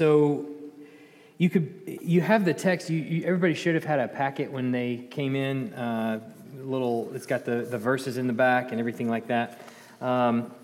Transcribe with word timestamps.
so 0.00 0.46
you 1.36 1.50
could 1.50 1.98
you 2.00 2.22
have 2.22 2.46
the 2.46 2.54
text. 2.54 2.88
You, 2.88 3.00
you, 3.00 3.24
everybody 3.26 3.52
should 3.52 3.74
have 3.74 3.84
had 3.84 4.00
a 4.00 4.08
packet 4.08 4.50
when 4.50 4.72
they 4.72 5.06
came 5.10 5.36
in. 5.36 5.74
Uh, 5.74 6.20
little, 6.56 7.10
it's 7.14 7.26
got 7.26 7.44
the 7.44 7.56
the 7.56 7.76
verses 7.76 8.16
in 8.16 8.26
the 8.26 8.32
back 8.32 8.70
and 8.70 8.80
everything 8.80 9.10
like 9.10 9.26
that. 9.26 9.60
Um, 10.00 10.54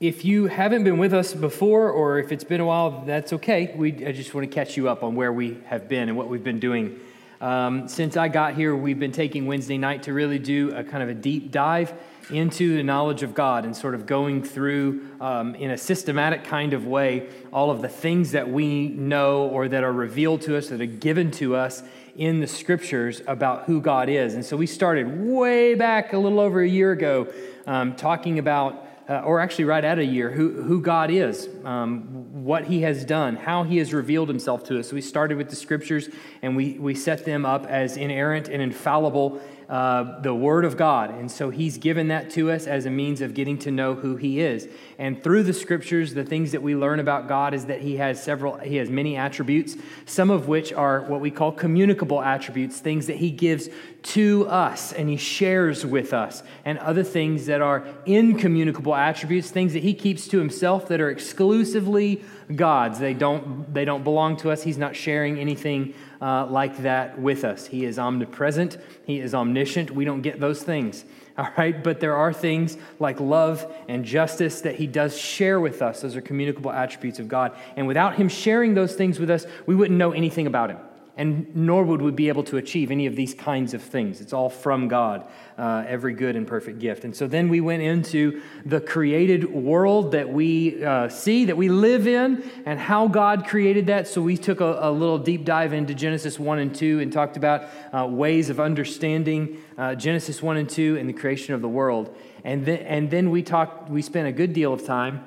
if 0.00 0.24
you 0.24 0.48
haven't 0.48 0.82
been 0.82 0.98
with 0.98 1.14
us 1.14 1.32
before, 1.32 1.90
or 1.90 2.18
if 2.18 2.32
it's 2.32 2.42
been 2.42 2.60
a 2.60 2.66
while, 2.66 3.04
that's 3.06 3.32
okay. 3.34 3.72
We 3.76 4.04
I 4.04 4.10
just 4.10 4.34
want 4.34 4.50
to 4.50 4.52
catch 4.52 4.76
you 4.76 4.88
up 4.88 5.04
on 5.04 5.14
where 5.14 5.32
we 5.32 5.58
have 5.66 5.88
been 5.88 6.08
and 6.08 6.18
what 6.18 6.26
we've 6.26 6.42
been 6.42 6.58
doing. 6.58 6.98
Um, 7.40 7.88
since 7.88 8.18
I 8.18 8.28
got 8.28 8.54
here, 8.54 8.76
we've 8.76 8.98
been 8.98 9.12
taking 9.12 9.46
Wednesday 9.46 9.78
night 9.78 10.02
to 10.02 10.12
really 10.12 10.38
do 10.38 10.74
a 10.74 10.84
kind 10.84 11.02
of 11.02 11.08
a 11.08 11.14
deep 11.14 11.50
dive 11.50 11.94
into 12.30 12.76
the 12.76 12.82
knowledge 12.82 13.22
of 13.22 13.34
God 13.34 13.64
and 13.64 13.74
sort 13.74 13.94
of 13.94 14.04
going 14.04 14.42
through 14.42 15.08
um, 15.22 15.54
in 15.54 15.70
a 15.70 15.78
systematic 15.78 16.44
kind 16.44 16.74
of 16.74 16.86
way 16.86 17.28
all 17.50 17.70
of 17.70 17.80
the 17.80 17.88
things 17.88 18.32
that 18.32 18.50
we 18.50 18.88
know 18.88 19.48
or 19.48 19.68
that 19.68 19.82
are 19.82 19.92
revealed 19.92 20.42
to 20.42 20.56
us, 20.56 20.68
that 20.68 20.82
are 20.82 20.86
given 20.86 21.30
to 21.32 21.56
us 21.56 21.82
in 22.14 22.40
the 22.40 22.46
scriptures 22.46 23.22
about 23.26 23.64
who 23.64 23.80
God 23.80 24.10
is. 24.10 24.34
And 24.34 24.44
so 24.44 24.56
we 24.56 24.66
started 24.66 25.26
way 25.26 25.74
back 25.74 26.12
a 26.12 26.18
little 26.18 26.40
over 26.40 26.60
a 26.60 26.68
year 26.68 26.92
ago 26.92 27.32
um, 27.66 27.96
talking 27.96 28.38
about 28.38 28.86
uh, 29.10 29.22
or 29.24 29.40
actually 29.40 29.64
right 29.64 29.84
at 29.84 29.98
a 29.98 30.04
year, 30.04 30.30
who, 30.30 30.62
who 30.62 30.80
God 30.80 31.10
is, 31.10 31.48
um, 31.64 32.44
what 32.44 32.64
He 32.64 32.82
has 32.82 33.04
done, 33.04 33.34
how 33.34 33.64
He 33.64 33.78
has 33.78 33.92
revealed 33.92 34.28
Himself 34.28 34.62
to 34.64 34.78
us. 34.78 34.92
We 34.92 35.00
started 35.00 35.36
with 35.36 35.50
the 35.50 35.56
scriptures 35.56 36.08
and 36.42 36.56
we, 36.56 36.78
we 36.78 36.94
set 36.94 37.24
them 37.24 37.44
up 37.44 37.66
as 37.66 37.96
inerrant 37.96 38.48
and 38.48 38.62
infallible 38.62 39.42
uh, 39.70 40.20
the 40.20 40.34
Word 40.34 40.64
of 40.64 40.76
God. 40.76 41.10
And 41.10 41.30
so 41.30 41.50
He's 41.50 41.78
given 41.78 42.08
that 42.08 42.28
to 42.30 42.50
us 42.50 42.66
as 42.66 42.86
a 42.86 42.90
means 42.90 43.20
of 43.20 43.34
getting 43.34 43.56
to 43.58 43.70
know 43.70 43.94
who 43.94 44.16
He 44.16 44.40
is. 44.40 44.68
And 44.98 45.22
through 45.22 45.44
the 45.44 45.52
Scriptures, 45.52 46.12
the 46.12 46.24
things 46.24 46.50
that 46.50 46.60
we 46.60 46.74
learn 46.74 46.98
about 46.98 47.28
God 47.28 47.54
is 47.54 47.66
that 47.66 47.80
He 47.80 47.96
has 47.98 48.20
several, 48.20 48.56
He 48.56 48.76
has 48.76 48.90
many 48.90 49.16
attributes, 49.16 49.76
some 50.06 50.28
of 50.28 50.48
which 50.48 50.72
are 50.72 51.02
what 51.02 51.20
we 51.20 51.30
call 51.30 51.52
communicable 51.52 52.20
attributes, 52.20 52.80
things 52.80 53.06
that 53.06 53.18
He 53.18 53.30
gives 53.30 53.68
to 54.02 54.48
us 54.48 54.92
and 54.92 55.08
He 55.08 55.16
shares 55.16 55.86
with 55.86 56.12
us, 56.12 56.42
and 56.64 56.76
other 56.80 57.04
things 57.04 57.46
that 57.46 57.60
are 57.60 57.86
incommunicable 58.06 58.96
attributes, 58.96 59.52
things 59.52 59.72
that 59.74 59.84
He 59.84 59.94
keeps 59.94 60.26
to 60.26 60.38
Himself 60.38 60.88
that 60.88 61.00
are 61.00 61.10
exclusively 61.10 62.24
God's. 62.56 62.98
They 62.98 63.14
don't, 63.14 63.72
they 63.72 63.84
don't 63.84 64.02
belong 64.02 64.36
to 64.38 64.50
us. 64.50 64.64
He's 64.64 64.78
not 64.78 64.96
sharing 64.96 65.38
anything 65.38 65.94
uh, 66.20 66.46
like 66.46 66.78
that 66.78 67.18
with 67.18 67.44
us. 67.44 67.66
He 67.66 67.84
is 67.84 67.98
omnipresent, 67.98 68.78
He 69.04 69.20
is 69.20 69.34
omniscient. 69.34 69.90
We 69.90 70.04
don't 70.04 70.22
get 70.22 70.40
those 70.40 70.62
things, 70.62 71.04
all 71.38 71.48
right? 71.56 71.82
But 71.82 72.00
there 72.00 72.16
are 72.16 72.32
things 72.32 72.76
like 72.98 73.20
love 73.20 73.72
and 73.88 74.04
justice 74.04 74.60
that 74.62 74.76
He 74.76 74.86
does 74.86 75.16
share 75.16 75.60
with 75.60 75.82
us. 75.82 76.02
Those 76.02 76.16
are 76.16 76.20
communicable 76.20 76.70
attributes 76.70 77.18
of 77.18 77.28
God. 77.28 77.56
And 77.76 77.86
without 77.86 78.16
Him 78.16 78.28
sharing 78.28 78.74
those 78.74 78.94
things 78.94 79.18
with 79.18 79.30
us, 79.30 79.46
we 79.66 79.74
wouldn't 79.74 79.98
know 79.98 80.12
anything 80.12 80.46
about 80.46 80.70
Him 80.70 80.78
and 81.20 81.54
nor 81.54 81.84
would 81.84 82.00
we 82.00 82.10
be 82.10 82.28
able 82.28 82.42
to 82.44 82.56
achieve 82.56 82.90
any 82.90 83.04
of 83.04 83.14
these 83.14 83.34
kinds 83.34 83.74
of 83.74 83.82
things. 83.82 84.22
It's 84.22 84.32
all 84.32 84.48
from 84.48 84.88
God, 84.88 85.26
uh, 85.58 85.84
every 85.86 86.14
good 86.14 86.34
and 86.34 86.46
perfect 86.46 86.78
gift. 86.78 87.04
And 87.04 87.14
so 87.14 87.26
then 87.26 87.50
we 87.50 87.60
went 87.60 87.82
into 87.82 88.40
the 88.64 88.80
created 88.80 89.52
world 89.52 90.12
that 90.12 90.32
we 90.32 90.82
uh, 90.82 91.10
see, 91.10 91.44
that 91.44 91.58
we 91.58 91.68
live 91.68 92.06
in, 92.06 92.42
and 92.64 92.80
how 92.80 93.06
God 93.06 93.46
created 93.46 93.88
that. 93.88 94.08
So 94.08 94.22
we 94.22 94.38
took 94.38 94.62
a, 94.62 94.78
a 94.80 94.90
little 94.90 95.18
deep 95.18 95.44
dive 95.44 95.74
into 95.74 95.92
Genesis 95.92 96.38
1 96.38 96.58
and 96.58 96.74
2 96.74 97.00
and 97.00 97.12
talked 97.12 97.36
about 97.36 97.68
uh, 97.92 98.06
ways 98.06 98.48
of 98.48 98.58
understanding 98.58 99.58
uh, 99.76 99.96
Genesis 99.96 100.42
1 100.42 100.56
and 100.56 100.70
2 100.70 100.96
and 100.96 101.06
the 101.06 101.12
creation 101.12 101.52
of 101.52 101.60
the 101.60 101.68
world. 101.68 102.16
And 102.44 102.64
then, 102.64 102.78
and 102.78 103.10
then 103.10 103.30
we 103.30 103.42
talked, 103.42 103.90
we 103.90 104.00
spent 104.00 104.26
a 104.26 104.32
good 104.32 104.54
deal 104.54 104.72
of 104.72 104.86
time 104.86 105.26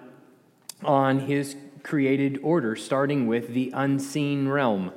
on 0.83 1.19
his 1.19 1.55
created 1.83 2.39
order, 2.41 2.75
starting 2.75 3.27
with 3.27 3.53
the 3.53 3.69
unseen 3.75 4.47
realm. 4.47 4.91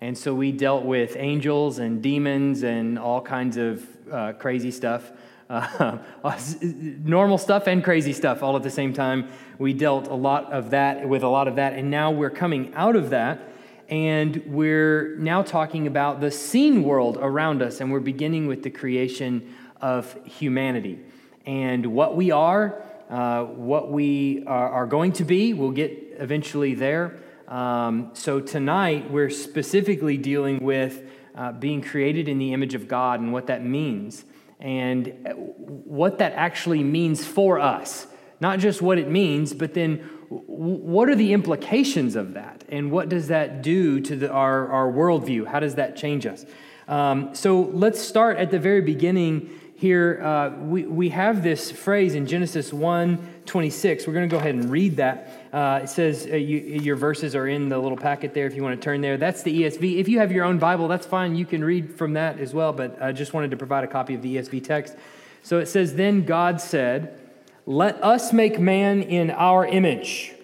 And 0.00 0.16
so 0.16 0.32
we 0.34 0.52
dealt 0.52 0.84
with 0.84 1.16
angels 1.16 1.78
and 1.78 2.02
demons 2.02 2.62
and 2.62 2.98
all 2.98 3.20
kinds 3.20 3.56
of 3.56 3.86
uh, 4.12 4.32
crazy 4.34 4.70
stuff. 4.70 5.10
Uh, 5.50 6.38
normal 6.62 7.38
stuff 7.38 7.68
and 7.68 7.82
crazy 7.82 8.12
stuff 8.12 8.42
all 8.42 8.54
at 8.54 8.62
the 8.62 8.70
same 8.70 8.92
time. 8.92 9.30
We 9.58 9.72
dealt 9.72 10.08
a 10.08 10.14
lot 10.14 10.52
of 10.52 10.70
that 10.70 11.08
with 11.08 11.22
a 11.22 11.28
lot 11.28 11.48
of 11.48 11.56
that, 11.56 11.72
and 11.72 11.90
now 11.90 12.10
we're 12.10 12.28
coming 12.28 12.74
out 12.74 12.96
of 12.96 13.08
that, 13.10 13.48
and 13.88 14.42
we're 14.44 15.16
now 15.16 15.40
talking 15.40 15.86
about 15.86 16.20
the 16.20 16.30
seen 16.30 16.82
world 16.82 17.16
around 17.18 17.62
us, 17.62 17.80
and 17.80 17.90
we're 17.90 18.00
beginning 18.00 18.46
with 18.46 18.62
the 18.62 18.68
creation 18.68 19.54
of 19.80 20.14
humanity 20.26 20.98
and 21.46 21.86
what 21.86 22.14
we 22.14 22.30
are, 22.30 22.82
uh, 23.08 23.44
what 23.44 23.90
we 23.90 24.44
are, 24.46 24.68
are 24.68 24.86
going 24.86 25.12
to 25.12 25.24
be. 25.24 25.54
We'll 25.54 25.70
get 25.70 26.16
eventually 26.18 26.74
there. 26.74 27.20
Um, 27.48 28.10
so 28.12 28.40
tonight, 28.40 29.10
we're 29.10 29.30
specifically 29.30 30.18
dealing 30.18 30.62
with 30.62 31.02
uh, 31.34 31.52
being 31.52 31.80
created 31.80 32.28
in 32.28 32.38
the 32.38 32.52
image 32.52 32.74
of 32.74 32.88
God 32.88 33.20
and 33.20 33.32
what 33.32 33.46
that 33.46 33.64
means, 33.64 34.24
and 34.60 35.08
uh, 35.26 35.32
what 35.32 36.18
that 36.18 36.32
actually 36.34 36.82
means 36.82 37.26
for 37.26 37.58
us. 37.58 38.06
Not 38.38 38.58
just 38.58 38.82
what 38.82 38.98
it 38.98 39.08
means, 39.08 39.54
but 39.54 39.72
then 39.72 39.96
what 40.28 41.08
are 41.08 41.14
the 41.14 41.32
implications 41.32 42.16
of 42.16 42.34
that? 42.34 42.64
And 42.68 42.90
what 42.90 43.08
does 43.08 43.28
that 43.28 43.62
do 43.62 44.00
to 44.00 44.14
the, 44.14 44.30
our, 44.30 44.68
our 44.70 44.92
worldview? 44.92 45.46
How 45.46 45.58
does 45.58 45.76
that 45.76 45.96
change 45.96 46.26
us? 46.26 46.44
Um, 46.86 47.34
so 47.34 47.62
let's 47.62 47.98
start 47.98 48.36
at 48.36 48.50
the 48.50 48.58
very 48.58 48.82
beginning 48.82 49.48
here. 49.74 50.20
Uh, 50.22 50.50
we, 50.50 50.84
we 50.84 51.08
have 51.10 51.42
this 51.42 51.70
phrase 51.70 52.14
in 52.14 52.26
Genesis 52.26 52.74
1 52.74 53.37
26. 53.48 54.06
We're 54.06 54.12
going 54.12 54.28
to 54.28 54.32
go 54.32 54.38
ahead 54.38 54.54
and 54.54 54.70
read 54.70 54.96
that. 54.98 55.48
Uh, 55.52 55.80
it 55.82 55.88
says 55.88 56.28
uh, 56.30 56.36
you, 56.36 56.58
your 56.58 56.96
verses 56.96 57.34
are 57.34 57.48
in 57.48 57.68
the 57.68 57.78
little 57.78 57.96
packet 57.96 58.34
there 58.34 58.46
if 58.46 58.54
you 58.54 58.62
want 58.62 58.80
to 58.80 58.84
turn 58.84 59.00
there. 59.00 59.16
That's 59.16 59.42
the 59.42 59.62
ESV. 59.62 59.98
If 59.98 60.08
you 60.08 60.20
have 60.20 60.30
your 60.30 60.44
own 60.44 60.58
Bible, 60.58 60.86
that's 60.86 61.06
fine. 61.06 61.34
You 61.34 61.46
can 61.46 61.64
read 61.64 61.96
from 61.96 62.12
that 62.12 62.38
as 62.38 62.54
well, 62.54 62.72
but 62.72 63.02
I 63.02 63.12
just 63.12 63.32
wanted 63.32 63.50
to 63.50 63.56
provide 63.56 63.82
a 63.82 63.88
copy 63.88 64.14
of 64.14 64.22
the 64.22 64.36
ESV 64.36 64.62
text. 64.62 64.96
So 65.42 65.58
it 65.58 65.66
says, 65.66 65.94
Then 65.94 66.24
God 66.24 66.60
said, 66.60 67.18
Let 67.66 68.02
us 68.04 68.32
make 68.32 68.60
man 68.60 69.02
in 69.02 69.30
our 69.30 69.66
image, 69.66 70.34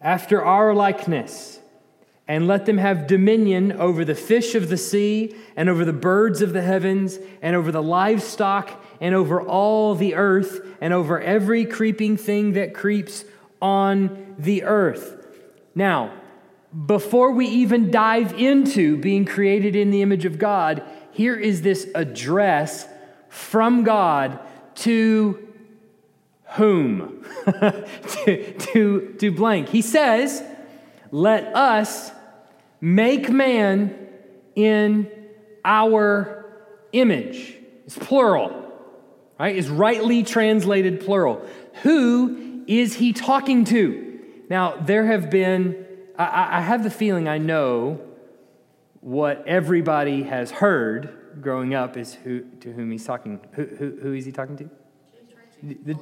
after 0.00 0.42
our 0.42 0.74
likeness, 0.74 1.58
and 2.28 2.46
let 2.46 2.66
them 2.66 2.78
have 2.78 3.06
dominion 3.06 3.72
over 3.72 4.04
the 4.04 4.14
fish 4.14 4.54
of 4.54 4.68
the 4.68 4.76
sea, 4.76 5.34
and 5.56 5.68
over 5.68 5.84
the 5.84 5.92
birds 5.92 6.40
of 6.40 6.52
the 6.52 6.62
heavens, 6.62 7.18
and 7.42 7.56
over 7.56 7.72
the 7.72 7.82
livestock, 7.82 8.82
and 9.00 9.14
over 9.14 9.40
all 9.40 9.94
the 9.94 10.14
earth, 10.14 10.60
and 10.80 10.92
over 10.92 11.20
every 11.20 11.64
creeping 11.64 12.16
thing 12.16 12.52
that 12.52 12.74
creeps 12.74 13.24
on 13.60 14.34
the 14.38 14.64
earth. 14.64 15.26
Now, 15.74 16.12
before 16.86 17.32
we 17.32 17.46
even 17.46 17.90
dive 17.90 18.34
into 18.34 18.96
being 18.98 19.24
created 19.24 19.74
in 19.74 19.90
the 19.90 20.02
image 20.02 20.24
of 20.24 20.38
God, 20.38 20.82
here 21.12 21.36
is 21.36 21.62
this 21.62 21.88
address 21.94 22.86
from 23.28 23.84
God 23.84 24.38
to 24.76 25.48
whom? 26.52 27.24
to, 27.44 28.52
to, 28.58 29.14
to 29.18 29.32
blank. 29.32 29.68
He 29.68 29.82
says, 29.82 30.42
Let 31.10 31.54
us 31.54 32.12
make 32.80 33.30
man 33.30 34.08
in 34.54 35.10
our 35.64 36.46
image. 36.92 37.54
It's 37.86 37.98
plural, 37.98 38.67
right? 39.38 39.56
It's 39.56 39.68
rightly 39.68 40.22
translated 40.22 41.00
plural. 41.00 41.46
Who 41.82 42.64
is 42.66 42.94
he 42.94 43.12
talking 43.12 43.64
to? 43.66 44.20
Now, 44.50 44.76
there 44.76 45.06
have 45.06 45.30
been, 45.30 45.86
I, 46.18 46.58
I 46.58 46.60
have 46.60 46.82
the 46.82 46.90
feeling 46.90 47.28
I 47.28 47.38
know 47.38 48.00
what 49.00 49.44
everybody 49.46 50.24
has 50.24 50.50
heard 50.50 51.40
growing 51.40 51.74
up 51.74 51.96
is 51.96 52.14
who, 52.14 52.40
to 52.60 52.72
whom 52.72 52.90
he's 52.90 53.04
talking. 53.04 53.40
Who, 53.52 53.64
who, 53.64 53.98
who 54.02 54.12
is 54.12 54.24
he 54.24 54.32
talking 54.32 54.56
to? 54.56 54.70
The, 55.62 55.96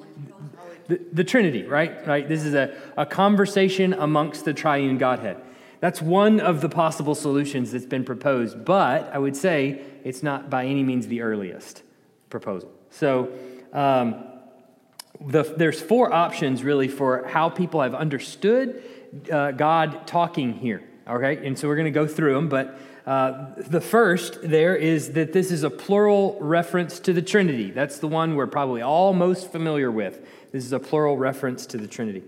the, 0.89 1.01
the, 1.13 1.25
Trinity, 1.25 1.65
right? 1.65 2.07
Right. 2.07 2.29
This 2.29 2.45
is 2.45 2.53
a, 2.53 2.77
a 2.97 3.07
conversation 3.07 3.95
amongst 3.95 4.45
the 4.45 4.53
triune 4.53 4.99
Godhead. 4.99 5.41
That's 5.81 6.03
one 6.03 6.41
of 6.41 6.61
the 6.61 6.69
possible 6.69 7.15
solutions 7.15 7.73
that's 7.73 7.87
been 7.87 8.05
proposed, 8.05 8.65
but 8.65 9.11
I 9.13 9.19
would 9.19 9.37
say 9.37 9.81
it's 10.05 10.23
not 10.23 10.51
by 10.51 10.67
any 10.67 10.83
means 10.83 11.07
the 11.07 11.23
earliest 11.23 11.83
proposal. 12.29 12.76
So, 12.99 13.31
um, 13.73 14.25
the, 15.21 15.43
there's 15.43 15.81
four 15.81 16.13
options 16.13 16.65
really 16.65 16.89
for 16.89 17.27
how 17.27 17.49
people 17.49 17.83
have 17.83 17.95
understood 17.95 18.83
uh, 19.31 19.53
God 19.53 20.07
talking 20.07 20.55
here. 20.55 20.83
Okay, 21.07 21.47
and 21.47 21.59
so 21.59 21.69
we're 21.69 21.77
going 21.77 21.85
to 21.85 21.91
go 21.91 22.07
through 22.07 22.35
them, 22.35 22.49
but 22.49 22.79
uh, 23.07 23.53
the 23.59 23.81
first 23.81 24.43
there 24.43 24.75
is 24.75 25.13
that 25.13 25.33
this 25.33 25.53
is 25.53 25.63
a 25.63 25.71
plural 25.71 26.37
reference 26.41 26.99
to 27.01 27.13
the 27.13 27.23
Trinity. 27.23 27.71
That's 27.71 27.99
the 27.99 28.09
one 28.09 28.35
we're 28.35 28.49
probably 28.49 28.83
all 28.83 29.13
most 29.13 29.53
familiar 29.53 29.91
with. 29.91 30.27
This 30.51 30.65
is 30.65 30.73
a 30.73 30.81
plural 30.81 31.17
reference 31.17 31.67
to 31.67 31.79
the 31.79 31.87
Trinity. 31.87 32.25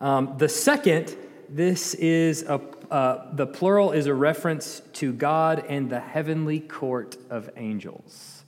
Um, 0.00 0.34
the 0.38 0.48
second, 0.48 1.14
this 1.48 1.94
is 1.94 2.42
a 2.42 2.60
uh, 2.90 3.32
the 3.34 3.46
plural 3.46 3.92
is 3.92 4.06
a 4.06 4.14
reference 4.14 4.82
to 4.94 5.12
God 5.12 5.64
and 5.68 5.88
the 5.88 6.00
heavenly 6.00 6.58
court 6.58 7.16
of 7.30 7.48
angels. 7.56 8.39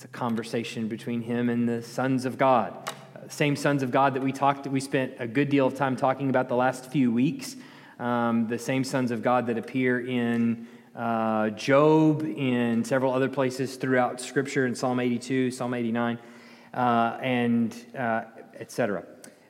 It's 0.00 0.06
a 0.06 0.08
conversation 0.08 0.88
between 0.88 1.20
him 1.20 1.50
and 1.50 1.68
the 1.68 1.82
sons 1.82 2.24
of 2.24 2.38
God. 2.38 2.72
Uh, 3.14 3.28
same 3.28 3.54
sons 3.54 3.82
of 3.82 3.90
God 3.90 4.14
that 4.14 4.22
we 4.22 4.32
talked, 4.32 4.66
we 4.66 4.80
spent 4.80 5.12
a 5.18 5.26
good 5.26 5.50
deal 5.50 5.66
of 5.66 5.74
time 5.74 5.94
talking 5.94 6.30
about 6.30 6.48
the 6.48 6.56
last 6.56 6.86
few 6.86 7.12
weeks. 7.12 7.54
um, 7.98 8.48
the 8.48 8.58
same 8.58 8.82
sons 8.82 9.10
of 9.10 9.22
God 9.22 9.46
that 9.48 9.58
appear 9.58 10.00
in 10.00 10.66
uh, 10.96 11.50
Job, 11.50 12.22
in 12.22 12.82
several 12.82 13.12
other 13.12 13.28
places 13.28 13.76
throughout 13.76 14.22
Scripture, 14.22 14.64
in 14.64 14.74
Psalm 14.74 15.00
82, 15.00 15.50
Psalm 15.50 15.74
89, 15.74 16.18
uh, 16.72 17.18
and 17.20 17.76
uh, 17.94 18.22
etc. 18.58 19.04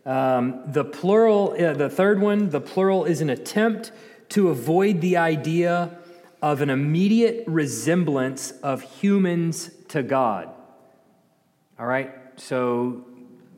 Um, 0.04 0.64
the 0.66 0.84
plural, 0.84 1.54
uh, 1.56 1.74
the 1.74 1.88
third 1.88 2.20
one, 2.20 2.50
the 2.50 2.60
plural 2.60 3.04
is 3.04 3.20
an 3.20 3.30
attempt 3.30 3.92
to 4.30 4.48
avoid 4.48 5.00
the 5.00 5.16
idea 5.16 5.96
of 6.42 6.60
an 6.60 6.70
immediate 6.70 7.44
resemblance 7.46 8.50
of 8.64 8.82
humans 8.82 9.70
to 9.90 10.02
God. 10.02 10.48
All 11.78 11.86
right? 11.86 12.14
So 12.36 13.04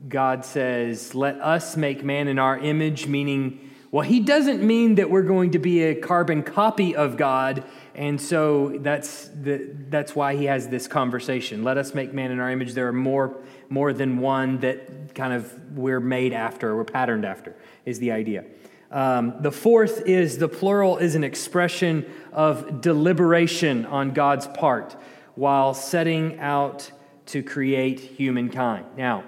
God 0.09 0.45
says, 0.45 1.15
Let 1.15 1.41
us 1.41 1.77
make 1.77 2.05
man 2.05 2.29
in 2.29 2.39
our 2.39 2.59
image, 2.59 3.07
meaning, 3.07 3.71
well, 3.91 4.03
he 4.03 4.21
doesn't 4.21 4.63
mean 4.63 4.95
that 4.95 5.11
we're 5.11 5.23
going 5.23 5.51
to 5.51 5.59
be 5.59 5.83
a 5.83 5.95
carbon 5.95 6.43
copy 6.43 6.97
of 6.97 7.19
God. 7.19 7.65
And 7.95 8.19
so 8.19 8.79
that's, 8.79 9.29
the, 9.29 9.71
that's 9.91 10.17
why 10.17 10.35
he 10.35 10.47
has 10.47 10.69
this 10.69 10.89
conversation. 10.89 11.63
Let 11.63 11.77
us 11.77 11.95
make 11.95 12.15
man 12.15 12.31
in 12.31 12.41
our 12.41 12.51
image. 12.51 12.73
There 12.73 12.89
are 12.89 12.93
more, 12.93 13.37
more 13.69 13.93
than 13.93 14.19
one 14.19 14.61
that 14.61 15.15
kind 15.15 15.35
of 15.35 15.77
we're 15.77 16.01
made 16.01 16.33
after, 16.33 16.75
we're 16.75 16.85
patterned 16.85 17.27
after, 17.27 17.55
is 17.85 17.99
the 17.99 18.13
idea. 18.13 18.47
Um, 18.91 19.35
the 19.41 19.53
fourth 19.53 20.07
is 20.07 20.39
the 20.39 20.49
plural 20.49 20.97
is 20.97 21.15
an 21.15 21.25
expression 21.25 22.11
of 22.33 22.81
deliberation 22.81 23.85
on 23.85 24.13
God's 24.13 24.47
part 24.47 24.97
while 25.35 25.75
setting 25.75 26.39
out 26.39 26.91
to 27.27 27.43
create 27.43 28.01
humankind. 28.01 28.87
Now, 28.97 29.25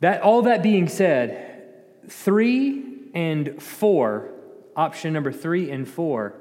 that 0.00 0.22
all 0.22 0.42
that 0.42 0.62
being 0.62 0.88
said, 0.88 1.72
three 2.08 2.84
and 3.14 3.62
four, 3.62 4.30
option 4.76 5.12
number 5.12 5.32
three 5.32 5.70
and 5.70 5.88
four, 5.88 6.34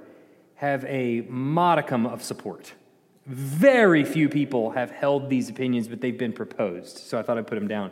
have 0.55 0.83
a 0.85 1.21
modicum 1.29 2.05
of 2.05 2.21
support. 2.23 2.73
Very 3.25 4.03
few 4.03 4.27
people 4.27 4.71
have 4.71 4.91
held 4.91 5.29
these 5.29 5.49
opinions, 5.49 5.87
but 5.87 6.01
they've 6.01 6.17
been 6.17 6.33
proposed. 6.33 6.97
So 6.97 7.19
I 7.19 7.21
thought 7.21 7.37
I'd 7.37 7.47
put 7.47 7.55
them 7.55 7.67
down. 7.67 7.91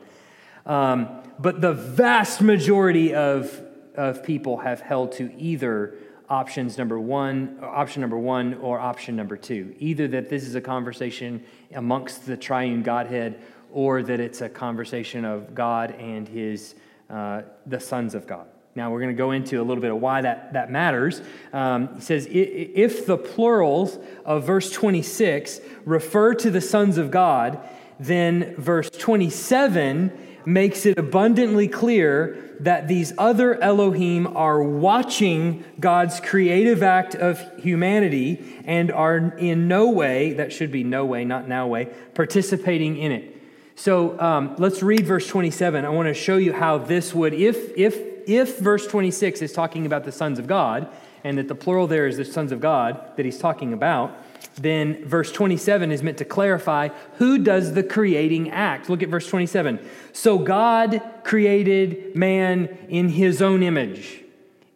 Um, 0.65 1.21
but 1.39 1.61
the 1.61 1.73
vast 1.73 2.41
majority 2.41 3.13
of, 3.13 3.61
of 3.95 4.23
people 4.23 4.57
have 4.57 4.81
held 4.81 5.13
to 5.13 5.31
either 5.37 5.95
options 6.29 6.77
number 6.77 6.99
one, 6.99 7.57
option 7.61 8.01
number 8.01 8.17
one, 8.17 8.55
or 8.55 8.79
option 8.79 9.15
number 9.15 9.37
two. 9.37 9.75
Either 9.79 10.07
that 10.09 10.29
this 10.29 10.43
is 10.43 10.55
a 10.55 10.61
conversation 10.61 11.43
amongst 11.73 12.25
the 12.25 12.35
triune 12.35 12.83
Godhead, 12.83 13.41
or 13.71 14.01
that 14.03 14.19
it's 14.19 14.41
a 14.41 14.49
conversation 14.49 15.25
of 15.25 15.53
God 15.53 15.91
and 15.91 16.27
his 16.27 16.75
uh, 17.09 17.43
the 17.65 17.79
sons 17.79 18.15
of 18.15 18.27
God. 18.27 18.47
Now 18.75 18.91
we're 18.91 18.99
going 18.99 19.15
to 19.15 19.17
go 19.17 19.31
into 19.31 19.61
a 19.61 19.63
little 19.63 19.81
bit 19.81 19.91
of 19.91 19.99
why 19.99 20.21
that, 20.21 20.53
that 20.53 20.69
matters. 20.69 21.21
Um, 21.51 21.95
he 21.95 22.01
says, 22.01 22.27
if 22.29 23.05
the 23.05 23.17
plurals 23.17 23.97
of 24.23 24.45
verse 24.45 24.71
26 24.71 25.61
refer 25.85 26.35
to 26.35 26.51
the 26.51 26.61
sons 26.61 26.97
of 26.97 27.09
God, 27.09 27.59
then 27.99 28.55
verse 28.55 28.89
27 28.89 30.11
makes 30.45 30.85
it 30.85 30.97
abundantly 30.97 31.67
clear 31.67 32.46
that 32.59 32.87
these 32.87 33.13
other 33.17 33.61
Elohim 33.61 34.35
are 34.35 34.61
watching 34.61 35.63
God's 35.79 36.19
creative 36.19 36.83
act 36.83 37.15
of 37.15 37.39
humanity 37.59 38.43
and 38.65 38.91
are 38.91 39.17
in 39.37 39.67
no 39.67 39.89
way, 39.89 40.33
that 40.33 40.51
should 40.51 40.71
be 40.71 40.83
no 40.83 41.05
way, 41.05 41.25
not 41.25 41.47
now 41.47 41.67
way, 41.67 41.85
participating 42.13 42.97
in 42.97 43.11
it. 43.11 43.35
So 43.75 44.19
um, 44.19 44.55
let's 44.57 44.81
read 44.81 45.05
verse 45.05 45.27
27. 45.27 45.85
I 45.85 45.89
want 45.89 46.07
to 46.07 46.13
show 46.13 46.37
you 46.37 46.51
how 46.51 46.79
this 46.79 47.13
would, 47.13 47.33
if, 47.33 47.77
if, 47.77 47.99
if 48.27 48.57
verse 48.57 48.87
26 48.87 49.41
is 49.41 49.53
talking 49.53 49.85
about 49.85 50.03
the 50.03 50.11
sons 50.11 50.39
of 50.39 50.47
God, 50.47 50.89
and 51.23 51.37
that 51.37 51.47
the 51.47 51.55
plural 51.55 51.87
there 51.87 52.07
is 52.07 52.17
the 52.17 52.25
sons 52.25 52.51
of 52.51 52.61
God 52.61 53.15
that 53.17 53.25
he's 53.25 53.37
talking 53.37 53.73
about, 53.73 54.17
then 54.55 55.05
verse 55.05 55.31
27 55.31 55.91
is 55.91 56.01
meant 56.01 56.17
to 56.17 56.25
clarify 56.25 56.89
who 57.17 57.37
does 57.37 57.73
the 57.73 57.83
creating 57.83 58.49
act. 58.49 58.89
Look 58.89 59.03
at 59.03 59.09
verse 59.09 59.27
27. 59.27 59.79
So 60.13 60.39
God 60.39 61.01
created 61.23 62.15
man 62.15 62.65
in 62.89 63.09
his 63.09 63.41
own 63.41 63.63
image. 63.63 64.23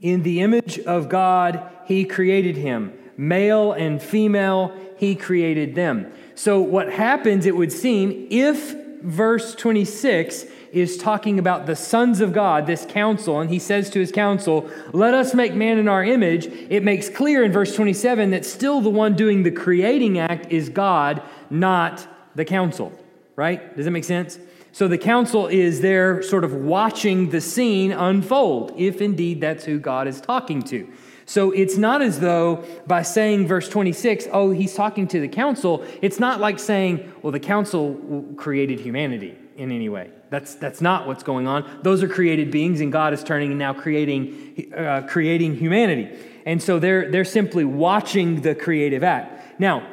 In 0.01 0.23
the 0.23 0.41
image 0.41 0.79
of 0.79 1.09
God, 1.09 1.67
he 1.85 2.05
created 2.05 2.57
him. 2.57 2.93
Male 3.17 3.73
and 3.73 4.01
female, 4.01 4.75
he 4.97 5.15
created 5.15 5.75
them. 5.75 6.11
So, 6.33 6.59
what 6.59 6.91
happens, 6.91 7.45
it 7.45 7.55
would 7.55 7.71
seem, 7.71 8.27
if 8.31 8.75
verse 9.01 9.55
26 9.55 10.45
is 10.71 10.97
talking 10.97 11.37
about 11.37 11.65
the 11.65 11.75
sons 11.75 12.21
of 12.21 12.33
God, 12.33 12.65
this 12.65 12.85
council, 12.85 13.39
and 13.39 13.49
he 13.49 13.59
says 13.59 13.89
to 13.89 13.99
his 13.99 14.11
council, 14.11 14.69
Let 14.93 15.13
us 15.13 15.33
make 15.33 15.53
man 15.53 15.77
in 15.77 15.87
our 15.87 16.03
image. 16.03 16.45
It 16.45 16.83
makes 16.83 17.09
clear 17.09 17.43
in 17.43 17.51
verse 17.51 17.75
27 17.75 18.31
that 18.31 18.45
still 18.45 18.81
the 18.81 18.89
one 18.89 19.15
doing 19.15 19.43
the 19.43 19.51
creating 19.51 20.19
act 20.19 20.51
is 20.51 20.69
God, 20.69 21.21
not 21.49 22.07
the 22.35 22.45
council, 22.45 22.93
right? 23.35 23.75
Does 23.75 23.85
that 23.85 23.91
make 23.91 24.05
sense? 24.05 24.39
So 24.73 24.87
the 24.87 24.97
council 24.97 25.47
is 25.47 25.81
there 25.81 26.23
sort 26.23 26.45
of 26.45 26.53
watching 26.53 27.29
the 27.29 27.41
scene 27.41 27.91
unfold, 27.91 28.73
if 28.77 29.01
indeed 29.01 29.41
that's 29.41 29.65
who 29.65 29.79
God 29.79 30.07
is 30.07 30.21
talking 30.21 30.61
to. 30.63 30.87
So 31.25 31.51
it's 31.51 31.77
not 31.77 32.01
as 32.01 32.19
though 32.19 32.63
by 32.87 33.03
saying 33.03 33.47
verse 33.47 33.69
26, 33.69 34.27
oh, 34.31 34.51
he's 34.51 34.73
talking 34.73 35.07
to 35.09 35.19
the 35.19 35.27
council, 35.27 35.85
it's 36.01 36.19
not 36.19 36.39
like 36.39 36.59
saying, 36.59 37.11
well, 37.21 37.31
the 37.31 37.39
council 37.39 38.25
created 38.37 38.79
humanity 38.79 39.35
in 39.55 39.71
any 39.71 39.89
way. 39.89 40.09
That's, 40.29 40.55
that's 40.55 40.81
not 40.81 41.07
what's 41.07 41.23
going 41.23 41.47
on. 41.47 41.79
Those 41.83 42.01
are 42.03 42.07
created 42.07 42.51
beings, 42.51 42.81
and 42.81 42.91
God 42.91 43.13
is 43.13 43.23
turning 43.23 43.49
and 43.49 43.59
now 43.59 43.73
creating, 43.73 44.73
uh, 44.75 45.01
creating 45.07 45.57
humanity. 45.57 46.17
And 46.45 46.61
so 46.61 46.79
they're, 46.79 47.11
they're 47.11 47.25
simply 47.25 47.65
watching 47.65 48.41
the 48.41 48.55
creative 48.55 49.03
act. 49.03 49.59
Now, 49.59 49.87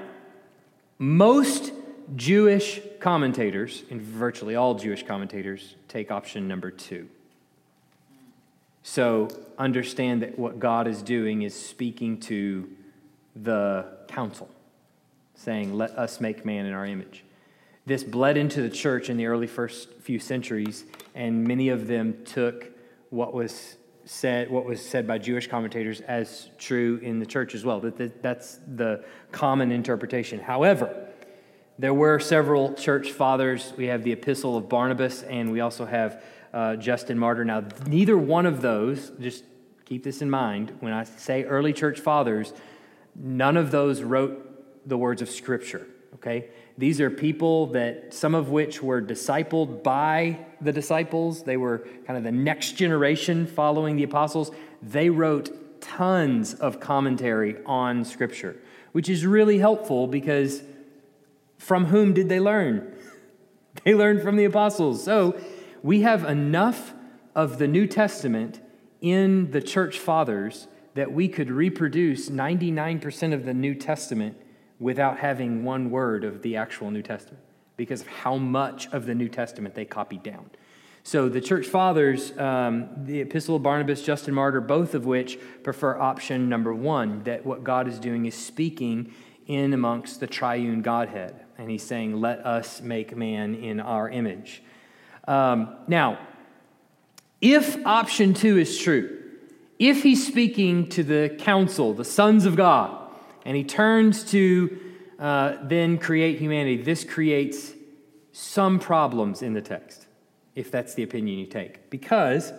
most 0.98 1.72
Jewish 2.16 2.80
commentators, 3.00 3.82
and 3.90 4.00
virtually 4.00 4.56
all 4.56 4.74
Jewish 4.74 5.04
commentators, 5.04 5.74
take 5.88 6.10
option 6.10 6.48
number 6.48 6.70
two. 6.70 7.08
So 8.90 9.28
understand 9.58 10.22
that 10.22 10.38
what 10.38 10.58
God 10.58 10.88
is 10.88 11.02
doing 11.02 11.42
is 11.42 11.54
speaking 11.54 12.20
to 12.20 12.70
the 13.36 13.84
council, 14.08 14.48
saying, 15.34 15.74
Let 15.74 15.90
us 15.90 16.22
make 16.22 16.46
man 16.46 16.64
in 16.64 16.72
our 16.72 16.86
image. 16.86 17.22
This 17.84 18.02
bled 18.02 18.38
into 18.38 18.62
the 18.62 18.70
church 18.70 19.10
in 19.10 19.18
the 19.18 19.26
early 19.26 19.46
first 19.46 19.92
few 20.00 20.18
centuries, 20.18 20.86
and 21.14 21.46
many 21.46 21.68
of 21.68 21.86
them 21.86 22.24
took 22.24 22.72
what 23.10 23.34
was 23.34 23.76
said, 24.06 24.50
what 24.50 24.64
was 24.64 24.82
said 24.82 25.06
by 25.06 25.18
Jewish 25.18 25.48
commentators 25.48 26.00
as 26.00 26.48
true 26.56 26.98
in 27.02 27.18
the 27.18 27.26
church 27.26 27.54
as 27.54 27.66
well. 27.66 27.80
That 27.80 28.22
that's 28.22 28.58
the 28.66 29.04
common 29.32 29.70
interpretation. 29.70 30.40
However, 30.40 31.08
there 31.78 31.92
were 31.92 32.18
several 32.18 32.72
church 32.72 33.12
fathers. 33.12 33.74
We 33.76 33.88
have 33.88 34.02
the 34.02 34.12
Epistle 34.12 34.56
of 34.56 34.66
Barnabas, 34.70 35.24
and 35.24 35.52
we 35.52 35.60
also 35.60 35.84
have 35.84 36.22
uh, 36.52 36.76
Justin 36.76 37.18
Martyr. 37.18 37.44
Now, 37.44 37.64
neither 37.86 38.16
one 38.16 38.46
of 38.46 38.62
those, 38.62 39.10
just 39.20 39.44
keep 39.84 40.04
this 40.04 40.22
in 40.22 40.30
mind, 40.30 40.72
when 40.80 40.92
I 40.92 41.04
say 41.04 41.44
early 41.44 41.72
church 41.72 42.00
fathers, 42.00 42.52
none 43.14 43.56
of 43.56 43.70
those 43.70 44.02
wrote 44.02 44.88
the 44.88 44.96
words 44.96 45.22
of 45.22 45.28
Scripture, 45.28 45.86
okay? 46.14 46.48
These 46.76 47.00
are 47.00 47.10
people 47.10 47.66
that 47.68 48.14
some 48.14 48.34
of 48.34 48.50
which 48.50 48.82
were 48.82 49.02
discipled 49.02 49.82
by 49.82 50.38
the 50.60 50.72
disciples. 50.72 51.42
They 51.42 51.56
were 51.56 51.86
kind 52.06 52.16
of 52.16 52.24
the 52.24 52.32
next 52.32 52.72
generation 52.72 53.46
following 53.46 53.96
the 53.96 54.04
apostles. 54.04 54.50
They 54.82 55.10
wrote 55.10 55.80
tons 55.80 56.54
of 56.54 56.80
commentary 56.80 57.56
on 57.66 58.04
Scripture, 58.04 58.56
which 58.92 59.08
is 59.08 59.26
really 59.26 59.58
helpful 59.58 60.06
because 60.06 60.62
from 61.58 61.86
whom 61.86 62.14
did 62.14 62.28
they 62.28 62.40
learn? 62.40 62.94
They 63.84 63.94
learned 63.94 64.22
from 64.22 64.34
the 64.34 64.44
apostles. 64.44 65.04
So 65.04 65.38
we 65.82 66.02
have 66.02 66.24
enough 66.24 66.94
of 67.34 67.58
the 67.58 67.68
New 67.68 67.86
Testament 67.86 68.60
in 69.00 69.50
the 69.50 69.60
church 69.60 69.98
fathers 69.98 70.68
that 70.94 71.12
we 71.12 71.28
could 71.28 71.50
reproduce 71.50 72.28
99% 72.28 73.32
of 73.32 73.44
the 73.44 73.54
New 73.54 73.74
Testament 73.74 74.36
without 74.80 75.18
having 75.18 75.64
one 75.64 75.90
word 75.90 76.24
of 76.24 76.42
the 76.42 76.56
actual 76.56 76.90
New 76.90 77.02
Testament 77.02 77.42
because 77.76 78.00
of 78.00 78.08
how 78.08 78.36
much 78.36 78.88
of 78.88 79.06
the 79.06 79.14
New 79.14 79.28
Testament 79.28 79.74
they 79.74 79.84
copied 79.84 80.22
down. 80.22 80.50
So 81.04 81.28
the 81.28 81.40
church 81.40 81.66
fathers, 81.66 82.36
um, 82.36 82.88
the 83.04 83.20
Epistle 83.20 83.56
of 83.56 83.62
Barnabas, 83.62 84.02
Justin 84.02 84.34
Martyr, 84.34 84.60
both 84.60 84.94
of 84.94 85.06
which 85.06 85.38
prefer 85.62 85.96
option 85.98 86.48
number 86.48 86.74
one, 86.74 87.22
that 87.22 87.46
what 87.46 87.64
God 87.64 87.88
is 87.88 87.98
doing 87.98 88.26
is 88.26 88.34
speaking 88.34 89.12
in 89.46 89.72
amongst 89.72 90.20
the 90.20 90.26
triune 90.26 90.82
Godhead. 90.82 91.44
And 91.56 91.70
he's 91.70 91.82
saying, 91.82 92.20
Let 92.20 92.44
us 92.44 92.82
make 92.82 93.16
man 93.16 93.54
in 93.54 93.80
our 93.80 94.10
image. 94.10 94.62
Um, 95.28 95.76
now, 95.86 96.18
if 97.42 97.86
option 97.86 98.32
two 98.32 98.56
is 98.56 98.78
true, 98.78 99.22
if 99.78 100.02
he's 100.02 100.26
speaking 100.26 100.88
to 100.88 101.04
the 101.04 101.36
council, 101.38 101.92
the 101.92 102.04
sons 102.04 102.46
of 102.46 102.56
God, 102.56 103.12
and 103.44 103.54
he 103.54 103.62
turns 103.62 104.24
to 104.32 104.80
uh, 105.18 105.56
then 105.62 105.98
create 105.98 106.38
humanity, 106.38 106.82
this 106.82 107.04
creates 107.04 107.72
some 108.32 108.78
problems 108.78 109.42
in 109.42 109.52
the 109.52 109.60
text, 109.60 110.06
if 110.54 110.70
that's 110.70 110.94
the 110.94 111.02
opinion 111.02 111.38
you 111.38 111.46
take. 111.46 111.90
Because 111.90 112.50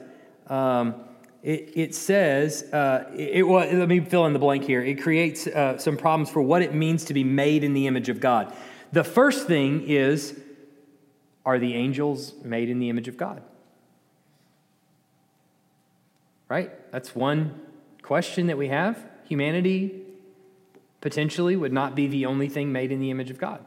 um, 0.47 0.93
it, 1.41 1.71
it 1.75 1.95
says, 1.95 2.63
uh, 2.71 3.09
it, 3.17 3.47
well, 3.47 3.67
let 3.73 3.89
me 3.89 3.99
fill 3.99 4.27
in 4.27 4.33
the 4.33 4.39
blank 4.39 4.63
here. 4.63 4.83
It 4.83 5.01
creates 5.01 5.47
uh, 5.47 5.79
some 5.79 5.97
problems 5.97 6.29
for 6.29 6.43
what 6.43 6.61
it 6.61 6.75
means 6.75 7.03
to 7.05 7.15
be 7.15 7.23
made 7.23 7.63
in 7.63 7.73
the 7.73 7.87
image 7.87 8.09
of 8.09 8.19
God. 8.19 8.53
The 8.91 9.03
first 9.03 9.47
thing 9.47 9.81
is 9.87 10.39
are 11.49 11.57
the 11.57 11.73
angels 11.73 12.35
made 12.43 12.69
in 12.69 12.77
the 12.77 12.89
image 12.89 13.07
of 13.07 13.17
God? 13.17 13.41
Right? 16.47 16.69
That's 16.91 17.15
one 17.15 17.59
question 18.03 18.45
that 18.47 18.57
we 18.57 18.67
have. 18.67 19.03
Humanity 19.27 20.03
potentially 21.01 21.55
would 21.55 21.73
not 21.73 21.95
be 21.95 22.05
the 22.05 22.27
only 22.27 22.49
thing 22.49 22.71
made 22.71 22.91
in 22.91 22.99
the 22.99 23.09
image 23.09 23.31
of 23.31 23.39
God. 23.39 23.65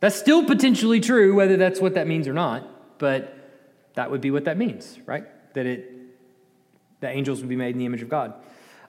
That's 0.00 0.16
still 0.16 0.44
potentially 0.44 0.98
true, 0.98 1.36
whether 1.36 1.56
that's 1.56 1.80
what 1.80 1.94
that 1.94 2.08
means 2.08 2.26
or 2.26 2.32
not, 2.32 2.66
but 2.98 3.36
that 3.94 4.10
would 4.10 4.20
be 4.20 4.32
what 4.32 4.46
that 4.46 4.56
means, 4.56 4.98
right? 5.06 5.24
That 5.54 5.66
it 5.66 5.92
the 6.98 7.08
angels 7.08 7.38
would 7.38 7.48
be 7.48 7.56
made 7.56 7.76
in 7.76 7.78
the 7.78 7.86
image 7.86 8.02
of 8.02 8.08
God. 8.08 8.34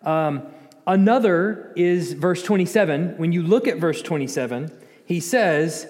Um, 0.01 0.47
another 0.87 1.71
is 1.75 2.13
verse 2.13 2.41
27. 2.41 3.17
When 3.17 3.31
you 3.31 3.43
look 3.43 3.67
at 3.67 3.77
verse 3.77 4.01
27, 4.01 4.71
he 5.05 5.19
says, 5.19 5.87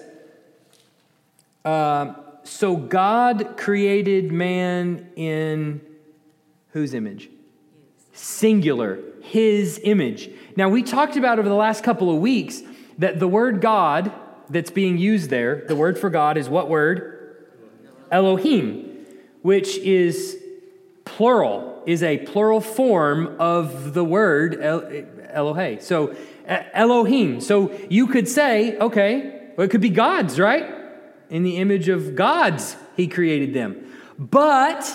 uh, 1.64 2.14
So 2.44 2.76
God 2.76 3.56
created 3.56 4.32
man 4.32 5.10
in 5.16 5.80
whose 6.70 6.94
image? 6.94 7.30
Singular, 8.12 8.98
his 9.22 9.80
image. 9.84 10.30
Now, 10.56 10.68
we 10.68 10.82
talked 10.82 11.16
about 11.16 11.38
over 11.38 11.48
the 11.48 11.54
last 11.54 11.84
couple 11.84 12.10
of 12.10 12.20
weeks 12.20 12.62
that 12.98 13.18
the 13.18 13.28
word 13.28 13.60
God 13.60 14.12
that's 14.50 14.70
being 14.70 14.98
used 14.98 15.30
there, 15.30 15.64
the 15.66 15.76
word 15.76 15.98
for 15.98 16.10
God 16.10 16.36
is 16.36 16.48
what 16.48 16.68
word? 16.68 17.46
Elohim, 18.10 19.06
which 19.40 19.78
is 19.78 20.36
plural, 21.04 21.82
is 21.86 22.02
a 22.02 22.18
plural 22.18 22.60
form 22.60 23.36
of 23.38 23.94
the 23.94 24.04
word 24.04 24.60
Elohe. 24.60 25.80
So 25.82 26.14
Elohim. 26.46 27.40
So 27.40 27.72
you 27.88 28.06
could 28.06 28.28
say, 28.28 28.76
okay, 28.76 29.52
well, 29.56 29.64
it 29.64 29.70
could 29.70 29.80
be 29.80 29.90
gods, 29.90 30.38
right? 30.38 30.81
In 31.32 31.42
the 31.42 31.56
image 31.56 31.88
of 31.88 32.14
gods, 32.14 32.76
he 32.94 33.08
created 33.08 33.54
them. 33.54 33.90
But 34.18 34.86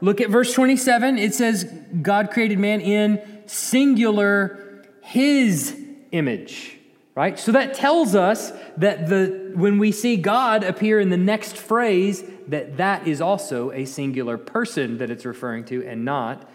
look 0.00 0.20
at 0.20 0.30
verse 0.30 0.52
27. 0.52 1.18
It 1.18 1.34
says, 1.34 1.64
God 2.02 2.30
created 2.30 2.58
man 2.58 2.80
in 2.80 3.20
singular, 3.46 4.84
his 5.00 5.74
image, 6.12 6.76
right? 7.14 7.38
So 7.38 7.50
that 7.52 7.74
tells 7.74 8.14
us 8.14 8.52
that 8.76 9.08
the, 9.08 9.52
when 9.54 9.78
we 9.78 9.90
see 9.90 10.16
God 10.16 10.64
appear 10.64 11.00
in 11.00 11.08
the 11.08 11.16
next 11.16 11.56
phrase, 11.56 12.22
that 12.48 12.76
that 12.76 13.08
is 13.08 13.20
also 13.20 13.72
a 13.72 13.84
singular 13.86 14.36
person 14.36 14.98
that 14.98 15.10
it's 15.10 15.24
referring 15.24 15.64
to 15.66 15.82
and 15.86 16.04
not 16.04 16.48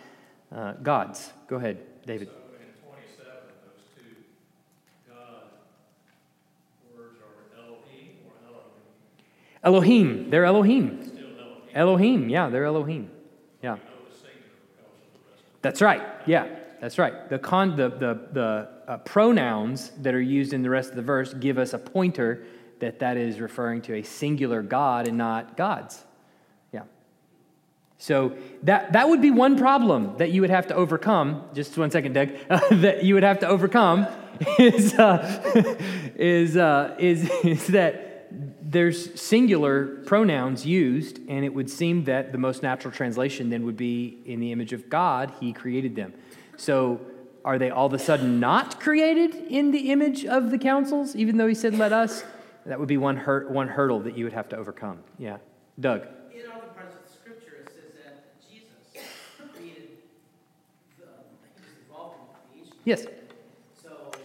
uh, 0.56 0.74
gods. 0.74 1.32
Go 1.48 1.56
ahead, 1.56 1.80
David. 2.06 2.28
So 2.28 2.34
in 2.34 2.90
27, 2.92 3.34
those 3.66 3.82
two 3.96 4.16
God 5.10 5.50
words 6.96 7.18
are 7.20 7.60
Elohim 7.60 8.18
or 8.26 8.34
Elohim? 9.64 10.30
They're 10.30 10.46
Elohim. 10.46 11.12
Elohim. 11.74 12.30
Yeah, 12.30 12.50
they're 12.50 12.66
Elohim. 12.66 13.10
Yeah. 13.62 13.78
That's 15.62 15.82
right. 15.82 16.02
Yeah, 16.26 16.48
that's 16.80 16.98
right. 16.98 17.30
The, 17.30 17.38
con, 17.38 17.76
the, 17.76 17.90
the, 17.90 18.28
the 18.32 18.70
uh, 18.88 18.98
pronouns 18.98 19.92
that 20.00 20.14
are 20.14 20.22
used 20.22 20.54
in 20.54 20.64
the 20.64 20.70
rest 20.70 20.90
of 20.90 20.96
the 20.96 21.02
verse 21.02 21.34
give 21.34 21.58
us 21.58 21.74
a 21.74 21.78
pointer 21.78 22.44
that 22.80 23.00
that 23.00 23.18
is 23.18 23.40
referring 23.40 23.82
to 23.84 23.96
a 23.96 24.04
singular 24.04 24.64
God 24.64 25.08
and 25.08 25.18
not 25.18 25.56
gods. 25.56 26.04
Yeah. 26.74 26.84
So 28.00 28.36
that, 28.64 28.94
that 28.94 29.08
would 29.08 29.22
be 29.22 29.30
one 29.30 29.58
problem 29.58 30.18
that 30.18 30.32
you 30.32 30.42
would 30.42 30.50
have 30.50 30.68
to 30.68 30.76
overcome. 30.76 31.44
Just 31.54 31.78
one 31.78 31.92
second, 31.92 32.14
Doug. 32.14 32.30
Uh, 32.50 32.60
that 32.78 33.04
you 33.04 33.14
would 33.14 33.24
have 33.24 33.40
to 33.40 33.48
overcome 33.48 34.08
is, 34.60 34.96
uh, 34.96 35.78
is, 36.16 36.58
uh, 36.58 36.96
is, 36.98 37.30
is 37.44 37.68
that 37.68 38.11
there's 38.72 39.20
singular 39.20 39.98
pronouns 40.06 40.66
used, 40.66 41.20
and 41.28 41.44
it 41.46 41.54
would 41.54 41.70
seem 41.70 42.06
that 42.06 42.32
the 42.32 42.38
most 42.38 42.64
natural 42.64 42.92
translation 42.94 43.50
then 43.50 43.66
would 43.66 43.78
be 43.78 44.20
in 44.26 44.40
the 44.40 44.52
image 44.52 44.74
of 44.74 44.90
God, 44.90 45.34
He 45.40 45.54
created 45.54 45.96
them. 45.96 46.14
So 46.58 47.02
are 47.44 47.58
they 47.58 47.70
all 47.70 47.88
of 47.88 47.94
a 47.94 48.00
sudden 48.00 48.40
not 48.40 48.80
created 48.80 49.36
in 49.36 49.72
the 49.72 49.92
image 49.92 50.26
of 50.26 50.52
the 50.52 50.58
councils, 50.58 51.16
even 51.16 51.38
though 51.38 51.48
He 51.48 51.56
said, 51.56 51.78
let 51.78 51.92
us? 51.92 52.24
That 52.66 52.80
would 52.80 52.88
be 52.88 52.98
one, 52.98 53.18
hurt, 53.18 53.50
one 53.50 53.68
hurdle 53.68 54.02
that 54.02 54.16
you 54.18 54.24
would 54.24 54.34
have 54.34 54.48
to 54.50 54.58
overcome. 54.58 55.00
Yeah. 55.18 55.38
Doug. 55.80 56.06
In 56.32 56.44
other 56.50 56.68
parts 56.76 56.96
of 56.96 57.02
the 57.06 57.12
scripture, 57.12 57.66
it 57.66 57.72
says 57.74 57.92
that 58.06 58.24
Jesus 58.48 58.70
created 59.52 59.98
the, 61.00 61.08
involved 61.88 62.18
in 62.54 62.62
creation. 62.62 62.78
Yes. 62.86 63.08
So, 63.82 64.12
uh, 64.14 64.18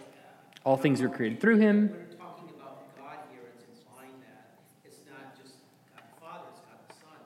all 0.63 0.77
things 0.77 1.01
were 1.01 1.09
created 1.09 1.41
through 1.41 1.57
him. 1.57 1.89
When 1.89 1.97
we're 1.97 2.13
talking 2.15 2.49
about 2.55 2.95
God 2.95 3.17
here, 3.31 3.41
it's 3.55 3.65
implying 3.65 4.13
that 4.21 4.53
it's 4.85 5.01
not 5.09 5.33
just 5.41 5.55
God 5.89 6.05
the 6.05 6.21
Father, 6.21 6.45
it's 6.53 6.61
God 6.61 6.77
the 6.85 6.93
Son. 7.01 7.19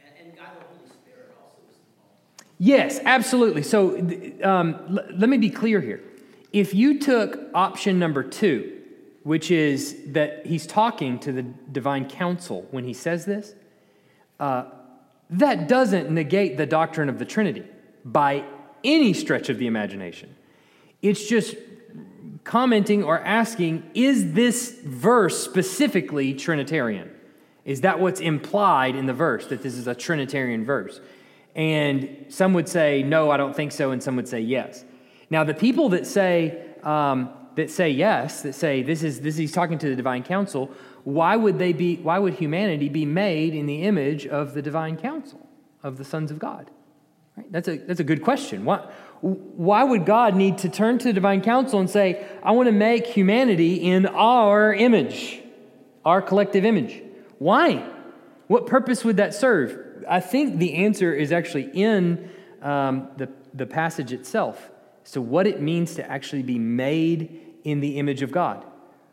And, 0.00 0.16
and 0.16 0.32
God 0.32 0.48
the 0.56 0.64
Holy 0.64 0.88
Spirit 0.88 1.36
also 1.44 1.60
is 1.68 1.76
involved. 1.76 2.43
Yes, 2.58 3.00
absolutely. 3.04 3.62
So 3.62 3.98
um, 4.42 4.74
l- 4.88 5.06
let 5.16 5.28
me 5.28 5.38
be 5.38 5.50
clear 5.50 5.80
here. 5.80 6.02
If 6.52 6.74
you 6.74 6.98
took 6.98 7.38
option 7.52 7.98
number 7.98 8.22
two, 8.22 8.80
which 9.24 9.50
is 9.50 9.96
that 10.08 10.46
he's 10.46 10.66
talking 10.66 11.18
to 11.20 11.32
the 11.32 11.42
divine 11.42 12.08
council 12.08 12.66
when 12.70 12.84
he 12.84 12.92
says 12.92 13.24
this, 13.24 13.54
uh, 14.38 14.64
that 15.30 15.66
doesn't 15.66 16.10
negate 16.10 16.56
the 16.56 16.66
doctrine 16.66 17.08
of 17.08 17.18
the 17.18 17.24
Trinity 17.24 17.64
by 18.04 18.44
any 18.84 19.14
stretch 19.14 19.48
of 19.48 19.58
the 19.58 19.66
imagination. 19.66 20.36
It's 21.02 21.26
just 21.26 21.56
commenting 22.44 23.02
or 23.02 23.18
asking, 23.20 23.90
is 23.94 24.34
this 24.34 24.78
verse 24.84 25.42
specifically 25.42 26.34
Trinitarian? 26.34 27.10
Is 27.64 27.80
that 27.80 27.98
what's 27.98 28.20
implied 28.20 28.94
in 28.94 29.06
the 29.06 29.14
verse, 29.14 29.46
that 29.46 29.62
this 29.62 29.74
is 29.74 29.86
a 29.86 29.94
Trinitarian 29.94 30.64
verse? 30.66 31.00
And 31.54 32.26
some 32.28 32.52
would 32.54 32.68
say, 32.68 33.02
no, 33.02 33.30
I 33.30 33.36
don't 33.36 33.54
think 33.54 33.72
so, 33.72 33.92
and 33.92 34.02
some 34.02 34.16
would 34.16 34.28
say 34.28 34.40
yes. 34.40 34.84
Now, 35.30 35.44
the 35.44 35.54
people 35.54 35.90
that 35.90 36.06
say, 36.06 36.64
um, 36.82 37.30
that 37.54 37.70
say 37.70 37.90
yes, 37.90 38.42
that 38.42 38.54
say 38.54 38.82
this 38.82 39.02
is 39.02 39.20
this 39.20 39.36
he's 39.36 39.52
talking 39.52 39.78
to 39.78 39.88
the 39.88 39.96
divine 39.96 40.22
council, 40.22 40.70
why 41.04 41.36
would 41.36 41.58
they 41.58 41.72
be 41.72 41.96
why 41.96 42.18
would 42.18 42.34
humanity 42.34 42.88
be 42.88 43.06
made 43.06 43.54
in 43.54 43.66
the 43.66 43.82
image 43.82 44.26
of 44.26 44.54
the 44.54 44.62
divine 44.62 44.96
council 44.96 45.48
of 45.82 45.96
the 45.98 46.04
sons 46.04 46.30
of 46.30 46.38
God? 46.38 46.70
Right? 47.36 47.50
That's 47.50 47.68
a 47.68 47.76
that's 47.78 48.00
a 48.00 48.04
good 48.04 48.22
question. 48.22 48.64
Why, 48.64 48.78
why 49.20 49.84
would 49.84 50.04
God 50.04 50.34
need 50.34 50.58
to 50.58 50.68
turn 50.68 50.98
to 50.98 51.04
the 51.04 51.12
divine 51.12 51.40
council 51.40 51.80
and 51.80 51.88
say, 51.88 52.26
I 52.42 52.52
want 52.52 52.66
to 52.66 52.72
make 52.72 53.06
humanity 53.06 53.76
in 53.76 54.06
our 54.06 54.74
image, 54.74 55.40
our 56.04 56.20
collective 56.20 56.64
image? 56.64 57.02
Why? 57.38 57.88
What 58.46 58.66
purpose 58.66 59.04
would 59.04 59.16
that 59.16 59.34
serve? 59.34 59.83
I 60.08 60.20
think 60.20 60.58
the 60.58 60.74
answer 60.74 61.14
is 61.14 61.32
actually 61.32 61.70
in 61.72 62.30
um, 62.62 63.08
the, 63.16 63.28
the 63.52 63.66
passage 63.66 64.12
itself. 64.12 64.70
So, 65.04 65.20
what 65.20 65.46
it 65.46 65.60
means 65.60 65.94
to 65.96 66.10
actually 66.10 66.42
be 66.42 66.58
made 66.58 67.40
in 67.64 67.80
the 67.80 67.98
image 67.98 68.22
of 68.22 68.30
God. 68.30 68.64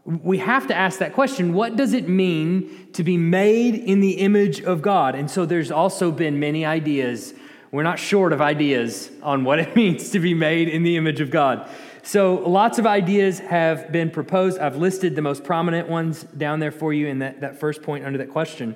We 0.05 0.39
have 0.39 0.67
to 0.67 0.75
ask 0.75 0.99
that 0.99 1.13
question 1.13 1.53
what 1.53 1.75
does 1.75 1.93
it 1.93 2.07
mean 2.07 2.89
to 2.93 3.03
be 3.03 3.17
made 3.17 3.75
in 3.75 3.99
the 4.01 4.13
image 4.13 4.61
of 4.61 4.81
God? 4.81 5.15
And 5.15 5.31
so 5.31 5.45
there's 5.45 5.71
also 5.71 6.11
been 6.11 6.39
many 6.39 6.65
ideas. 6.65 7.33
We're 7.71 7.83
not 7.83 7.99
short 7.99 8.33
of 8.33 8.41
ideas 8.41 9.09
on 9.23 9.43
what 9.43 9.59
it 9.59 9.75
means 9.75 10.09
to 10.11 10.19
be 10.19 10.33
made 10.33 10.67
in 10.67 10.83
the 10.83 10.97
image 10.97 11.21
of 11.21 11.31
God. 11.31 11.69
So 12.03 12.35
lots 12.35 12.79
of 12.79 12.87
ideas 12.87 13.39
have 13.39 13.91
been 13.91 14.09
proposed. 14.09 14.59
I've 14.59 14.75
listed 14.75 15.15
the 15.15 15.21
most 15.21 15.43
prominent 15.43 15.87
ones 15.87 16.23
down 16.23 16.59
there 16.59 16.71
for 16.71 16.91
you 16.91 17.07
in 17.07 17.19
that, 17.19 17.41
that 17.41 17.59
first 17.59 17.83
point 17.83 18.03
under 18.03 18.17
that 18.17 18.31
question. 18.31 18.75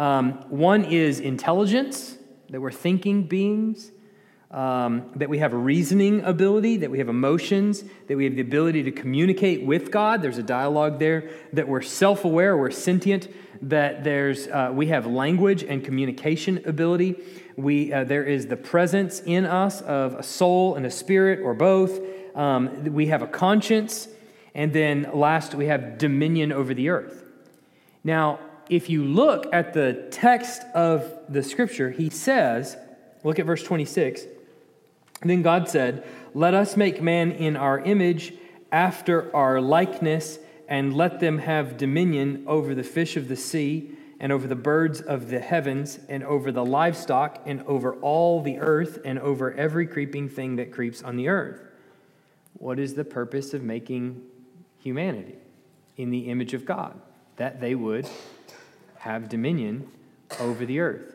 Um, 0.00 0.32
one 0.48 0.86
is 0.86 1.20
intelligence, 1.20 2.16
that 2.48 2.58
we're 2.58 2.72
thinking 2.72 3.24
beings 3.24 3.92
um, 4.50 5.10
that 5.16 5.28
we 5.28 5.38
have 5.40 5.52
reasoning 5.52 6.24
ability, 6.24 6.78
that 6.78 6.90
we 6.90 6.96
have 6.98 7.10
emotions, 7.10 7.84
that 8.08 8.16
we 8.16 8.24
have 8.24 8.34
the 8.34 8.40
ability 8.40 8.82
to 8.84 8.90
communicate 8.90 9.62
with 9.62 9.90
God. 9.90 10.22
There's 10.22 10.38
a 10.38 10.42
dialogue 10.42 10.98
there, 10.98 11.28
that 11.52 11.68
we're 11.68 11.82
self 11.82 12.24
aware, 12.24 12.56
we're 12.56 12.70
sentient, 12.70 13.28
that 13.68 14.02
there's, 14.02 14.48
uh, 14.48 14.70
we 14.72 14.86
have 14.86 15.06
language 15.06 15.62
and 15.62 15.84
communication 15.84 16.62
ability. 16.64 17.16
We, 17.56 17.92
uh, 17.92 18.04
there 18.04 18.24
is 18.24 18.46
the 18.46 18.56
presence 18.56 19.20
in 19.20 19.44
us 19.44 19.82
of 19.82 20.14
a 20.14 20.22
soul 20.22 20.76
and 20.76 20.86
a 20.86 20.90
spirit, 20.90 21.40
or 21.40 21.52
both. 21.52 22.00
Um, 22.34 22.84
we 22.94 23.08
have 23.08 23.20
a 23.20 23.26
conscience. 23.28 24.08
And 24.54 24.72
then 24.72 25.10
last, 25.12 25.54
we 25.54 25.66
have 25.66 25.98
dominion 25.98 26.52
over 26.52 26.72
the 26.72 26.88
earth. 26.88 27.22
Now, 28.02 28.40
if 28.70 28.88
you 28.88 29.04
look 29.04 29.52
at 29.52 29.74
the 29.74 30.06
text 30.12 30.62
of 30.74 31.12
the 31.28 31.42
scripture, 31.42 31.90
he 31.90 32.08
says, 32.08 32.76
look 33.24 33.40
at 33.40 33.44
verse 33.44 33.64
26. 33.64 34.22
Then 35.22 35.42
God 35.42 35.68
said, 35.68 36.06
Let 36.32 36.54
us 36.54 36.76
make 36.76 37.02
man 37.02 37.32
in 37.32 37.56
our 37.56 37.80
image, 37.80 38.32
after 38.72 39.34
our 39.34 39.60
likeness, 39.60 40.38
and 40.68 40.94
let 40.94 41.18
them 41.18 41.38
have 41.38 41.76
dominion 41.76 42.44
over 42.46 42.74
the 42.74 42.84
fish 42.84 43.16
of 43.16 43.26
the 43.26 43.36
sea, 43.36 43.90
and 44.20 44.32
over 44.32 44.46
the 44.46 44.54
birds 44.54 45.00
of 45.00 45.28
the 45.28 45.40
heavens, 45.40 45.98
and 46.08 46.22
over 46.22 46.52
the 46.52 46.64
livestock, 46.64 47.42
and 47.46 47.62
over 47.62 47.94
all 47.94 48.40
the 48.40 48.58
earth, 48.58 49.00
and 49.04 49.18
over 49.18 49.52
every 49.54 49.86
creeping 49.86 50.28
thing 50.28 50.56
that 50.56 50.70
creeps 50.70 51.02
on 51.02 51.16
the 51.16 51.28
earth. 51.28 51.60
What 52.54 52.78
is 52.78 52.94
the 52.94 53.04
purpose 53.04 53.52
of 53.52 53.62
making 53.62 54.22
humanity 54.78 55.34
in 55.96 56.10
the 56.10 56.30
image 56.30 56.54
of 56.54 56.64
God? 56.64 57.00
That 57.36 57.60
they 57.60 57.74
would 57.74 58.06
have 59.00 59.30
dominion 59.30 59.88
over 60.38 60.66
the 60.66 60.78
earth. 60.78 61.14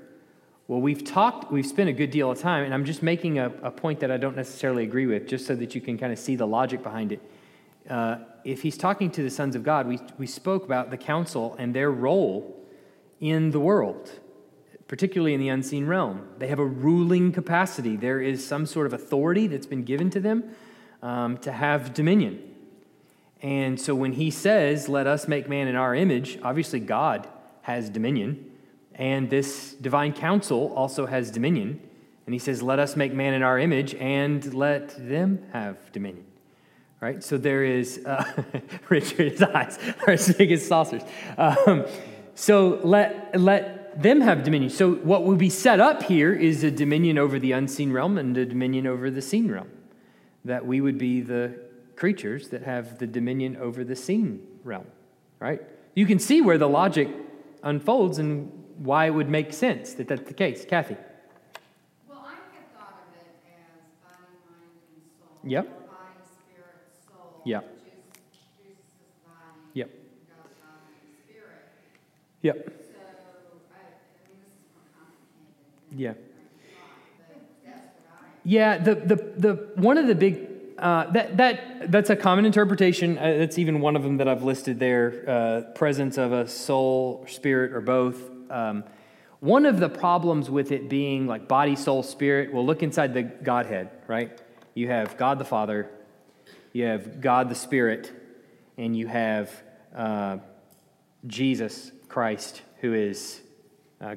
Well, 0.68 0.82
we've 0.82 1.04
talked, 1.04 1.52
we've 1.52 1.66
spent 1.66 1.88
a 1.88 1.94
good 1.94 2.10
deal 2.10 2.32
of 2.32 2.40
time, 2.40 2.64
and 2.64 2.74
I'm 2.74 2.84
just 2.84 3.04
making 3.04 3.38
a, 3.38 3.52
a 3.62 3.70
point 3.70 4.00
that 4.00 4.10
I 4.10 4.18
don't 4.18 4.36
necessarily 4.36 4.84
agree 4.84 5.06
with, 5.06 5.28
just 5.28 5.46
so 5.46 5.56
that 5.56 5.76
you 5.76 5.82
can 5.82 5.96
kind 5.96 6.12
of 6.12 6.18
see 6.18 6.36
the 6.36 6.48
logic 6.48 6.82
behind 6.82 7.12
it. 7.12 7.22
Uh, 7.88 8.18
if 8.44 8.64
he's 8.64 8.76
talking 8.76 9.12
to 9.12 9.22
the 9.22 9.30
sons 9.30 9.56
of 9.56 9.62
God, 9.62 9.88
we, 9.88 10.00
we 10.18 10.26
spoke 10.26 10.66
about 10.66 10.90
the 10.90 10.98
council 10.98 11.56
and 11.60 11.76
their 11.76 11.92
role 11.92 12.60
in 13.20 13.52
the 13.52 13.60
world, 13.60 14.10
particularly 14.88 15.36
in 15.36 15.40
the 15.40 15.50
unseen 15.50 15.86
realm. 15.86 16.28
They 16.40 16.48
have 16.48 16.58
a 16.58 16.66
ruling 16.66 17.32
capacity. 17.32 17.96
There 17.96 18.20
is 18.20 18.46
some 18.46 18.66
sort 18.66 18.88
of 18.88 18.94
authority 18.94 19.46
that's 19.46 19.68
been 19.68 19.84
given 19.84 20.10
to 20.10 20.20
them 20.20 20.56
um, 21.04 21.38
to 21.40 21.52
have 21.52 21.94
dominion. 21.94 22.52
And 23.44 23.80
so 23.80 23.94
when 23.94 24.14
he 24.14 24.32
says, 24.32 24.90
Let 24.90 25.06
us 25.06 25.28
make 25.28 25.48
man 25.48 25.68
in 25.68 25.76
our 25.76 25.94
image, 25.94 26.40
obviously 26.42 26.80
God 26.80 27.28
has 27.66 27.90
dominion, 27.90 28.52
and 28.94 29.28
this 29.28 29.74
divine 29.74 30.14
council 30.14 30.72
also 30.76 31.08
has 31.08 31.32
dominion. 31.32 31.82
And 32.26 32.34
he 32.34 32.40
says, 32.40 32.62
Let 32.62 32.78
us 32.78 32.96
make 32.96 33.12
man 33.12 33.34
in 33.34 33.42
our 33.42 33.58
image 33.58 33.96
and 33.96 34.54
let 34.54 34.96
them 35.10 35.44
have 35.52 35.92
dominion. 35.92 36.26
Right? 37.02 37.24
So 37.24 37.38
there 37.38 37.64
is, 37.64 38.04
uh, 38.06 38.24
Richard's 38.90 39.42
eyes 39.42 39.80
are 40.06 40.14
as 40.14 40.34
big 40.34 40.52
as 40.52 40.66
saucers. 40.66 41.02
Um, 41.38 41.86
so 42.36 42.80
let, 42.84 43.40
let 43.40 44.02
them 44.02 44.22
have 44.22 44.44
dominion. 44.44 44.70
So 44.70 44.94
what 44.94 45.24
will 45.24 45.36
be 45.36 45.50
set 45.50 45.80
up 45.80 46.04
here 46.04 46.34
is 46.34 46.64
a 46.64 46.72
dominion 46.72 47.18
over 47.18 47.40
the 47.40 47.52
unseen 47.52 47.92
realm 47.92 48.18
and 48.18 48.38
a 48.38 48.46
dominion 48.46 48.86
over 48.86 49.10
the 49.10 49.22
seen 49.22 49.52
realm. 49.52 49.70
That 50.46 50.66
we 50.66 50.82
would 50.82 50.98
be 50.98 51.22
the 51.22 51.60
creatures 51.96 52.50
that 52.50 52.62
have 52.64 53.00
the 53.00 53.08
dominion 53.08 53.58
over 53.58 53.84
the 53.84 53.96
seen 53.96 54.46
realm, 54.64 54.86
right? 55.40 55.62
You 55.96 56.06
can 56.06 56.20
see 56.20 56.42
where 56.42 56.58
the 56.58 56.70
logic 56.70 57.10
unfolds 57.66 58.20
and 58.20 58.50
why 58.78 59.08
it 59.08 59.10
would 59.10 59.30
make 59.30 59.52
sense 59.52 59.94
that 59.96 60.08
that's 60.08 60.28
the 60.28 60.34
case. 60.34 60.66
Kathy? 60.66 60.96
Well, 62.08 62.24
I 62.26 62.36
had 62.56 62.72
thought 62.78 63.04
of 63.08 63.16
it 63.16 63.28
as 63.48 63.82
body, 64.04 64.38
mind, 64.48 64.72
and 64.94 65.04
soul. 65.18 65.40
Yep. 65.44 65.66
Body, 65.90 66.24
spirit, 66.40 66.88
soul. 67.08 67.42
Yep. 67.46 67.64
Jesus 68.32 68.86
body. 69.26 69.60
Yep. 69.74 69.90
God, 70.30 70.50
body. 70.62 70.94
Yep. 72.42 72.56
So, 72.56 72.72
I, 73.74 73.78
I 73.78 74.30
mean, 74.30 74.38
this 74.40 74.54
is 74.54 74.62
more 74.72 74.86
complicated. 74.94 75.98
Yeah. 75.98 76.14
thought, 76.14 76.18
but 77.18 77.42
that's 77.66 77.88
what 77.98 78.14
I. 78.14 78.30
Yeah, 78.44 78.78
the, 78.78 78.96
the, 78.96 79.16
the, 79.38 79.82
one 79.82 79.98
of 79.98 80.06
the 80.08 80.16
big, 80.16 80.55
uh, 80.78 81.10
that, 81.12 81.38
that, 81.38 81.92
that's 81.92 82.10
a 82.10 82.16
common 82.16 82.46
interpretation. 82.46 83.18
Uh, 83.18 83.38
that's 83.38 83.58
even 83.58 83.80
one 83.80 83.96
of 83.96 84.04
them 84.04 84.18
that 84.18 84.28
I've 84.28 84.44
listed 84.44 84.80
there 84.80 85.24
uh, 85.28 85.72
presence 85.74 86.18
of 86.18 86.34
a 86.34 86.48
soul, 86.48 87.26
spirit, 87.30 87.74
or 87.74 87.82
both. 87.82 88.22
Um, 88.50 88.84
one 89.40 89.66
of 89.66 89.80
the 89.80 89.90
problems 89.90 90.50
with 90.50 90.72
it 90.72 90.90
being 90.90 91.28
like 91.28 91.48
body, 91.48 91.76
soul, 91.76 92.04
spirit, 92.04 92.54
well, 92.54 92.66
look 92.66 92.84
inside 92.84 93.14
the 93.14 93.24
Godhead, 93.24 93.90
right? 94.08 94.42
You 94.74 94.90
have 94.90 95.18
God 95.18 95.40
the 95.40 95.46
Father, 95.46 95.90
you 96.74 96.86
have 96.86 97.22
God 97.22 97.48
the 97.48 97.56
Spirit, 97.56 98.12
and 98.78 98.98
you 98.98 99.08
have 99.08 99.64
uh, 99.96 100.40
Jesus 101.26 101.92
Christ, 102.10 102.62
who 102.82 102.94
is 102.94 103.42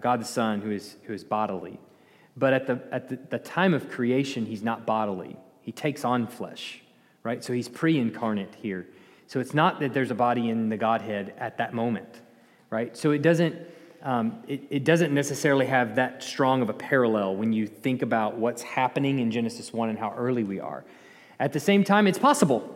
God 0.00 0.21
the 0.21 0.25
Son, 0.25 0.61
who 0.61 0.73
is, 0.73 0.97
who 1.05 1.12
is 1.12 1.23
bodily. 1.23 1.79
But 2.37 2.53
at, 2.53 2.67
the, 2.67 2.83
at 2.91 3.09
the, 3.09 3.19
the 3.31 3.38
time 3.38 3.75
of 3.75 3.88
creation, 3.88 4.47
he's 4.47 4.62
not 4.62 4.87
bodily. 4.87 5.37
He 5.69 5.73
takes 5.73 6.03
on 6.03 6.27
flesh, 6.27 6.81
right? 7.25 7.45
So 7.45 7.53
he's 7.53 7.69
pre 7.69 7.99
incarnate 7.99 8.55
here. 8.55 8.87
So 9.27 9.39
it's 9.39 9.53
not 9.53 9.81
that 9.81 9.92
there's 9.92 10.11
a 10.11 10.14
body 10.14 10.49
in 10.49 10.71
the 10.71 10.79
Godhead 10.79 11.35
at 11.37 11.59
that 11.59 11.75
moment, 11.75 12.09
right? 12.71 12.97
So 12.97 13.11
it 13.11 13.21
doesn't, 13.21 13.55
um, 14.03 14.42
it, 14.49 14.62
it 14.71 14.85
doesn't 14.85 15.12
necessarily 15.12 15.66
have 15.66 15.97
that 15.97 16.23
strong 16.23 16.62
of 16.62 16.71
a 16.71 16.73
parallel 16.73 17.37
when 17.37 17.53
you 17.53 17.66
think 17.66 18.01
about 18.01 18.38
what's 18.38 18.62
happening 18.62 19.19
in 19.19 19.31
Genesis 19.31 19.71
1 19.71 19.90
and 19.90 19.99
how 19.99 20.14
early 20.16 20.42
we 20.42 20.59
are. 20.59 20.87
At 21.38 21.53
the 21.53 21.61
same 21.61 21.85
time, 21.85 22.07
it's 22.07 22.19
possible. 22.19 22.75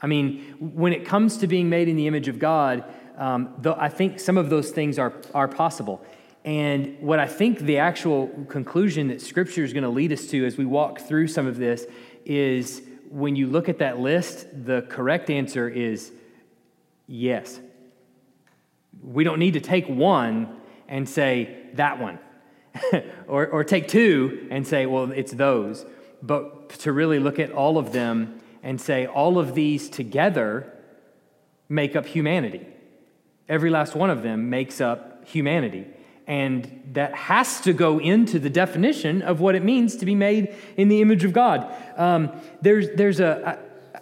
I 0.00 0.06
mean, 0.06 0.56
when 0.58 0.94
it 0.94 1.04
comes 1.04 1.36
to 1.36 1.46
being 1.46 1.68
made 1.68 1.88
in 1.88 1.96
the 1.96 2.06
image 2.06 2.28
of 2.28 2.38
God, 2.38 2.84
um, 3.18 3.52
though 3.58 3.76
I 3.78 3.90
think 3.90 4.18
some 4.18 4.38
of 4.38 4.48
those 4.48 4.70
things 4.70 4.98
are, 4.98 5.12
are 5.34 5.46
possible. 5.46 6.02
And 6.44 6.98
what 7.00 7.18
I 7.18 7.26
think 7.26 7.60
the 7.60 7.78
actual 7.78 8.28
conclusion 8.48 9.08
that 9.08 9.22
Scripture 9.22 9.64
is 9.64 9.72
going 9.72 9.82
to 9.82 9.88
lead 9.88 10.12
us 10.12 10.26
to 10.26 10.44
as 10.44 10.58
we 10.58 10.66
walk 10.66 11.00
through 11.00 11.28
some 11.28 11.46
of 11.46 11.56
this 11.56 11.86
is 12.24 12.82
when 13.10 13.36
you 13.36 13.46
look 13.46 13.68
at 13.68 13.78
that 13.78 13.98
list, 13.98 14.46
the 14.52 14.82
correct 14.82 15.30
answer 15.30 15.68
is 15.68 16.12
yes. 17.06 17.60
We 19.02 19.24
don't 19.24 19.38
need 19.38 19.54
to 19.54 19.60
take 19.60 19.86
one 19.86 20.60
and 20.88 21.08
say 21.08 21.56
that 21.74 21.98
one, 21.98 22.18
or, 23.28 23.46
or 23.46 23.64
take 23.64 23.88
two 23.88 24.48
and 24.50 24.66
say, 24.66 24.86
well, 24.86 25.10
it's 25.12 25.32
those. 25.32 25.84
But 26.22 26.70
to 26.80 26.92
really 26.92 27.18
look 27.18 27.38
at 27.38 27.52
all 27.52 27.78
of 27.78 27.92
them 27.92 28.40
and 28.62 28.80
say, 28.80 29.06
all 29.06 29.38
of 29.38 29.54
these 29.54 29.88
together 29.88 30.72
make 31.68 31.96
up 31.96 32.06
humanity. 32.06 32.66
Every 33.48 33.70
last 33.70 33.94
one 33.94 34.10
of 34.10 34.22
them 34.22 34.48
makes 34.48 34.80
up 34.80 35.28
humanity. 35.28 35.86
And 36.26 36.82
that 36.92 37.14
has 37.14 37.60
to 37.62 37.72
go 37.72 38.00
into 38.00 38.38
the 38.38 38.50
definition 38.50 39.22
of 39.22 39.40
what 39.40 39.54
it 39.54 39.62
means 39.62 39.96
to 39.96 40.06
be 40.06 40.14
made 40.14 40.54
in 40.76 40.88
the 40.88 41.02
image 41.02 41.24
of 41.24 41.32
God. 41.32 41.72
Um, 41.96 42.32
there's, 42.62 42.90
there's 42.96 43.20
a, 43.20 43.58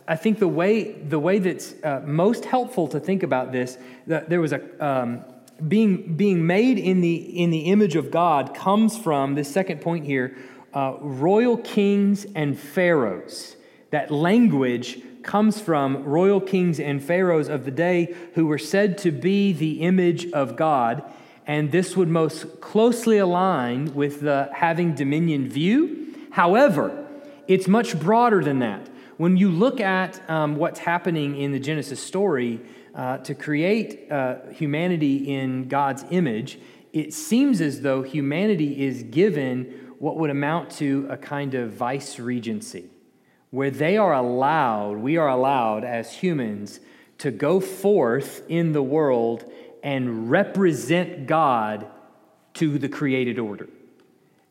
I, 0.09 0.13
I 0.13 0.17
think 0.17 0.39
the 0.39 0.49
way, 0.49 0.93
the 0.93 1.19
way 1.19 1.39
that's 1.39 1.75
uh, 1.83 2.03
most 2.05 2.45
helpful 2.45 2.89
to 2.89 3.01
think 3.01 3.23
about 3.23 3.51
this, 3.51 3.77
that 4.07 4.29
there 4.29 4.41
was 4.41 4.53
a, 4.53 4.85
um, 4.85 5.25
being, 5.67 6.17
being 6.17 6.47
made 6.47 6.79
in 6.79 7.01
the, 7.01 7.15
in 7.15 7.51
the 7.51 7.63
image 7.63 7.97
of 7.97 8.11
God 8.11 8.55
comes 8.55 8.97
from 8.97 9.35
this 9.35 9.53
second 9.53 9.81
point 9.81 10.05
here 10.05 10.37
uh, 10.75 10.97
royal 11.01 11.59
kings 11.59 12.27
and 12.35 12.59
pharaohs. 12.59 13.57
That 13.91 14.11
language 14.11 15.03
comes 15.23 15.61
from 15.61 16.05
royal 16.05 16.41
kings 16.41 16.81
and 16.81 17.03
pharaohs 17.03 17.49
of 17.49 17.65
the 17.65 17.71
day 17.71 18.15
who 18.35 18.47
were 18.47 18.59
said 18.59 18.99
to 18.99 19.11
be 19.11 19.53
the 19.53 19.83
image 19.83 20.31
of 20.33 20.57
God. 20.57 21.03
And 21.47 21.73
this 21.73 21.97
would 21.97 22.09
most 22.09 22.61
closely 22.61 23.19
align 23.19 23.95
with 23.95 24.21
the 24.21 24.49
having 24.55 24.95
dominion 24.95 25.49
view. 25.49 26.15
However, 26.31 27.07
it's 27.49 27.67
much 27.67 27.99
broader 27.99 28.43
than 28.43 28.61
that. 28.61 28.89
When 29.17 29.37
you 29.37 29.51
look 29.51 29.81
at 29.81 30.29
um, 30.31 30.57
what's 30.57 30.81
happening 30.81 31.37
in 31.37 31.53
the 31.53 31.59
Genesis 31.59 32.01
story 32.01 32.61
uh, 32.95 33.19
to 33.19 33.35
create 33.35 34.11
uh, 34.11 34.37
humanity 34.51 35.35
in 35.35 35.69
God's 35.69 36.05
image, 36.11 36.59
it 36.93 37.13
seems 37.13 37.61
as 37.61 37.81
though 37.81 38.03
humanity 38.03 38.85
is 38.85 39.03
given 39.03 39.95
what 39.99 40.17
would 40.17 40.31
amount 40.31 40.71
to 40.71 41.07
a 41.09 41.17
kind 41.17 41.55
of 41.55 41.73
vice 41.73 42.19
regency, 42.19 42.87
where 43.51 43.71
they 43.71 43.97
are 43.97 44.13
allowed, 44.13 44.99
we 44.99 45.17
are 45.17 45.29
allowed 45.29 45.85
as 45.85 46.13
humans, 46.13 46.81
to 47.19 47.31
go 47.31 47.61
forth 47.61 48.43
in 48.49 48.73
the 48.73 48.83
world 48.83 49.45
and 49.83 50.31
represent 50.31 51.27
God 51.27 51.87
to 52.55 52.79
the 52.79 52.89
created 52.89 53.39
order. 53.39 53.69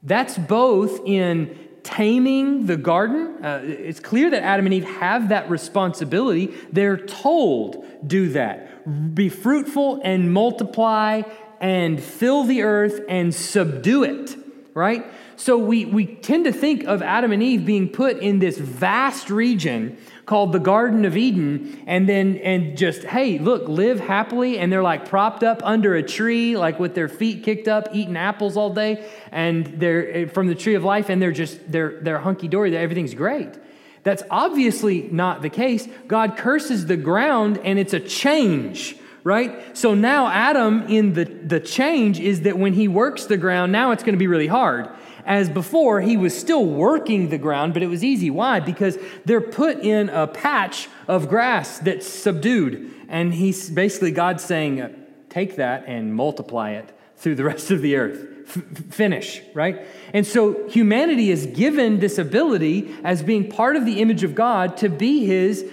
That's 0.03 0.37
both 0.37 1.01
in 1.05 1.57
taming 1.83 2.65
the 2.65 2.77
garden. 2.77 3.43
Uh, 3.43 3.61
it's 3.63 3.99
clear 3.99 4.29
that 4.29 4.43
Adam 4.43 4.65
and 4.65 4.73
Eve 4.73 4.85
have 4.85 5.29
that 5.29 5.49
responsibility. 5.49 6.53
They're 6.71 6.97
told, 6.97 7.85
do 8.07 8.29
that. 8.29 9.15
Be 9.15 9.29
fruitful 9.29 10.01
and 10.03 10.33
multiply 10.33 11.23
and 11.59 12.01
fill 12.01 12.43
the 12.43 12.63
earth 12.63 13.01
and 13.07 13.33
subdue 13.33 14.03
it, 14.03 14.35
right? 14.73 15.05
So 15.35 15.57
we, 15.57 15.85
we 15.85 16.05
tend 16.05 16.45
to 16.45 16.51
think 16.51 16.83
of 16.83 17.01
Adam 17.01 17.31
and 17.31 17.41
Eve 17.41 17.65
being 17.65 17.89
put 17.89 18.17
in 18.17 18.39
this 18.39 18.57
vast 18.57 19.29
region 19.29 19.97
called 20.25 20.51
the 20.51 20.59
Garden 20.59 21.05
of 21.05 21.17
Eden, 21.17 21.83
and 21.87 22.07
then 22.07 22.37
and 22.37 22.77
just, 22.77 23.03
hey, 23.03 23.39
look, 23.39 23.67
live 23.67 23.99
happily, 23.99 24.59
and 24.59 24.71
they're 24.71 24.83
like 24.83 25.07
propped 25.07 25.43
up 25.43 25.61
under 25.63 25.95
a 25.95 26.03
tree, 26.03 26.55
like 26.55 26.79
with 26.79 26.95
their 26.95 27.07
feet 27.07 27.43
kicked 27.43 27.67
up, 27.67 27.89
eating 27.93 28.17
apples 28.17 28.57
all 28.57 28.73
day, 28.73 29.05
and 29.31 29.65
they're 29.65 30.15
eh, 30.15 30.25
from 30.25 30.47
the 30.47 30.55
tree 30.55 30.75
of 30.75 30.83
life, 30.83 31.09
and 31.09 31.21
they're 31.21 31.31
just 31.31 31.71
they're 31.71 31.99
they're 32.01 32.19
hunky 32.19 32.47
dory, 32.47 32.75
everything's 32.75 33.13
great. 33.13 33.49
That's 34.03 34.23
obviously 34.31 35.03
not 35.11 35.41
the 35.41 35.49
case. 35.49 35.87
God 36.07 36.37
curses 36.37 36.87
the 36.87 36.97
ground, 36.97 37.59
and 37.63 37.77
it's 37.77 37.93
a 37.93 37.99
change 37.99 38.97
right? 39.23 39.77
So 39.77 39.93
now 39.93 40.27
Adam 40.27 40.87
in 40.87 41.13
the, 41.13 41.25
the 41.25 41.59
change 41.59 42.19
is 42.19 42.41
that 42.41 42.57
when 42.57 42.73
he 42.73 42.87
works 42.87 43.25
the 43.25 43.37
ground, 43.37 43.71
now 43.71 43.91
it's 43.91 44.03
going 44.03 44.13
to 44.13 44.19
be 44.19 44.27
really 44.27 44.47
hard. 44.47 44.89
As 45.25 45.49
before, 45.49 46.01
he 46.01 46.17
was 46.17 46.37
still 46.37 46.65
working 46.65 47.29
the 47.29 47.37
ground, 47.37 47.73
but 47.73 47.83
it 47.83 47.87
was 47.87 48.03
easy. 48.03 48.29
Why? 48.29 48.59
Because 48.59 48.97
they're 49.25 49.41
put 49.41 49.79
in 49.79 50.09
a 50.09 50.27
patch 50.27 50.87
of 51.07 51.29
grass 51.29 51.79
that's 51.79 52.07
subdued. 52.07 52.91
And 53.07 53.33
he's 53.33 53.69
basically 53.69 54.11
God 54.11 54.39
saying, 54.39 54.81
uh, 54.81 54.89
take 55.29 55.55
that 55.57 55.85
and 55.87 56.15
multiply 56.15 56.71
it 56.71 56.89
through 57.17 57.35
the 57.35 57.43
rest 57.51 57.71
of 57.71 57.81
the 57.81 57.95
earth. 57.95 58.27
F- 58.47 58.93
finish, 58.93 59.41
right? 59.53 59.85
And 60.13 60.27
so 60.27 60.67
humanity 60.67 61.31
is 61.31 61.45
given 61.45 61.99
this 61.99 62.17
ability 62.17 62.93
as 63.03 63.23
being 63.23 63.49
part 63.49 63.75
of 63.75 63.85
the 63.85 64.01
image 64.01 64.23
of 64.23 64.35
God 64.35 64.77
to 64.77 64.89
be 64.89 65.25
his 65.25 65.65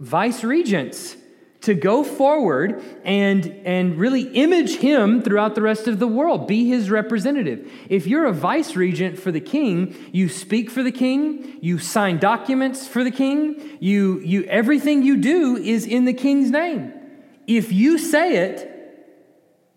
vice 0.00 0.42
regents, 0.42 1.16
to 1.64 1.74
go 1.74 2.04
forward 2.04 2.82
and, 3.04 3.46
and 3.64 3.96
really 3.96 4.22
image 4.22 4.76
him 4.76 5.22
throughout 5.22 5.54
the 5.54 5.62
rest 5.62 5.88
of 5.88 5.98
the 5.98 6.06
world, 6.06 6.46
be 6.46 6.68
his 6.68 6.90
representative. 6.90 7.70
If 7.88 8.06
you're 8.06 8.26
a 8.26 8.32
vice 8.32 8.76
regent 8.76 9.18
for 9.18 9.32
the 9.32 9.40
king, 9.40 9.94
you 10.12 10.28
speak 10.28 10.70
for 10.70 10.82
the 10.82 10.92
king, 10.92 11.58
you 11.60 11.78
sign 11.78 12.18
documents 12.18 12.86
for 12.86 13.02
the 13.02 13.10
king, 13.10 13.78
you, 13.80 14.20
you, 14.20 14.44
everything 14.44 15.02
you 15.02 15.16
do 15.16 15.56
is 15.56 15.86
in 15.86 16.04
the 16.04 16.14
king's 16.14 16.50
name. 16.50 16.92
If 17.46 17.72
you 17.72 17.98
say 17.98 18.36
it, 18.36 18.70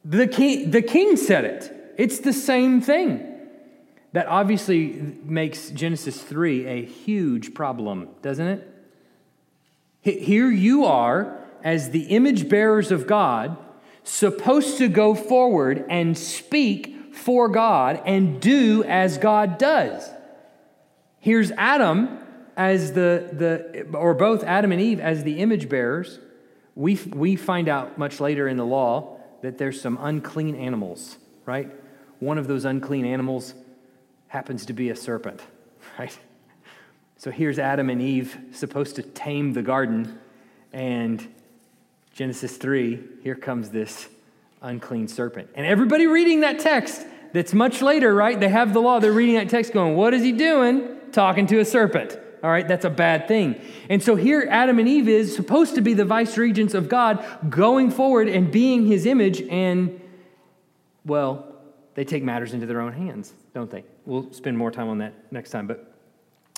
the 0.04 0.28
king, 0.28 0.71
the 0.71 0.82
king 0.82 1.17
said 1.17 1.45
it. 1.45 1.93
It's 1.97 2.19
the 2.19 2.34
same 2.34 2.82
thing. 2.82 3.23
That 4.13 4.28
obviously 4.28 4.93
makes 5.23 5.69
Genesis 5.69 6.21
3 6.21 6.65
a 6.65 6.86
huge 6.86 7.54
problem, 7.54 8.10
doesn't 8.21 8.47
it? 8.47 8.67
Here 10.02 10.50
you 10.50 10.86
are, 10.86 11.46
as 11.67 11.89
the 11.89 12.03
image 12.03 12.47
bearers 12.47 12.93
of 12.93 13.06
God, 13.06 13.58
supposed 14.06 14.77
to 14.77 14.88
go 14.88 15.13
forward 15.13 15.84
and 15.89 16.17
speak 16.17 17.13
for 17.13 17.49
God 17.49 18.01
and 18.06 18.39
do 18.39 18.86
as 18.86 19.17
God 19.17 19.58
does. 19.58 20.10
Here's 21.19 21.51
Adam 21.51 22.19
as 22.56 22.93
the, 22.93 23.30
the 23.34 23.97
or 23.97 24.13
both 24.13 24.45
Adam 24.45 24.71
and 24.71 24.80
Eve 24.80 25.01
as 25.01 25.25
the 25.25 25.39
image 25.39 25.67
bearers. 25.67 26.19
We, 26.73 26.95
we 26.95 27.36
find 27.36 27.67
out 27.67 27.97
much 27.97 28.21
later 28.21 28.47
in 28.47 28.56
the 28.56 28.65
law 28.65 29.19
that 29.41 29.58
there's 29.58 29.82
some 29.82 29.97
unclean 29.99 30.56
animals, 30.56 31.17
right? 31.45 31.69
One 32.19 32.38
of 32.38 32.47
those 32.47 32.63
unclean 32.63 33.03
animals 33.03 33.53
happens 34.30 34.67
to 34.67 34.73
be 34.73 34.89
a 34.89 34.95
serpent, 34.95 35.41
right? 35.99 36.17
So 37.17 37.30
here's 37.30 37.60
Adam 37.60 37.89
and 37.89 38.01
Eve 38.01 38.38
supposed 38.53 38.95
to 38.95 39.01
tame 39.01 39.51
the 39.51 39.63
garden, 39.63 40.17
and 40.71 41.27
Genesis 42.17 42.58
3, 42.58 42.99
here 43.21 43.36
comes 43.36 43.69
this 43.69 44.10
unclean 44.63 45.08
serpent. 45.08 45.51
And 45.53 45.67
everybody 45.67 46.08
reading 46.08 46.39
that 46.39 46.58
text, 46.58 47.06
that's 47.32 47.53
much 47.53 47.84
later, 47.84 48.12
right? 48.12 48.39
They 48.39 48.49
have 48.49 48.73
the 48.73 48.82
law, 48.82 48.99
they're 48.99 49.12
reading 49.12 49.36
that 49.36 49.49
text 49.49 49.71
going, 49.71 49.95
What 49.95 50.15
is 50.15 50.23
he 50.23 50.32
doing? 50.32 50.97
Talking 51.12 51.45
to 51.45 51.60
a 51.60 51.65
serpent. 51.65 52.17
All 52.41 52.49
right, 52.49 52.67
that's 52.67 52.86
a 52.86 52.89
bad 52.89 53.27
thing. 53.27 53.62
And 53.88 54.01
so 54.01 54.15
here, 54.15 54.47
Adam 54.49 54.80
and 54.80 54.88
Eve 54.88 55.08
is 55.08 55.36
supposed 55.36 55.75
to 55.75 55.82
be 55.82 55.93
the 55.93 56.06
vice 56.06 56.39
regents 56.39 56.73
of 56.73 56.89
God, 56.89 57.23
going 57.51 57.91
forward 57.91 58.30
and 58.30 58.51
being 58.51 58.88
his 58.88 59.06
image, 59.06 59.41
and, 59.41 60.01
well, 61.06 61.53
they 61.93 62.03
take 62.03 62.23
matters 62.23 62.51
into 62.51 62.65
their 62.65 62.82
own 62.82 62.93
hands, 62.93 63.32
don't 63.53 63.69
they? 63.69 63.84
We'll 64.08 64.34
spend 64.34 64.58
more 64.58 64.71
time 64.71 64.89
on 64.89 64.97
that 64.97 65.13
next 65.32 65.51
time. 65.51 65.67
But, 65.67 65.93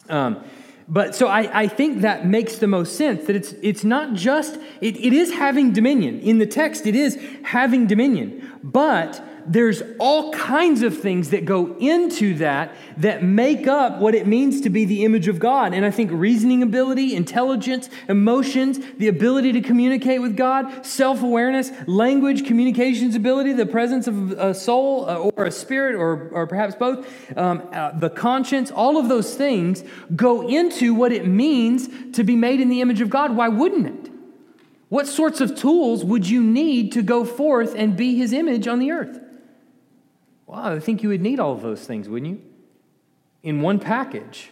um, 0.07 0.41
but 0.89 1.15
so 1.15 1.27
I, 1.27 1.61
I 1.61 1.67
think 1.67 2.01
that 2.01 2.25
makes 2.25 2.57
the 2.57 2.67
most 2.67 2.97
sense 2.97 3.27
that 3.27 3.35
it's, 3.35 3.53
it's 3.61 3.83
not 3.83 4.13
just, 4.13 4.57
it, 4.81 4.97
it 4.97 5.13
is 5.13 5.33
having 5.33 5.71
dominion. 5.71 6.19
In 6.19 6.39
the 6.39 6.47
text, 6.47 6.87
it 6.87 6.95
is 6.95 7.19
having 7.43 7.85
dominion. 7.85 8.51
But 8.63 9.23
there's 9.49 9.81
all 9.97 10.31
kinds 10.31 10.83
of 10.83 10.99
things 10.99 11.31
that 11.31 11.43
go 11.43 11.75
into 11.79 12.35
that 12.35 12.75
that 12.97 13.23
make 13.23 13.65
up 13.65 13.97
what 13.97 14.13
it 14.13 14.27
means 14.27 14.61
to 14.61 14.69
be 14.69 14.85
the 14.85 15.03
image 15.03 15.27
of 15.27 15.39
God. 15.39 15.73
And 15.73 15.83
I 15.83 15.89
think 15.89 16.11
reasoning 16.13 16.61
ability, 16.61 17.15
intelligence, 17.15 17.89
emotions, 18.07 18.79
the 18.99 19.07
ability 19.07 19.53
to 19.53 19.61
communicate 19.61 20.21
with 20.21 20.37
God, 20.37 20.85
self 20.85 21.23
awareness, 21.23 21.71
language, 21.87 22.45
communications 22.45 23.15
ability, 23.15 23.53
the 23.53 23.65
presence 23.65 24.05
of 24.05 24.33
a 24.33 24.53
soul 24.53 25.09
uh, 25.09 25.15
or 25.15 25.45
a 25.45 25.51
spirit 25.51 25.95
or, 25.95 26.29
or 26.29 26.45
perhaps 26.45 26.75
both, 26.75 27.07
um, 27.35 27.67
uh, 27.73 27.91
the 27.97 28.11
conscience, 28.11 28.69
all 28.69 28.97
of 28.97 29.09
those 29.09 29.33
things 29.33 29.83
go 30.15 30.47
into 30.47 30.93
what 30.93 31.11
it 31.11 31.25
means 31.25 31.89
to 32.13 32.23
be 32.23 32.35
made 32.35 32.61
in 32.61 32.69
the 32.69 32.81
image 32.81 33.01
of 33.01 33.09
God. 33.09 33.35
Why 33.35 33.47
wouldn't 33.47 33.87
it? 33.87 34.11
What 34.89 35.07
sorts 35.07 35.41
of 35.41 35.55
tools 35.55 36.05
would 36.05 36.29
you 36.29 36.43
need 36.43 36.91
to 36.91 37.01
go 37.01 37.25
forth 37.25 37.73
and 37.75 37.97
be 37.97 38.15
his 38.15 38.31
image 38.31 38.67
on 38.67 38.77
the 38.77 38.91
earth? 38.91 39.19
Well, 40.49 40.61
I 40.61 40.79
think 40.79 41.03
you 41.03 41.09
would 41.09 41.21
need 41.21 41.39
all 41.39 41.53
of 41.53 41.61
those 41.61 41.85
things, 41.85 42.09
wouldn't 42.09 42.31
you? 42.31 42.41
In 43.43 43.61
one 43.61 43.79
package. 43.79 44.49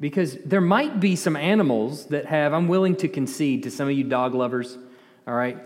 Because 0.00 0.36
there 0.44 0.60
might 0.60 0.98
be 0.98 1.14
some 1.14 1.36
animals 1.36 2.06
that 2.06 2.26
have, 2.26 2.52
I'm 2.52 2.66
willing 2.66 2.96
to 2.96 3.08
concede 3.08 3.62
to 3.62 3.70
some 3.70 3.86
of 3.86 3.94
you 3.94 4.02
dog 4.02 4.34
lovers, 4.34 4.76
all 5.24 5.34
right? 5.34 5.56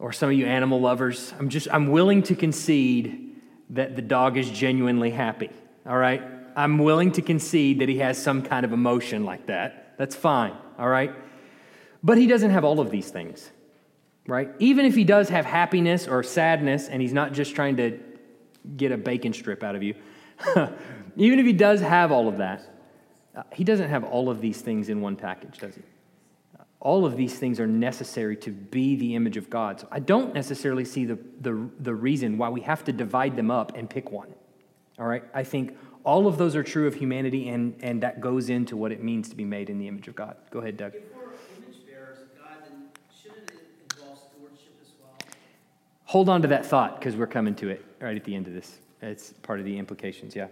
Or 0.00 0.12
some 0.12 0.28
of 0.28 0.34
you 0.34 0.46
animal 0.46 0.80
lovers. 0.80 1.32
I'm 1.38 1.50
just, 1.50 1.68
I'm 1.72 1.86
willing 1.92 2.24
to 2.24 2.34
concede 2.34 3.36
that 3.70 3.94
the 3.94 4.02
dog 4.02 4.36
is 4.36 4.50
genuinely 4.50 5.10
happy, 5.10 5.50
all 5.86 5.96
right? 5.96 6.24
I'm 6.56 6.78
willing 6.78 7.12
to 7.12 7.22
concede 7.22 7.78
that 7.78 7.88
he 7.88 7.98
has 7.98 8.20
some 8.20 8.42
kind 8.42 8.64
of 8.64 8.72
emotion 8.72 9.24
like 9.24 9.46
that. 9.46 9.94
That's 9.98 10.16
fine, 10.16 10.54
all 10.80 10.88
right? 10.88 11.14
But 12.02 12.18
he 12.18 12.26
doesn't 12.26 12.50
have 12.50 12.64
all 12.64 12.80
of 12.80 12.90
these 12.90 13.08
things, 13.08 13.48
right? 14.26 14.50
Even 14.58 14.84
if 14.84 14.96
he 14.96 15.04
does 15.04 15.28
have 15.28 15.44
happiness 15.44 16.08
or 16.08 16.24
sadness 16.24 16.88
and 16.88 17.00
he's 17.00 17.12
not 17.12 17.32
just 17.34 17.54
trying 17.54 17.76
to 17.76 18.00
get 18.76 18.92
a 18.92 18.96
bacon 18.96 19.32
strip 19.32 19.62
out 19.62 19.74
of 19.74 19.82
you. 19.82 19.94
Even 21.16 21.38
if 21.38 21.46
he 21.46 21.52
does 21.52 21.80
have 21.80 22.10
all 22.12 22.28
of 22.28 22.38
that, 22.38 22.62
uh, 23.36 23.42
he 23.52 23.64
doesn't 23.64 23.88
have 23.88 24.04
all 24.04 24.30
of 24.30 24.40
these 24.40 24.60
things 24.60 24.88
in 24.88 25.00
one 25.00 25.16
package, 25.16 25.58
does 25.58 25.74
he? 25.74 25.82
all 26.82 27.06
of 27.06 27.16
these 27.16 27.38
things 27.38 27.60
are 27.60 27.66
necessary 27.66 28.36
to 28.36 28.50
be 28.50 28.96
the 28.96 29.14
image 29.14 29.36
of 29.36 29.48
God. 29.48 29.78
So 29.78 29.86
I 29.92 30.00
don't 30.00 30.34
necessarily 30.34 30.84
see 30.84 31.04
the, 31.04 31.16
the, 31.40 31.70
the 31.78 31.94
reason 31.94 32.38
why 32.38 32.48
we 32.48 32.60
have 32.62 32.82
to 32.84 32.92
divide 32.92 33.36
them 33.36 33.52
up 33.52 33.76
and 33.76 33.88
pick 33.88 34.10
one. 34.10 34.34
All 34.98 35.06
right? 35.06 35.22
I 35.32 35.44
think 35.44 35.78
all 36.02 36.26
of 36.26 36.38
those 36.38 36.56
are 36.56 36.64
true 36.64 36.88
of 36.88 36.94
humanity, 36.94 37.48
and, 37.50 37.76
and 37.80 38.02
that 38.02 38.20
goes 38.20 38.50
into 38.50 38.76
what 38.76 38.90
it 38.90 39.00
means 39.00 39.28
to 39.28 39.36
be 39.36 39.44
made 39.44 39.70
in 39.70 39.78
the 39.78 39.86
image 39.86 40.08
of 40.08 40.16
God. 40.16 40.36
Go 40.50 40.58
ahead, 40.58 40.76
Doug. 40.76 40.96
If 40.96 41.04
we're 41.14 41.22
image 41.64 41.86
bearers 41.86 42.18
of 42.18 42.36
God, 42.36 42.56
then 42.64 42.88
shouldn't 43.16 43.48
it 43.52 43.62
involve 43.96 44.18
stewardship 44.18 44.74
as 44.82 44.88
well? 45.00 45.14
Hold 46.12 46.28
on 46.28 46.42
to 46.42 46.48
that 46.48 46.66
thought 46.66 46.98
because 46.98 47.16
we're 47.16 47.26
coming 47.26 47.54
to 47.54 47.70
it 47.70 47.82
right 47.98 48.14
at 48.14 48.22
the 48.24 48.34
end 48.34 48.46
of 48.46 48.52
this. 48.52 48.78
It's 49.00 49.32
part 49.32 49.60
of 49.60 49.64
the 49.64 49.78
implications, 49.78 50.36
yeah. 50.36 50.48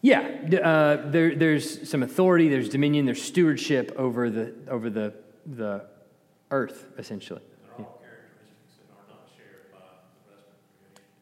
Yeah, 0.00 0.20
uh, 0.62 1.10
there, 1.10 1.34
there's 1.34 1.90
some 1.90 2.04
authority, 2.04 2.48
there's 2.48 2.68
dominion, 2.68 3.04
there's 3.04 3.20
stewardship 3.20 3.92
over 3.98 4.30
the, 4.30 4.54
over 4.68 4.90
the, 4.90 5.12
the 5.44 5.86
earth, 6.52 6.86
essentially. 6.96 7.40
Yeah. 7.80 7.84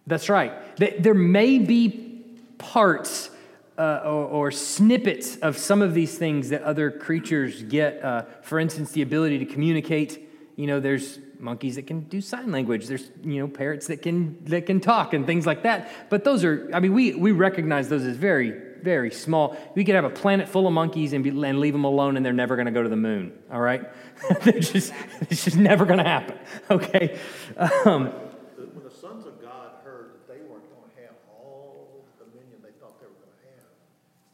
That's 0.06 0.28
right. 0.28 0.52
There 0.76 1.14
may 1.14 1.58
be 1.58 2.22
parts 2.58 3.30
uh, 3.78 4.02
or, 4.04 4.26
or, 4.26 4.50
snippets 4.50 5.36
of 5.36 5.56
some 5.56 5.80
of 5.80 5.94
these 5.94 6.18
things 6.18 6.50
that 6.50 6.60
other 6.64 6.90
creatures 6.90 7.62
get. 7.62 8.04
Uh, 8.04 8.24
for 8.42 8.60
instance, 8.60 8.92
the 8.92 9.00
ability 9.00 9.38
to 9.38 9.46
communicate. 9.46 10.23
You 10.56 10.68
know, 10.68 10.78
there's 10.78 11.18
monkeys 11.40 11.76
that 11.76 11.86
can 11.86 12.00
do 12.00 12.20
sign 12.20 12.52
language. 12.52 12.86
There's 12.86 13.10
you 13.22 13.40
know 13.40 13.48
parrots 13.48 13.88
that 13.88 14.02
can 14.02 14.42
that 14.46 14.66
can 14.66 14.80
talk 14.80 15.12
and 15.12 15.26
things 15.26 15.46
like 15.46 15.62
that. 15.62 15.90
But 16.10 16.24
those 16.24 16.44
are, 16.44 16.70
I 16.72 16.80
mean, 16.80 16.94
we 16.94 17.14
we 17.14 17.32
recognize 17.32 17.88
those 17.88 18.04
as 18.04 18.16
very 18.16 18.50
very 18.82 19.10
small. 19.10 19.56
We 19.74 19.84
could 19.84 19.94
have 19.94 20.04
a 20.04 20.10
planet 20.10 20.48
full 20.48 20.66
of 20.66 20.72
monkeys 20.74 21.14
and, 21.14 21.24
be, 21.24 21.30
and 21.30 21.58
leave 21.58 21.72
them 21.72 21.84
alone, 21.84 22.16
and 22.16 22.24
they're 22.24 22.34
never 22.34 22.54
going 22.54 22.66
to 22.66 22.72
go 22.72 22.82
to 22.82 22.88
the 22.88 22.96
moon. 22.96 23.32
All 23.50 23.60
right, 23.60 23.82
they're 24.42 24.60
just 24.60 24.92
it's 25.22 25.44
just 25.44 25.56
never 25.56 25.84
going 25.86 25.98
to 25.98 26.04
happen. 26.04 26.38
Okay. 26.70 27.18
Um, 27.56 28.12
when 28.56 28.84
the 28.84 28.90
sons 28.90 29.26
of 29.26 29.40
God 29.42 29.84
heard 29.84 30.14
that 30.14 30.28
they 30.28 30.40
weren't 30.46 30.68
going 30.70 30.86
to 30.86 30.96
have 31.02 31.16
all 31.28 32.04
the 32.18 32.24
dominion 32.24 32.60
they 32.62 32.72
thought 32.80 32.98
they 33.00 33.06
were 33.06 33.20
going 33.20 33.36
to 33.36 33.46
have, 33.52 33.72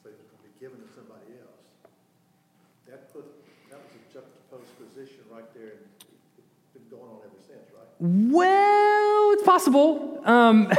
but 0.02 0.12
it 0.12 0.18
was 0.18 0.28
going 0.30 0.42
to 0.42 0.46
be 0.46 0.54
given 0.60 0.78
to 0.78 0.90
somebody 0.94 1.38
else, 1.42 1.64
that 2.86 3.12
put 3.12 3.24
that 3.70 3.80
was 3.82 3.92
a 3.94 4.02
juxtaposed 4.12 4.72
position 4.78 5.24
right 5.30 5.48
there. 5.54 5.80
And, 5.80 6.00
going 6.90 7.06
on 7.06 7.22
ever 7.22 7.38
since, 7.46 7.70
right? 7.70 7.86
Well, 8.00 9.32
it's 9.32 9.42
possible. 9.42 10.22
Um, 10.24 10.68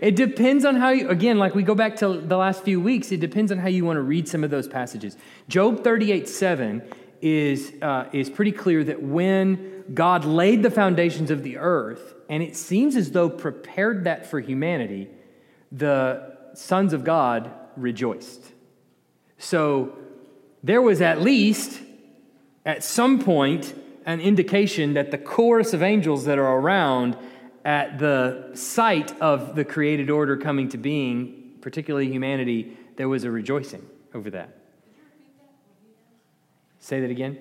it 0.00 0.14
depends 0.14 0.64
on 0.64 0.76
how 0.76 0.90
you, 0.90 1.08
again, 1.08 1.36
like 1.38 1.56
we 1.56 1.64
go 1.64 1.74
back 1.74 1.96
to 1.96 2.20
the 2.20 2.36
last 2.36 2.62
few 2.62 2.80
weeks, 2.80 3.10
it 3.10 3.18
depends 3.18 3.50
on 3.50 3.58
how 3.58 3.66
you 3.66 3.84
want 3.84 3.96
to 3.96 4.02
read 4.02 4.28
some 4.28 4.44
of 4.44 4.50
those 4.50 4.68
passages. 4.68 5.16
Job 5.48 5.82
38 5.82 6.28
7 6.28 6.82
is, 7.20 7.72
uh, 7.82 8.08
is 8.12 8.30
pretty 8.30 8.52
clear 8.52 8.84
that 8.84 9.02
when 9.02 9.84
God 9.92 10.24
laid 10.24 10.62
the 10.62 10.70
foundations 10.70 11.30
of 11.30 11.42
the 11.42 11.58
earth, 11.58 12.14
and 12.28 12.42
it 12.42 12.56
seems 12.56 12.94
as 12.94 13.10
though 13.10 13.28
prepared 13.28 14.04
that 14.04 14.26
for 14.26 14.38
humanity, 14.38 15.08
the 15.72 16.36
sons 16.54 16.92
of 16.92 17.02
God 17.02 17.50
rejoiced. 17.76 18.52
So 19.38 19.98
there 20.62 20.80
was 20.80 21.02
at 21.02 21.20
least, 21.20 21.80
at 22.64 22.84
some 22.84 23.18
point, 23.18 23.74
an 24.06 24.20
indication 24.20 24.94
that 24.94 25.10
the 25.10 25.18
chorus 25.18 25.72
of 25.72 25.82
angels 25.82 26.24
that 26.26 26.38
are 26.38 26.58
around 26.58 27.16
at 27.64 27.98
the 27.98 28.50
sight 28.54 29.18
of 29.20 29.54
the 29.54 29.64
created 29.64 30.10
order 30.10 30.36
coming 30.36 30.68
to 30.68 30.78
being, 30.78 31.52
particularly 31.60 32.10
humanity, 32.10 32.76
there 32.96 33.08
was 33.08 33.24
a 33.24 33.30
rejoicing 33.30 33.86
over 34.12 34.30
that. 34.30 34.58
Say 36.78 37.00
that 37.00 37.10
again. 37.10 37.38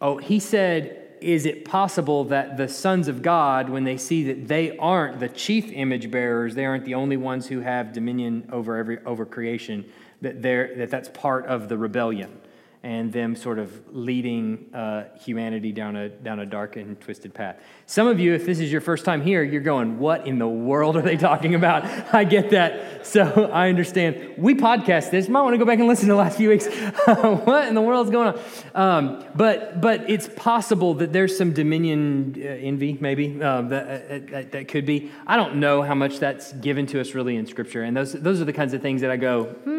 Oh, 0.00 0.18
he 0.18 0.40
said, 0.40 1.14
is 1.20 1.46
it 1.46 1.64
possible 1.64 2.24
that 2.24 2.56
the 2.56 2.68
sons 2.68 3.06
of 3.06 3.22
God, 3.22 3.70
when 3.70 3.84
they 3.84 3.96
see 3.96 4.24
that 4.24 4.48
they 4.48 4.76
aren't 4.76 5.20
the 5.20 5.28
chief 5.28 5.70
image 5.70 6.10
bearers, 6.10 6.56
they 6.56 6.64
aren't 6.66 6.84
the 6.84 6.94
only 6.94 7.16
ones 7.16 7.46
who 7.46 7.60
have 7.60 7.92
dominion 7.92 8.48
over 8.52 8.76
every 8.76 8.98
over 9.04 9.24
creation, 9.24 9.84
that 10.20 10.42
that 10.42 10.90
that's 10.90 11.08
part 11.08 11.46
of 11.46 11.68
the 11.68 11.78
rebellion? 11.78 12.40
And 12.84 13.10
them 13.10 13.34
sort 13.34 13.58
of 13.58 13.72
leading 13.96 14.66
uh, 14.74 15.04
humanity 15.18 15.72
down 15.72 15.96
a, 15.96 16.10
down 16.10 16.40
a 16.40 16.44
dark 16.44 16.76
and 16.76 17.00
twisted 17.00 17.32
path. 17.32 17.58
Some 17.86 18.06
of 18.06 18.20
you, 18.20 18.34
if 18.34 18.44
this 18.44 18.60
is 18.60 18.70
your 18.70 18.82
first 18.82 19.06
time 19.06 19.22
here, 19.22 19.42
you're 19.42 19.62
going, 19.62 19.98
What 19.98 20.26
in 20.26 20.38
the 20.38 20.46
world 20.46 20.94
are 20.98 21.02
they 21.02 21.16
talking 21.16 21.54
about? 21.54 21.84
I 22.14 22.24
get 22.24 22.50
that. 22.50 23.06
So 23.06 23.50
I 23.52 23.70
understand. 23.70 24.34
We 24.36 24.54
podcast 24.54 25.10
this. 25.10 25.26
You 25.26 25.32
might 25.32 25.40
want 25.40 25.54
to 25.54 25.58
go 25.58 25.64
back 25.64 25.78
and 25.78 25.88
listen 25.88 26.08
to 26.08 26.12
the 26.12 26.18
last 26.18 26.36
few 26.36 26.50
weeks. 26.50 26.66
what 27.06 27.68
in 27.68 27.74
the 27.74 27.80
world 27.80 28.06
is 28.06 28.12
going 28.12 28.34
on? 28.34 28.40
Um, 28.74 29.24
but, 29.34 29.80
but 29.80 30.10
it's 30.10 30.28
possible 30.36 30.92
that 30.94 31.10
there's 31.10 31.36
some 31.38 31.54
dominion 31.54 32.34
uh, 32.36 32.48
envy, 32.48 32.98
maybe, 33.00 33.42
uh, 33.42 33.62
that, 33.62 33.86
uh, 33.86 34.18
that, 34.30 34.52
that, 34.52 34.68
could 34.68 34.84
be. 34.84 35.10
I 35.26 35.36
don't 35.36 35.56
know 35.56 35.80
how 35.80 35.94
much 35.94 36.18
that's 36.18 36.52
given 36.52 36.86
to 36.88 37.00
us 37.00 37.14
really 37.14 37.36
in 37.36 37.46
Scripture. 37.46 37.82
And 37.82 37.96
those, 37.96 38.12
those 38.12 38.42
are 38.42 38.44
the 38.44 38.52
kinds 38.52 38.74
of 38.74 38.82
things 38.82 39.00
that 39.00 39.10
I 39.10 39.16
go, 39.16 39.44
hmm, 39.44 39.73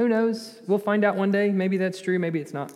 who 0.00 0.08
knows? 0.08 0.58
We'll 0.66 0.78
find 0.78 1.04
out 1.04 1.16
one 1.16 1.30
day. 1.30 1.50
Maybe 1.50 1.76
that's 1.76 2.00
true, 2.00 2.18
maybe 2.18 2.40
it's 2.40 2.54
not. 2.54 2.72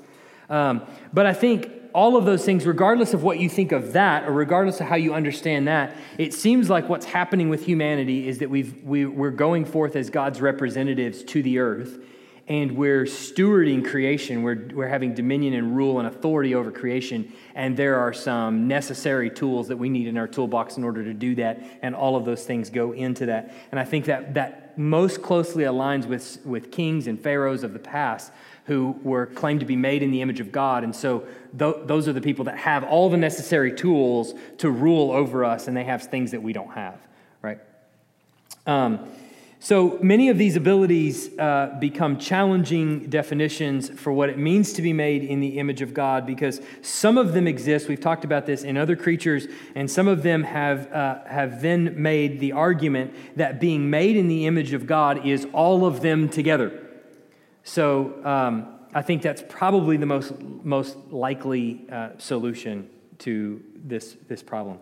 Um, 0.51 0.83
but 1.15 1.25
I 1.25 1.33
think 1.33 1.71
all 1.95 2.19
of 2.19 2.27
those 2.27 2.45
things, 2.45 2.67
regardless 2.67 3.15
of 3.15 3.23
what 3.23 3.39
you 3.39 3.49
think 3.49 3.73
of 3.73 3.95
that, 3.95 4.25
or 4.25 4.33
regardless 4.33 4.79
of 4.81 4.89
how 4.89 4.97
you 4.97 5.15
understand 5.15 5.67
that, 5.67 5.97
it 6.19 6.35
seems 6.35 6.69
like 6.69 6.87
what's 6.91 7.07
happening 7.07 7.49
with 7.49 7.65
humanity 7.65 8.29
is 8.29 8.41
that 8.41 8.51
we've, 8.51 8.77
we, 8.85 9.07
we're 9.07 9.31
going 9.31 9.65
forth 9.65 9.97
as 9.97 10.11
God's 10.11 10.43
representatives 10.43 11.25
to 11.25 11.43
the 11.43 11.61
earth, 11.61 11.99
and 12.47 12.77
we're 12.77 13.05
stewarding 13.05 13.89
creation. 13.89 14.43
We're, 14.43 14.69
we're 14.75 14.89
having 14.89 15.15
dominion 15.15 15.55
and 15.55 15.77
rule 15.77 15.99
and 15.99 16.07
authority 16.07 16.55
over 16.55 16.71
creation, 16.71 17.33
and 17.55 17.77
there 17.77 17.97
are 17.97 18.13
some 18.13 18.69
necessary 18.69 19.31
tools 19.31 19.69
that 19.69 19.77
we 19.77 19.89
need 19.89 20.07
in 20.07 20.19
our 20.19 20.29
toolbox 20.29 20.77
in 20.77 20.85
order 20.85 21.05
to 21.05 21.15
do 21.15 21.35
that, 21.37 21.63
and 21.83 21.95
all 21.95 22.17
of 22.17 22.25
those 22.25 22.45
things 22.45 22.71
go 22.71 22.93
into 22.93 23.27
that. 23.27 23.55
And 23.71 23.81
I 23.81 23.85
think 23.85 24.05
that 24.07 24.35
that 24.35 24.77
most 24.77 25.23
closely 25.23 25.65
aligns 25.65 26.07
with, 26.07 26.39
with 26.45 26.73
kings 26.73 27.07
and 27.07 27.21
pharaohs 27.21 27.63
of 27.63 27.73
the 27.73 27.79
past 27.79 28.33
who 28.67 28.99
were 29.03 29.27
claimed 29.27 29.61
to 29.61 29.67
be 29.67 29.77
made 29.77 30.03
in 30.03 30.11
the 30.11 30.21
image 30.21 30.41
of 30.41 30.51
God. 30.51 30.85
And 30.85 30.97
so 30.97 31.27
th- 31.59 31.77
those 31.85 32.09
are 32.09 32.13
the 32.13 32.21
people 32.21 32.47
that 32.47 32.57
have 32.59 32.83
all 32.83 33.11
the 33.11 33.17
necessary 33.17 33.73
tools 33.73 34.35
to 34.59 34.71
rule 34.71 35.13
over 35.13 35.45
us, 35.45 35.69
and 35.69 35.77
they 35.77 35.85
have 35.85 36.03
things 36.05 36.31
that 36.31 36.43
we 36.43 36.53
don't 36.53 36.73
have, 36.73 36.99
right? 37.43 37.59
Um, 38.67 39.07
so 39.65 39.99
many 40.03 40.29
of 40.29 40.37
these 40.37 40.57
abilities 40.57 41.31
uh, 41.39 41.75
become 41.81 42.19
challenging 42.19 43.09
definitions 43.09 43.89
for 43.89 44.13
what 44.13 44.29
it 44.29 44.37
means 44.37 44.75
to 44.75 44.83
be 44.83 44.93
made 44.93 45.25
in 45.25 45.41
the 45.41 45.59
image 45.59 45.81
of 45.81 45.95
God 45.95 46.27
because 46.27 46.61
some 46.83 47.17
of 47.17 47.33
them 47.33 47.47
exist. 47.47 47.89
We've 47.89 47.99
talked 47.99 48.27
about 48.27 48.45
this 48.45 48.63
in 48.63 48.77
other 48.77 48.95
creatures, 48.95 49.47
and 49.75 49.91
some 49.91 50.07
of 50.07 50.23
them 50.23 50.43
have, 50.43 50.93
uh, 50.93 51.25
have 51.25 51.63
then 51.63 51.95
made 51.97 52.41
the 52.41 52.53
argument 52.53 53.15
that 53.37 53.59
being 53.59 53.89
made 53.89 54.19
in 54.19 54.29
the 54.29 54.47
image 54.47 54.75
of 54.75 54.87
God 54.87 55.27
is 55.27 55.47
all 55.55 55.87
of 55.87 56.03
them 56.03 56.29
together. 56.29 56.87
So 57.63 58.23
um, 58.23 58.69
I 58.93 59.01
think 59.01 59.23
that's 59.23 59.43
probably 59.49 59.97
the 59.97 60.05
most, 60.05 60.39
most 60.63 60.95
likely 61.11 61.87
uh, 61.91 62.11
solution 62.19 62.91
to 63.21 63.63
this, 63.77 64.15
this 64.29 64.43
problem. 64.43 64.81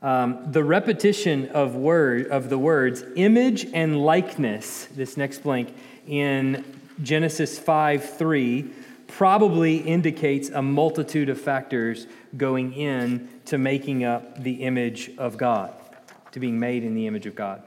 Um, 0.00 0.52
the 0.52 0.62
repetition 0.62 1.48
of 1.48 1.74
word 1.74 2.28
of 2.28 2.50
the 2.50 2.58
words 2.58 3.02
image 3.16 3.66
and 3.72 4.00
likeness, 4.00 4.86
this 4.94 5.16
next 5.16 5.42
blank 5.42 5.74
in 6.06 6.64
Genesis 7.02 7.58
5 7.58 8.16
3, 8.16 8.70
probably 9.08 9.78
indicates 9.78 10.50
a 10.50 10.62
multitude 10.62 11.28
of 11.28 11.40
factors 11.40 12.06
going 12.36 12.74
in 12.74 13.28
to 13.46 13.58
making 13.58 14.04
up 14.04 14.40
the 14.40 14.62
image 14.62 15.10
of 15.18 15.36
God, 15.36 15.74
to 16.30 16.38
being 16.38 16.60
made 16.60 16.84
in 16.84 16.94
the 16.94 17.08
image 17.08 17.26
of 17.26 17.34
God. 17.34 17.62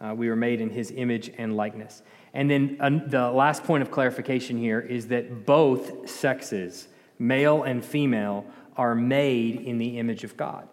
Uh, 0.00 0.14
we 0.14 0.28
were 0.28 0.36
made 0.36 0.60
in 0.60 0.70
his 0.70 0.92
image 0.92 1.32
and 1.36 1.56
likeness. 1.56 2.02
And 2.32 2.50
then 2.50 2.76
uh, 2.78 2.90
the 3.06 3.30
last 3.30 3.64
point 3.64 3.82
of 3.82 3.90
clarification 3.90 4.58
here 4.58 4.78
is 4.78 5.08
that 5.08 5.46
both 5.46 6.08
sexes, 6.08 6.86
male 7.18 7.62
and 7.62 7.84
female, 7.84 8.44
are 8.76 8.94
made 8.94 9.62
in 9.62 9.78
the 9.78 9.98
image 9.98 10.22
of 10.22 10.36
God. 10.36 10.68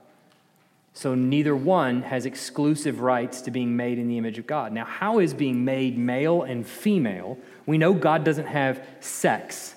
So 0.93 1.15
neither 1.15 1.55
one 1.55 2.03
has 2.03 2.27
exclusive 2.27 2.99
rights 2.99 3.41
to 3.41 3.51
being 3.51 3.75
made 3.75 3.97
in 3.97 4.07
the 4.07 4.17
image 4.17 4.37
of 4.37 4.45
God. 4.45 4.71
Now, 4.71 4.85
how 4.85 5.17
is 5.19 5.33
being 5.33 5.65
made 5.65 5.97
male 5.97 6.43
and 6.43 6.65
female? 6.65 7.39
We 7.65 7.79
know 7.79 7.93
God 7.93 8.23
doesn't 8.23 8.45
have 8.45 8.85
sex, 8.99 9.73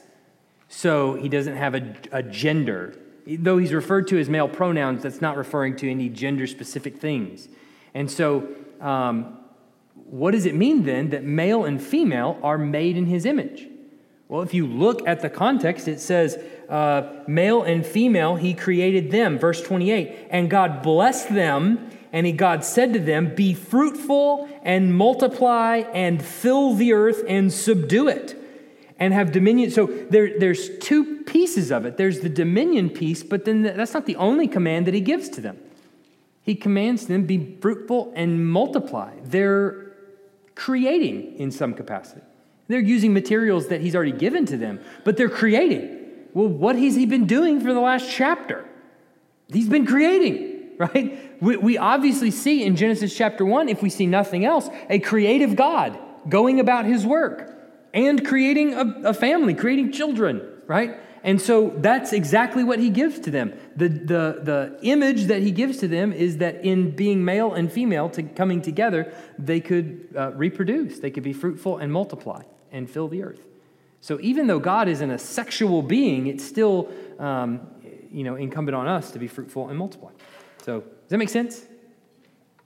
so 0.69 1.15
he 1.15 1.31
doesn't 1.31 1.57
have 1.57 1.75
a, 1.75 1.95
a 2.13 2.23
gender. 2.23 2.95
Though 3.27 3.57
he's 3.57 3.73
referred 3.73 4.09
to 4.09 4.19
as 4.19 4.29
male 4.29 4.49
pronouns, 4.49 5.03
that's 5.03 5.23
not 5.23 5.39
referring 5.39 5.77
to 5.77 5.91
any 5.91 6.11
gender 6.11 6.47
specific 6.47 6.99
things. 6.99 7.49
And 7.95 8.11
so, 8.11 8.47
um, 8.81 9.39
what 9.95 10.33
does 10.33 10.45
it 10.45 10.55
mean 10.55 10.85
then 10.85 11.11
that 11.11 11.25
male 11.25 11.65
and 11.65 11.83
female 11.83 12.39
are 12.43 12.59
made 12.59 12.97
in 12.97 13.07
his 13.07 13.25
image? 13.25 13.67
Well, 14.29 14.43
if 14.43 14.53
you 14.53 14.67
look 14.67 15.07
at 15.09 15.21
the 15.21 15.31
context, 15.31 15.89
it 15.89 16.01
says, 16.01 16.39
uh, 16.69 17.23
male 17.27 17.63
and 17.63 17.85
female, 17.87 18.37
he 18.37 18.55
created 18.55 19.11
them. 19.11 19.39
Verse 19.39 19.61
28 19.63 20.29
And 20.31 20.51
God 20.51 20.83
blessed 20.83 21.35
them, 21.35 21.91
and 22.13 22.27
he, 22.27 22.33
God 22.33 22.65
said 22.65 22.93
to 22.95 22.99
them, 22.99 23.35
Be 23.35 23.55
fruitful 23.55 24.49
and 24.63 24.95
multiply 24.95 25.85
and 25.93 26.25
fill 26.25 26.75
the 26.75 26.93
earth 26.93 27.23
and 27.29 27.53
subdue 27.53 28.09
it 28.09 28.37
and 28.99 29.13
have 29.13 29.33
dominion. 29.33 29.71
So 29.71 29.87
there, 29.87 30.39
there's 30.39 30.79
two 30.79 31.23
pieces 31.25 31.71
of 31.71 31.85
it 31.87 31.97
there's 31.97 32.21
the 32.21 32.29
dominion 32.29 32.91
piece, 32.91 33.23
but 33.23 33.45
then 33.45 33.63
that's 33.63 33.95
not 33.95 34.07
the 34.07 34.17
only 34.17 34.49
command 34.49 34.87
that 34.87 34.95
he 34.95 35.01
gives 35.01 35.29
to 35.31 35.41
them. 35.41 35.59
He 36.43 36.55
commands 36.55 37.07
them, 37.07 37.27
Be 37.27 37.57
fruitful 37.61 38.13
and 38.15 38.49
multiply. 38.49 39.15
They're 39.23 39.93
creating 40.55 41.37
in 41.39 41.51
some 41.51 41.75
capacity. 41.75 42.23
They're 42.69 42.81
using 42.81 43.13
materials 43.13 43.69
that 43.69 43.81
he's 43.81 43.95
already 43.95 44.13
given 44.13 44.47
to 44.47 44.57
them, 44.57 44.81
but 45.05 45.17
they're 45.17 45.29
creating. 45.29 45.96
Well, 46.37 46.49
what 46.49 46.77
has 46.77 46.95
he 46.95 47.07
been 47.07 47.27
doing 47.27 47.63
for 47.63 47.73
the 47.73 47.81
last 47.81 48.11
chapter? 48.11 48.69
He's 49.49 49.71
been 49.71 49.87
creating, 49.87 50.73
right? 50.79 51.43
We, 51.43 51.57
we 51.57 51.79
obviously 51.79 52.31
see 52.31 52.63
in 52.63 52.77
Genesis 52.77 53.17
chapter 53.17 53.43
1, 53.43 53.71
if 53.71 53.81
we 53.81 53.89
see 53.89 54.05
nothing 54.05 54.45
else, 54.45 54.69
a 54.91 54.99
creative 54.99 55.57
God 55.57 55.99
going 56.29 56.61
about 56.61 56.85
his 56.85 57.07
work 57.07 57.59
and 57.95 58.23
creating 58.23 58.75
a, 58.75 59.09
a 59.09 59.15
family, 59.15 59.55
creating 59.55 59.93
children, 59.93 60.47
right? 60.67 61.01
And 61.25 61.41
so 61.41 61.73
that's 61.79 62.13
exactly 62.13 62.65
what 62.65 62.81
he 62.81 62.91
gives 62.91 63.19
to 63.21 63.31
them. 63.31 63.55
The, 63.75 63.89
the, 63.89 64.41
the 64.43 64.79
image 64.83 65.25
that 65.29 65.41
he 65.41 65.51
gives 65.53 65.79
to 65.79 65.89
them 65.89 66.13
is 66.13 66.37
that 66.37 66.67
in 66.67 66.91
being 66.91 67.25
male 67.25 67.55
and 67.55 67.73
female 67.73 68.11
to 68.11 68.23
coming 68.23 68.61
together, 68.61 69.11
they 69.39 69.61
could 69.61 70.11
uh, 70.15 70.33
reproduce, 70.33 70.99
they 70.99 71.11
could 71.11 71.25
be 71.25 71.33
fruitful 71.33 71.79
and 71.79 71.91
multiply 71.91 72.43
and 72.71 72.91
fill 72.91 73.09
the 73.09 73.23
earth. 73.23 73.41
So 74.07 74.21
even 74.21 74.47
though 74.47 74.61
God 74.61 74.87
isn't 74.87 75.11
a 75.11 75.19
sexual 75.19 75.83
being, 75.83 76.29
it's 76.29 76.45
still 76.45 76.89
um, 77.19 77.67
you 78.13 78.23
know, 78.23 78.37
incumbent 78.37 78.77
on 78.77 78.87
us 78.87 79.11
to 79.11 79.19
be 79.19 79.27
fruitful 79.27 79.69
and 79.69 79.77
multiply. 79.77 80.13
So 80.63 80.79
does 80.83 81.09
that 81.09 81.19
make 81.19 81.29
sense? 81.29 81.67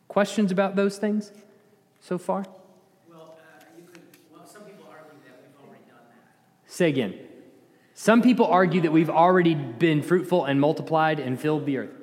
Questions 0.07 0.53
about 0.53 0.77
those 0.77 0.99
things 0.99 1.33
so 1.99 2.19
far? 2.19 2.45
Well, 3.09 3.39
uh, 3.39 3.65
could, 3.91 4.03
well, 4.31 4.47
some 4.47 4.65
people 4.65 4.85
argue 4.91 5.15
that 5.25 5.41
we've 5.41 5.67
already 5.67 5.85
done 5.89 6.05
that. 6.11 6.71
Say 6.71 6.91
again. 6.91 7.15
Some 7.95 8.21
people 8.21 8.45
argue 8.45 8.83
that 8.83 8.93
we've 8.93 9.09
already 9.09 9.55
been 9.55 10.03
fruitful 10.03 10.45
and 10.45 10.61
multiplied 10.61 11.21
and 11.21 11.41
filled 11.41 11.65
the 11.65 11.79
earth. 11.79 11.95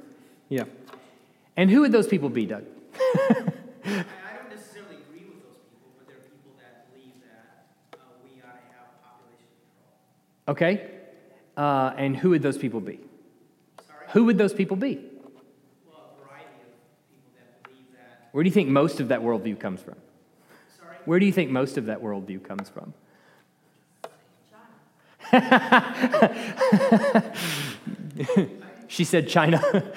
Yeah. 0.49 0.63
And 1.55 1.69
who 1.69 1.81
would 1.81 1.91
those 1.91 2.07
people 2.07 2.29
be, 2.29 2.47
Doug? 2.47 2.65
Okay? 10.47 10.89
Uh, 11.55 11.93
and 11.97 12.15
who 12.15 12.29
would 12.29 12.41
those 12.41 12.57
people 12.57 12.79
be? 12.79 12.99
Sorry? 13.87 14.05
Who 14.11 14.25
would 14.25 14.37
those 14.37 14.53
people 14.53 14.77
be? 14.77 14.99
Well, 15.87 16.11
a 16.15 16.25
variety 16.25 16.45
of 16.61 17.63
people 17.63 17.83
that. 17.93 18.29
Where 18.31 18.43
do 18.43 18.49
you 18.49 18.53
think 18.53 18.69
most 18.69 18.99
of 18.99 19.09
that 19.09 19.21
worldview 19.21 19.59
comes 19.59 19.81
from? 19.81 19.95
Sorry? 20.77 20.95
Where 21.05 21.19
do 21.19 21.25
you 21.25 21.33
think 21.33 21.51
most 21.51 21.77
of 21.77 21.87
that 21.87 22.01
worldview 22.01 22.43
comes 22.43 22.69
from? 22.69 22.93
she 28.87 29.03
said 29.03 29.27
China. 29.27 29.61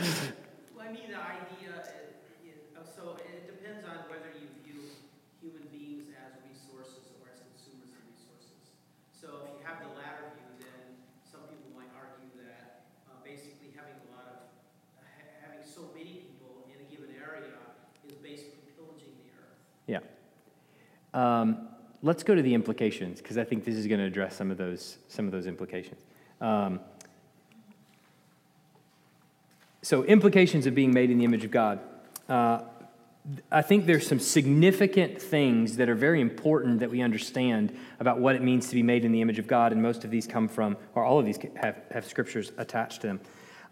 Um, 21.14 21.68
let's 22.03 22.23
go 22.23 22.35
to 22.35 22.42
the 22.42 22.55
implications 22.55 23.20
because 23.20 23.38
I 23.38 23.44
think 23.44 23.64
this 23.64 23.75
is 23.75 23.87
going 23.87 24.01
to 24.01 24.07
address 24.07 24.37
some 24.37 24.51
of 24.51 24.57
those 24.57 24.99
some 25.09 25.27
of 25.27 25.33
those 25.33 25.46
implications. 25.46 26.01
Um, 26.40 26.81
so, 29.83 30.05
implications 30.05 30.66
of 30.66 30.75
being 30.75 30.92
made 30.92 31.11
in 31.11 31.18
the 31.18 31.25
image 31.25 31.44
of 31.44 31.51
God. 31.51 31.81
Uh, 32.29 32.62
I 33.53 33.62
think 33.62 33.87
there's 33.87 34.07
some 34.07 34.18
significant 34.18 35.20
things 35.20 35.77
that 35.77 35.88
are 35.88 35.94
very 35.94 36.20
important 36.20 36.81
that 36.81 36.90
we 36.90 37.03
understand 37.03 37.77
about 37.99 38.18
what 38.18 38.35
it 38.35 38.42
means 38.42 38.68
to 38.68 38.75
be 38.75 38.83
made 38.83 39.05
in 39.05 39.12
the 39.12 39.20
image 39.20 39.38
of 39.38 39.46
God, 39.46 39.73
and 39.73 39.83
most 39.83 40.05
of 40.05 40.11
these 40.11 40.27
come 40.27 40.49
from, 40.49 40.77
or 40.94 41.05
all 41.05 41.18
of 41.18 41.27
these 41.27 41.38
have, 41.57 41.83
have 41.90 42.07
scriptures 42.07 42.53
attached 42.57 43.03
to 43.03 43.09
them. 43.09 43.20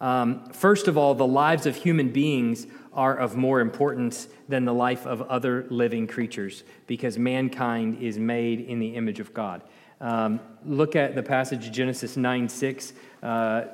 Um, 0.01 0.49
first 0.51 0.89
of 0.89 0.97
all, 0.97 1.15
the 1.15 1.27
lives 1.27 1.67
of 1.67 1.77
human 1.77 2.11
beings 2.11 2.67
are 2.93 3.17
of 3.17 3.37
more 3.37 3.61
importance 3.61 4.29
than 4.49 4.65
the 4.65 4.75
life 4.75 5.07
of 5.07 5.23
other 5.23 5.67
living 5.71 6.07
creatures 6.07 6.65
because 6.87 7.19
mankind 7.19 8.01
is 8.01 8.19
made 8.19 8.61
in 8.61 8.79
the 8.79 8.95
image 8.95 9.21
of 9.21 9.35
God. 9.35 9.63
Um, 10.01 10.41
look 10.65 10.95
at 10.95 11.15
the 11.15 11.23
passage 11.23 11.71
Genesis 11.73 12.17
9 12.17 12.49
6. 12.49 12.93
Uh, 13.23 13.65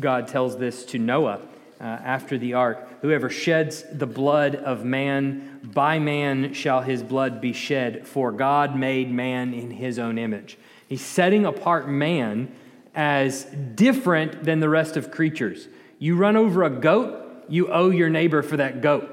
God 0.00 0.26
tells 0.28 0.56
this 0.56 0.84
to 0.86 0.98
Noah 0.98 1.40
uh, 1.80 1.84
after 1.84 2.38
the 2.38 2.54
ark 2.54 2.88
Whoever 3.02 3.28
sheds 3.28 3.84
the 3.92 4.06
blood 4.06 4.56
of 4.56 4.84
man, 4.84 5.60
by 5.62 5.98
man 5.98 6.54
shall 6.54 6.80
his 6.80 7.02
blood 7.02 7.40
be 7.40 7.52
shed, 7.52 8.06
for 8.06 8.32
God 8.32 8.74
made 8.74 9.10
man 9.10 9.52
in 9.54 9.70
his 9.70 9.98
own 9.98 10.18
image. 10.18 10.58
He's 10.88 11.04
setting 11.04 11.44
apart 11.44 11.88
man 11.88 12.52
as 12.96 13.44
different 13.44 14.42
than 14.42 14.58
the 14.60 14.68
rest 14.68 14.96
of 14.96 15.10
creatures. 15.10 15.68
You 15.98 16.16
run 16.16 16.36
over 16.36 16.64
a 16.64 16.70
goat, 16.70 17.44
you 17.48 17.68
owe 17.70 17.90
your 17.90 18.08
neighbor 18.08 18.42
for 18.42 18.56
that 18.56 18.80
goat. 18.80 19.12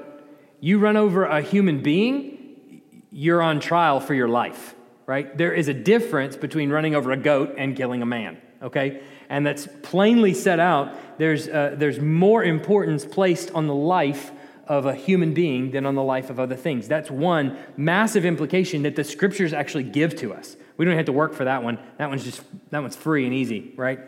You 0.60 0.78
run 0.78 0.96
over 0.96 1.24
a 1.26 1.42
human 1.42 1.82
being, 1.82 2.82
you're 3.12 3.42
on 3.42 3.60
trial 3.60 4.00
for 4.00 4.14
your 4.14 4.28
life, 4.28 4.74
right? 5.06 5.36
There 5.36 5.52
is 5.52 5.68
a 5.68 5.74
difference 5.74 6.36
between 6.36 6.70
running 6.70 6.94
over 6.94 7.12
a 7.12 7.16
goat 7.16 7.54
and 7.58 7.76
killing 7.76 8.00
a 8.00 8.06
man, 8.06 8.38
okay? 8.62 9.02
And 9.28 9.46
that's 9.46 9.68
plainly 9.82 10.32
set 10.32 10.58
out. 10.58 11.18
There's, 11.18 11.46
uh, 11.46 11.74
there's 11.76 12.00
more 12.00 12.42
importance 12.42 13.04
placed 13.04 13.50
on 13.50 13.66
the 13.66 13.74
life 13.74 14.32
of 14.66 14.86
a 14.86 14.94
human 14.94 15.34
being 15.34 15.70
than 15.70 15.86
on 15.86 15.94
the 15.94 16.02
life 16.02 16.30
of 16.30 16.40
other 16.40 16.56
things. 16.56 16.88
That's 16.88 17.10
one 17.10 17.58
massive 17.76 18.24
implication 18.24 18.82
that 18.82 18.96
the 18.96 19.04
scriptures 19.04 19.52
actually 19.52 19.84
give 19.84 20.16
to 20.16 20.32
us. 20.32 20.56
We 20.76 20.84
don't 20.84 20.96
have 20.96 21.06
to 21.06 21.12
work 21.12 21.34
for 21.34 21.44
that 21.44 21.62
one. 21.62 21.78
That 21.98 22.08
one's 22.08 22.24
just 22.24 22.42
that 22.70 22.80
one's 22.80 22.96
free 22.96 23.24
and 23.24 23.34
easy, 23.34 23.72
right? 23.76 24.00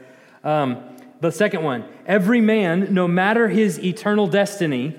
Um, 0.43 0.97
the 1.21 1.31
second 1.31 1.63
one, 1.63 1.85
every 2.07 2.41
man, 2.41 2.93
no 2.93 3.09
matter 3.09 3.49
his 3.49 3.79
eternal 3.83 4.27
destiny, 4.27 4.99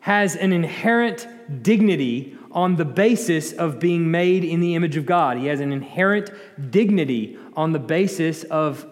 has 0.00 0.36
an 0.36 0.52
inherent 0.52 1.26
dignity 1.62 2.36
on 2.50 2.76
the 2.76 2.84
basis 2.84 3.52
of 3.52 3.78
being 3.78 4.10
made 4.10 4.44
in 4.44 4.60
the 4.60 4.74
image 4.74 4.96
of 4.96 5.04
God. 5.04 5.36
He 5.36 5.46
has 5.46 5.60
an 5.60 5.72
inherent 5.72 6.30
dignity 6.70 7.38
on 7.54 7.72
the 7.72 7.78
basis 7.78 8.44
of 8.44 8.86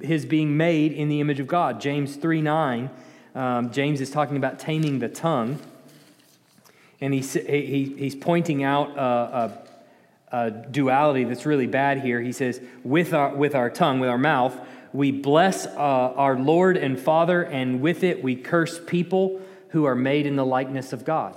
his 0.00 0.24
being 0.24 0.56
made 0.56 0.92
in 0.92 1.08
the 1.08 1.20
image 1.20 1.40
of 1.40 1.46
God. 1.46 1.80
James 1.80 2.16
3 2.16 2.40
9, 2.40 2.90
um, 3.34 3.70
James 3.70 4.00
is 4.00 4.10
talking 4.10 4.36
about 4.36 4.58
taming 4.58 4.98
the 4.98 5.08
tongue. 5.08 5.58
And 7.00 7.14
he's, 7.14 7.32
he, 7.32 7.94
he's 7.96 8.14
pointing 8.14 8.62
out 8.62 8.96
a, 8.96 9.62
a, 10.32 10.36
a 10.36 10.50
duality 10.50 11.24
that's 11.24 11.46
really 11.46 11.66
bad 11.66 12.00
here. 12.00 12.20
He 12.20 12.32
says, 12.32 12.60
with 12.84 13.14
our, 13.14 13.34
with 13.34 13.54
our 13.54 13.70
tongue, 13.70 14.00
with 14.00 14.10
our 14.10 14.18
mouth, 14.18 14.54
we 14.92 15.12
bless 15.12 15.66
uh, 15.66 15.78
our 15.78 16.36
Lord 16.36 16.76
and 16.76 16.98
Father, 16.98 17.42
and 17.42 17.80
with 17.80 18.02
it 18.02 18.22
we 18.22 18.36
curse 18.36 18.80
people 18.86 19.40
who 19.68 19.84
are 19.84 19.94
made 19.94 20.26
in 20.26 20.36
the 20.36 20.44
likeness 20.44 20.92
of 20.92 21.04
God. 21.04 21.36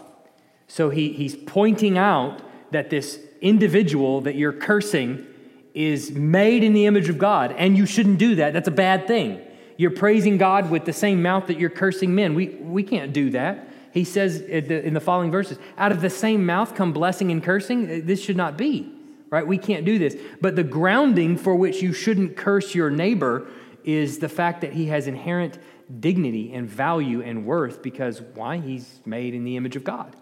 So 0.67 0.89
he, 0.89 1.13
he's 1.13 1.36
pointing 1.36 1.97
out 1.97 2.41
that 2.71 2.89
this 2.89 3.19
individual 3.41 4.21
that 4.21 4.36
you're 4.36 4.53
cursing 4.53 5.27
is 5.73 6.12
made 6.12 6.63
in 6.63 6.73
the 6.73 6.86
image 6.88 7.10
of 7.10 7.17
God, 7.17 7.53
and 7.58 7.77
you 7.77 7.86
shouldn't 7.86 8.17
do 8.17 8.36
that. 8.36 8.53
That's 8.53 8.67
a 8.67 8.71
bad 8.71 9.08
thing. 9.08 9.39
You're 9.77 9.91
praising 9.91 10.38
God 10.38 10.69
with 10.69 10.86
the 10.86 10.93
same 10.93 11.21
mouth 11.21 11.47
that 11.47 11.59
you're 11.59 11.69
cursing 11.69 12.13
men. 12.13 12.36
We, 12.36 12.49
we 12.49 12.83
can't 12.83 13.13
do 13.13 13.29
that. 13.31 13.69
He 13.91 14.03
says 14.03 14.41
in 14.41 14.93
the 14.93 14.99
following 14.99 15.31
verses, 15.31 15.59
out 15.77 15.91
of 15.91 16.01
the 16.01 16.09
same 16.09 16.45
mouth 16.45 16.75
come 16.75 16.93
blessing 16.93 17.31
and 17.31 17.43
cursing. 17.43 17.86
Uh, 17.86 18.01
this 18.03 18.21
should 18.21 18.38
not 18.38 18.57
be, 18.57 18.91
right? 19.29 19.45
We 19.45 19.57
can't 19.57 19.86
do 19.86 19.99
this. 19.99 20.15
But 20.41 20.55
the 20.55 20.63
grounding 20.63 21.38
for 21.38 21.55
which 21.55 21.81
you 21.81 21.93
shouldn't 21.93 22.36
curse 22.36 22.73
your 22.73 22.89
neighbor 22.89 23.47
is 23.83 24.19
the 24.19 24.29
fact 24.29 24.62
that 24.62 24.73
he 24.73 24.88
has 24.88 25.07
inherent 25.07 25.59
dignity 25.99 26.53
and 26.53 26.67
value 26.67 27.21
and 27.21 27.45
worth 27.45 27.83
because 27.83 28.21
why? 28.33 28.57
He's 28.57 29.01
made 29.05 29.33
in 29.33 29.43
the 29.43 29.57
image 29.57 29.75
of 29.75 29.83
God. 29.83 30.15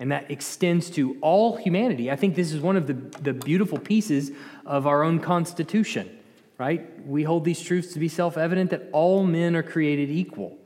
And 0.00 0.10
that 0.10 0.30
extends 0.30 0.90
to 0.90 1.16
all 1.20 1.56
humanity. 1.56 2.10
I 2.10 2.16
think 2.16 2.34
this 2.34 2.52
is 2.52 2.60
one 2.60 2.76
of 2.76 2.86
the, 2.88 2.94
the 3.20 3.32
beautiful 3.32 3.78
pieces 3.78 4.32
of 4.66 4.86
our 4.88 5.04
own 5.04 5.20
Constitution, 5.20 6.18
right? 6.58 7.06
We 7.06 7.22
hold 7.22 7.44
these 7.44 7.60
truths 7.60 7.92
to 7.94 7.98
be 7.98 8.08
self 8.08 8.36
evident 8.36 8.70
that 8.70 8.88
all 8.92 9.24
men 9.24 9.56
are 9.56 9.62
created 9.62 10.10
equal. 10.10 10.58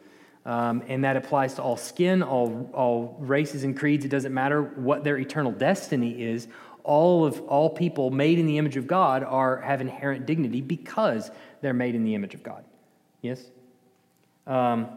Um, 0.47 0.83
and 0.89 1.05
that 1.05 1.17
applies 1.17 1.55
to 1.55 1.63
all 1.63 1.77
skin, 1.77 2.23
all, 2.23 2.71
all 2.73 3.17
races 3.21 3.65
and 3.65 3.79
creeds. 3.79 4.07
It 4.07 4.09
doesn't 4.09 4.33
matter 4.33 4.63
what 4.63 5.05
their 5.05 5.19
eternal 5.19 5.53
destiny 5.53 6.23
is. 6.23 6.49
All 6.85 7.27
of 7.27 7.41
all 7.43 7.69
people 7.69 8.11
made 8.11 8.39
in 8.39 8.47
the 8.47 8.57
image 8.57 8.79
of 8.79 8.87
God 8.87 9.23
are 9.23 9.61
have 9.61 9.83
inherent 9.83 10.25
dignity 10.25 10.63
because 10.63 11.31
they're 11.61 11.75
made 11.75 11.95
in 11.95 12.03
the 12.03 12.15
image 12.15 12.33
of 12.33 12.43
God. 12.43 12.65
Yes. 13.21 13.43
Um, 14.47 14.89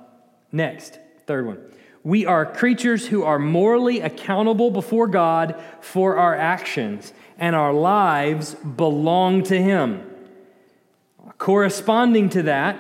next, 0.54 1.00
third 1.28 1.46
one. 1.46 1.60
We 2.04 2.26
are 2.26 2.46
creatures 2.46 3.08
who 3.08 3.24
are 3.24 3.38
morally 3.38 4.00
accountable 4.00 4.72
before 4.72 5.08
God 5.08 5.62
for 5.82 6.16
our 6.16 6.34
actions, 6.34 7.12
and 7.38 7.56
our 7.56 7.74
lives 7.74 8.56
belong 8.56 9.44
to 9.44 9.62
Him. 9.62 10.11
Corresponding 11.42 12.30
to 12.30 12.44
that 12.44 12.80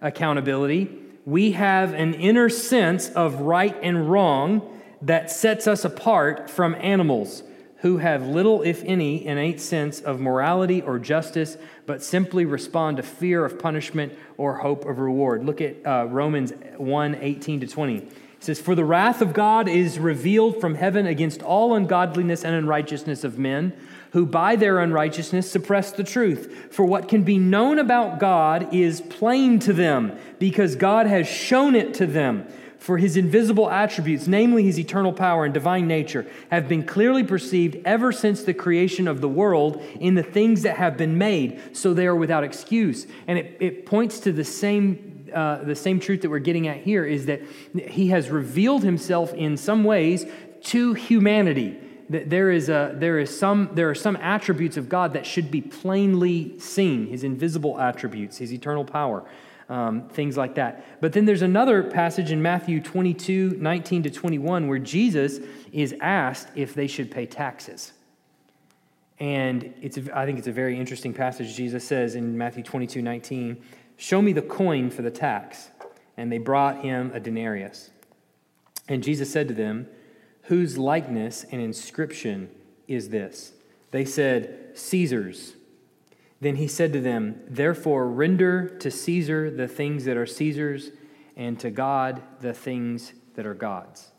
accountability, 0.00 0.88
we 1.26 1.52
have 1.52 1.92
an 1.92 2.14
inner 2.14 2.48
sense 2.48 3.10
of 3.10 3.42
right 3.42 3.76
and 3.82 4.10
wrong 4.10 4.80
that 5.02 5.30
sets 5.30 5.66
us 5.66 5.84
apart 5.84 6.48
from 6.48 6.74
animals 6.76 7.42
who 7.80 7.98
have 7.98 8.26
little, 8.26 8.62
if 8.62 8.82
any, 8.84 9.26
innate 9.26 9.60
sense 9.60 10.00
of 10.00 10.20
morality 10.20 10.80
or 10.80 10.98
justice, 10.98 11.58
but 11.84 12.02
simply 12.02 12.46
respond 12.46 12.96
to 12.96 13.02
fear 13.02 13.44
of 13.44 13.58
punishment 13.58 14.14
or 14.38 14.54
hope 14.54 14.86
of 14.86 15.00
reward. 15.00 15.44
Look 15.44 15.60
at 15.60 15.86
uh, 15.86 16.06
Romans 16.06 16.54
1 16.78 17.14
18 17.16 17.60
to 17.60 17.66
20. 17.66 17.96
It 17.98 18.12
says, 18.40 18.58
For 18.58 18.74
the 18.74 18.86
wrath 18.86 19.20
of 19.20 19.34
God 19.34 19.68
is 19.68 19.98
revealed 19.98 20.62
from 20.62 20.76
heaven 20.76 21.06
against 21.06 21.42
all 21.42 21.74
ungodliness 21.74 22.42
and 22.42 22.54
unrighteousness 22.54 23.22
of 23.22 23.38
men, 23.38 23.74
who 24.12 24.26
by 24.26 24.56
their 24.56 24.78
unrighteousness 24.80 25.50
suppress 25.50 25.92
the 25.92 26.04
truth. 26.04 26.68
For 26.70 26.84
what 26.84 27.08
can 27.08 27.22
be 27.22 27.38
known 27.38 27.78
about 27.78 28.18
God 28.18 28.72
is 28.74 29.00
plain 29.00 29.58
to 29.60 29.72
them, 29.72 30.18
because 30.38 30.76
God 30.76 31.06
has 31.06 31.26
shown 31.26 31.74
it 31.74 31.94
to 31.94 32.06
them. 32.06 32.46
For 32.78 32.96
his 32.96 33.16
invisible 33.16 33.68
attributes, 33.68 34.28
namely 34.28 34.62
his 34.62 34.78
eternal 34.78 35.12
power 35.12 35.44
and 35.44 35.52
divine 35.52 35.88
nature, 35.88 36.26
have 36.50 36.68
been 36.68 36.84
clearly 36.84 37.24
perceived 37.24 37.76
ever 37.84 38.12
since 38.12 38.44
the 38.44 38.54
creation 38.54 39.08
of 39.08 39.20
the 39.20 39.28
world 39.28 39.82
in 39.98 40.14
the 40.14 40.22
things 40.22 40.62
that 40.62 40.76
have 40.76 40.96
been 40.96 41.18
made, 41.18 41.76
so 41.76 41.92
they 41.92 42.06
are 42.06 42.14
without 42.14 42.44
excuse. 42.44 43.06
And 43.26 43.38
it, 43.38 43.56
it 43.58 43.86
points 43.86 44.20
to 44.20 44.32
the 44.32 44.44
same 44.44 45.14
uh, 45.34 45.62
the 45.62 45.76
same 45.76 46.00
truth 46.00 46.22
that 46.22 46.30
we're 46.30 46.38
getting 46.38 46.68
at 46.68 46.78
here 46.78 47.04
is 47.04 47.26
that 47.26 47.42
he 47.74 48.08
has 48.08 48.30
revealed 48.30 48.82
himself 48.82 49.34
in 49.34 49.58
some 49.58 49.84
ways 49.84 50.24
to 50.62 50.94
humanity. 50.94 51.78
That 52.10 52.30
there 52.30 52.50
is 52.50 52.68
a 52.68 52.94
there 52.94 53.18
is 53.18 53.36
some 53.36 53.70
there 53.72 53.90
are 53.90 53.94
some 53.94 54.16
attributes 54.16 54.76
of 54.76 54.88
God 54.88 55.12
that 55.12 55.26
should 55.26 55.50
be 55.50 55.60
plainly 55.60 56.58
seen. 56.58 57.06
His 57.06 57.24
invisible 57.24 57.78
attributes, 57.80 58.38
his 58.38 58.52
eternal 58.52 58.84
power. 58.84 59.24
Um, 59.68 60.08
things 60.08 60.38
like 60.38 60.54
that. 60.54 60.98
But 61.02 61.12
then 61.12 61.26
there's 61.26 61.42
another 61.42 61.82
passage 61.82 62.32
in 62.32 62.40
Matthew 62.40 62.80
22, 62.80 63.58
19 63.60 64.04
to 64.04 64.10
21, 64.10 64.66
where 64.66 64.78
Jesus 64.78 65.40
is 65.72 65.94
asked 66.00 66.48
if 66.54 66.72
they 66.72 66.86
should 66.86 67.10
pay 67.10 67.26
taxes. 67.26 67.92
And 69.20 69.74
it's, 69.82 69.98
I 70.14 70.24
think 70.24 70.38
it's 70.38 70.48
a 70.48 70.52
very 70.52 70.78
interesting 70.78 71.12
passage. 71.12 71.54
Jesus 71.54 71.84
says 71.84 72.14
in 72.14 72.38
Matthew 72.38 72.62
22, 72.62 73.02
19, 73.02 73.62
Show 73.96 74.22
me 74.22 74.32
the 74.32 74.42
coin 74.42 74.90
for 74.90 75.02
the 75.02 75.10
tax. 75.10 75.68
And 76.16 76.32
they 76.32 76.38
brought 76.38 76.82
him 76.82 77.10
a 77.12 77.20
denarius. 77.20 77.90
And 78.88 79.02
Jesus 79.02 79.30
said 79.30 79.48
to 79.48 79.54
them, 79.54 79.88
Whose 80.48 80.78
likeness 80.78 81.44
and 81.50 81.60
inscription 81.60 82.48
is 82.86 83.10
this? 83.10 83.52
They 83.90 84.06
said, 84.06 84.70
Caesar's. 84.72 85.52
Then 86.40 86.56
he 86.56 86.66
said 86.66 86.94
to 86.94 87.02
them, 87.02 87.42
Therefore 87.46 88.08
render 88.08 88.66
to 88.78 88.90
Caesar 88.90 89.50
the 89.50 89.68
things 89.68 90.06
that 90.06 90.16
are 90.16 90.24
Caesar's, 90.24 90.90
and 91.36 91.60
to 91.60 91.70
God 91.70 92.22
the 92.40 92.54
things 92.54 93.12
that 93.34 93.44
are 93.44 93.52
God's. 93.52 94.10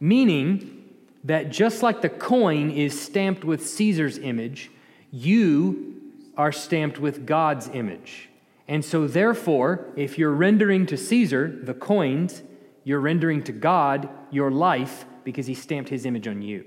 Meaning 0.00 0.84
that 1.22 1.50
just 1.50 1.80
like 1.80 2.02
the 2.02 2.08
coin 2.08 2.72
is 2.72 3.00
stamped 3.00 3.44
with 3.44 3.64
Caesar's 3.64 4.18
image, 4.18 4.72
you 5.12 6.02
are 6.36 6.50
stamped 6.50 6.98
with 6.98 7.24
God's 7.24 7.68
image. 7.68 8.30
And 8.66 8.84
so, 8.84 9.06
therefore, 9.06 9.86
if 9.94 10.18
you're 10.18 10.34
rendering 10.34 10.86
to 10.86 10.96
Caesar 10.96 11.56
the 11.62 11.74
coins, 11.74 12.42
you're 12.82 13.00
rendering 13.00 13.44
to 13.44 13.52
God 13.52 14.08
your 14.32 14.50
life 14.50 15.04
because 15.24 15.46
he 15.46 15.54
stamped 15.54 15.90
his 15.90 16.06
image 16.06 16.26
on 16.28 16.42
you. 16.42 16.64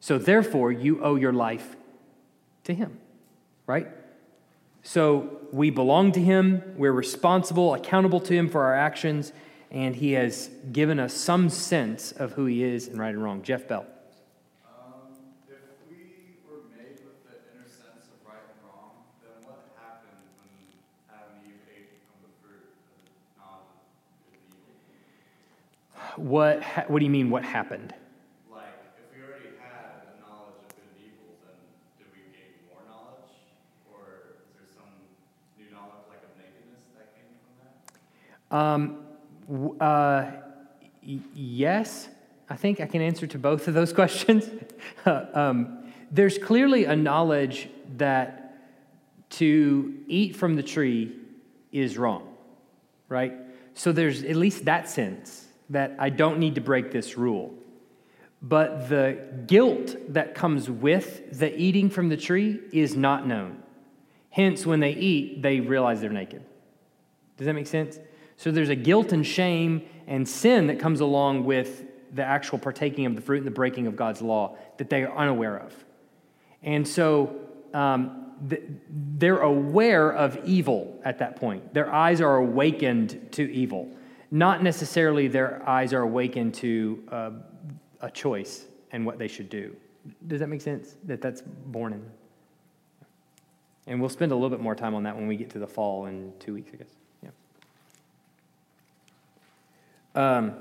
So, 0.00 0.18
therefore, 0.18 0.72
you 0.72 1.02
owe 1.02 1.14
your 1.14 1.32
life 1.32 1.76
to 2.64 2.74
him, 2.74 2.98
right? 3.66 3.88
So, 4.82 5.38
we 5.52 5.70
belong 5.70 6.12
to 6.12 6.20
him, 6.20 6.74
we're 6.76 6.92
responsible, 6.92 7.74
accountable 7.74 8.20
to 8.20 8.34
him 8.34 8.48
for 8.48 8.64
our 8.64 8.74
actions, 8.74 9.32
and 9.70 9.96
he 9.96 10.12
has 10.12 10.50
given 10.72 10.98
us 10.98 11.14
some 11.14 11.48
sense 11.48 12.12
of 12.12 12.32
who 12.32 12.46
he 12.46 12.62
is 12.62 12.88
and 12.88 12.98
right 12.98 13.14
and 13.14 13.22
wrong. 13.22 13.42
Jeff 13.42 13.68
Bell. 13.68 13.86
Um, 14.66 15.16
if 15.48 15.60
we 15.88 16.36
were 16.44 16.60
made 16.76 17.00
with 17.00 17.24
the 17.24 17.40
inner 17.54 17.68
sense 17.68 18.12
of 18.12 18.20
right 18.26 18.42
and 18.42 18.60
wrong, 18.68 19.06
then 19.24 19.32
what 19.48 19.64
happened 19.80 20.20
when 20.36 20.50
Adam 21.08 21.40
and 21.40 21.46
Eve 21.46 21.64
ate 21.72 22.04
from 22.04 22.20
the 22.20 22.32
fruit 22.44 22.68
of 22.68 23.06
knowledge 23.40 23.80
of 24.10 24.28
good 24.28 24.76
and 24.76 24.92
evil? 24.92 26.01
What, 26.16 26.62
ha- 26.62 26.84
what 26.88 26.98
do 26.98 27.04
you 27.04 27.10
mean, 27.10 27.30
what 27.30 27.44
happened? 27.44 27.94
Like, 28.50 28.64
if 28.98 29.16
we 29.16 29.24
already 29.24 29.56
had 29.58 30.02
a 30.16 30.20
knowledge 30.20 30.56
of 30.60 30.68
good 30.76 30.84
and 30.94 31.06
evil, 31.06 31.34
then 31.42 31.56
did 31.98 32.06
we 32.12 32.20
gain 32.36 32.52
more 32.68 32.80
knowledge? 32.86 33.32
Or 33.90 34.36
is 34.44 34.52
there 34.54 34.68
some 34.74 34.92
new 35.58 35.70
knowledge, 35.72 36.04
like 36.08 36.22
of 36.22 36.36
nakedness, 36.36 36.84
that 36.96 37.14
came 37.14 37.32
from 37.40 37.54
that? 38.50 38.56
Um, 38.56 38.98
w- 39.48 39.78
uh, 39.80 40.32
y- 41.06 41.20
yes, 41.34 42.08
I 42.50 42.56
think 42.56 42.80
I 42.80 42.86
can 42.86 43.00
answer 43.00 43.26
to 43.26 43.38
both 43.38 43.66
of 43.68 43.74
those 43.74 43.92
questions. 44.00 44.48
um, 45.06 45.78
there's 46.10 46.36
clearly 46.36 46.84
a 46.84 46.94
knowledge 46.94 47.68
that 47.96 48.38
to 49.30 49.94
eat 50.08 50.36
from 50.36 50.56
the 50.56 50.62
tree 50.62 51.16
is 51.72 51.96
wrong, 51.96 52.34
right? 53.08 53.32
So 53.72 53.92
there's 53.92 54.22
at 54.24 54.36
least 54.36 54.66
that 54.66 54.90
sense 54.90 55.41
that 55.72 55.96
I 55.98 56.10
don't 56.10 56.38
need 56.38 56.54
to 56.54 56.60
break 56.60 56.92
this 56.92 57.16
rule. 57.16 57.52
But 58.40 58.88
the 58.88 59.18
guilt 59.46 59.94
that 60.08 60.34
comes 60.34 60.68
with 60.68 61.38
the 61.38 61.56
eating 61.56 61.90
from 61.90 62.08
the 62.08 62.16
tree 62.16 62.60
is 62.72 62.96
not 62.96 63.26
known. 63.26 63.62
Hence, 64.30 64.64
when 64.64 64.80
they 64.80 64.92
eat, 64.92 65.42
they 65.42 65.60
realize 65.60 66.00
they're 66.00 66.10
naked. 66.10 66.42
Does 67.36 67.46
that 67.46 67.54
make 67.54 67.66
sense? 67.66 67.98
So 68.36 68.50
there's 68.50 68.68
a 68.68 68.76
guilt 68.76 69.12
and 69.12 69.26
shame 69.26 69.82
and 70.06 70.28
sin 70.28 70.66
that 70.68 70.80
comes 70.80 71.00
along 71.00 71.44
with 71.44 71.84
the 72.14 72.24
actual 72.24 72.58
partaking 72.58 73.06
of 73.06 73.14
the 73.14 73.20
fruit 73.20 73.38
and 73.38 73.46
the 73.46 73.52
breaking 73.52 73.86
of 73.86 73.96
God's 73.96 74.20
law 74.20 74.56
that 74.78 74.90
they 74.90 75.04
are 75.04 75.16
unaware 75.16 75.58
of. 75.58 75.72
And 76.62 76.86
so 76.86 77.36
um, 77.72 78.32
th- 78.48 78.62
they're 78.88 79.40
aware 79.40 80.10
of 80.10 80.38
evil 80.44 81.00
at 81.04 81.18
that 81.18 81.36
point. 81.36 81.72
Their 81.72 81.92
eyes 81.92 82.20
are 82.20 82.36
awakened 82.36 83.32
to 83.32 83.50
evil. 83.52 83.94
Not 84.32 84.62
necessarily 84.62 85.28
their 85.28 85.62
eyes 85.68 85.92
are 85.92 86.00
awakened 86.00 86.54
to 86.54 87.04
uh, 87.12 87.30
a 88.00 88.10
choice 88.10 88.64
and 88.90 89.04
what 89.04 89.18
they 89.18 89.28
should 89.28 89.50
do. 89.50 89.76
Does 90.26 90.40
that 90.40 90.48
make 90.48 90.62
sense? 90.62 90.96
That 91.04 91.20
that's 91.20 91.42
born 91.42 91.92
in. 91.92 92.02
And 93.86 94.00
we'll 94.00 94.08
spend 94.08 94.32
a 94.32 94.34
little 94.34 94.48
bit 94.48 94.60
more 94.60 94.74
time 94.74 94.94
on 94.94 95.02
that 95.02 95.14
when 95.14 95.26
we 95.26 95.36
get 95.36 95.50
to 95.50 95.58
the 95.58 95.66
fall 95.66 96.06
in 96.06 96.32
two 96.38 96.54
weeks, 96.54 96.70
I 96.72 96.76
guess. 96.76 96.88
Yeah. 100.14 100.36
Um, 100.36 100.54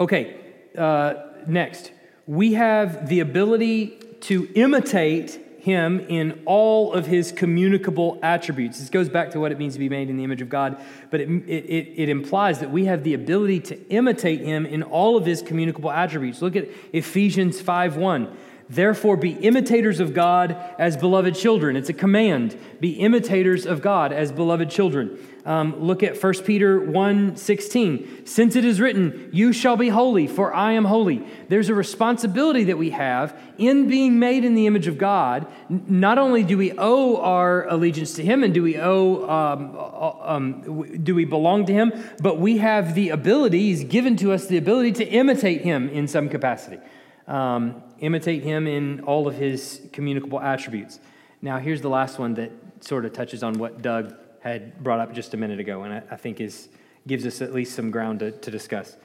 okay, 0.00 0.40
uh, 0.76 1.14
next. 1.46 1.92
We 2.26 2.54
have 2.54 3.10
the 3.10 3.20
ability 3.20 3.98
to 4.22 4.48
imitate 4.54 5.51
him 5.62 6.00
in 6.00 6.42
all 6.44 6.92
of 6.92 7.06
his 7.06 7.30
communicable 7.30 8.18
attributes. 8.20 8.80
This 8.80 8.90
goes 8.90 9.08
back 9.08 9.30
to 9.30 9.38
what 9.38 9.52
it 9.52 9.58
means 9.58 9.74
to 9.74 9.78
be 9.78 9.88
made 9.88 10.10
in 10.10 10.16
the 10.16 10.24
image 10.24 10.42
of 10.42 10.48
God, 10.48 10.76
but 11.08 11.20
it, 11.20 11.28
it, 11.28 11.94
it 11.96 12.08
implies 12.08 12.58
that 12.58 12.72
we 12.72 12.86
have 12.86 13.04
the 13.04 13.14
ability 13.14 13.60
to 13.60 13.88
imitate 13.88 14.40
him 14.40 14.66
in 14.66 14.82
all 14.82 15.16
of 15.16 15.24
his 15.24 15.40
communicable 15.40 15.92
attributes. 15.92 16.42
Look 16.42 16.56
at 16.56 16.66
Ephesians 16.92 17.60
5 17.60 17.96
1. 17.96 18.36
Therefore, 18.68 19.16
be 19.16 19.32
imitators 19.32 20.00
of 20.00 20.14
God 20.14 20.56
as 20.80 20.96
beloved 20.96 21.36
children. 21.36 21.76
It's 21.76 21.90
a 21.90 21.94
command. 21.94 22.58
Be 22.80 22.94
imitators 22.94 23.64
of 23.64 23.82
God 23.82 24.12
as 24.12 24.32
beloved 24.32 24.68
children. 24.68 25.16
Um, 25.44 25.82
look 25.82 26.04
at 26.04 26.22
1 26.22 26.34
Peter 26.44 26.78
1 26.80 27.36
16. 27.36 28.26
Since 28.26 28.54
it 28.54 28.64
is 28.64 28.80
written, 28.80 29.28
You 29.32 29.52
shall 29.52 29.76
be 29.76 29.88
holy, 29.88 30.28
for 30.28 30.54
I 30.54 30.72
am 30.72 30.84
holy. 30.84 31.26
There's 31.48 31.68
a 31.68 31.74
responsibility 31.74 32.64
that 32.64 32.78
we 32.78 32.90
have 32.90 33.36
in 33.58 33.88
being 33.88 34.18
made 34.18 34.44
in 34.44 34.54
the 34.54 34.66
image 34.66 34.86
of 34.86 34.98
God. 34.98 35.46
Not 35.68 36.18
only 36.18 36.44
do 36.44 36.56
we 36.56 36.72
owe 36.78 37.16
our 37.16 37.66
allegiance 37.68 38.14
to 38.14 38.22
Him 38.22 38.44
and 38.44 38.54
do 38.54 38.62
we 38.62 38.78
owe, 38.78 39.28
um, 39.28 40.20
um, 40.22 41.02
do 41.02 41.14
we 41.14 41.24
belong 41.24 41.66
to 41.66 41.72
Him, 41.72 41.92
but 42.20 42.38
we 42.38 42.58
have 42.58 42.94
the 42.94 43.08
ability, 43.08 43.58
He's 43.58 43.84
given 43.84 44.16
to 44.18 44.32
us 44.32 44.46
the 44.46 44.58
ability 44.58 44.92
to 44.92 45.04
imitate 45.04 45.62
Him 45.62 45.88
in 45.88 46.06
some 46.06 46.28
capacity. 46.28 46.78
Um, 47.26 47.82
imitate 48.00 48.42
him 48.42 48.66
in 48.66 49.00
all 49.02 49.28
of 49.28 49.36
his 49.36 49.80
communicable 49.92 50.40
attributes. 50.40 50.98
Now, 51.40 51.58
here's 51.58 51.80
the 51.80 51.88
last 51.88 52.18
one 52.18 52.34
that 52.34 52.50
sort 52.80 53.04
of 53.04 53.12
touches 53.12 53.42
on 53.42 53.54
what 53.54 53.80
Doug 53.80 54.14
had 54.42 54.82
brought 54.82 55.00
up 55.00 55.14
just 55.14 55.34
a 55.34 55.36
minute 55.36 55.60
ago, 55.60 55.82
and 55.82 55.94
I, 55.94 56.02
I 56.10 56.16
think 56.16 56.40
is, 56.40 56.68
gives 57.06 57.24
us 57.24 57.40
at 57.40 57.54
least 57.54 57.74
some 57.74 57.90
ground 57.90 58.20
to, 58.20 58.32
to 58.32 58.50
discuss. 58.50 58.96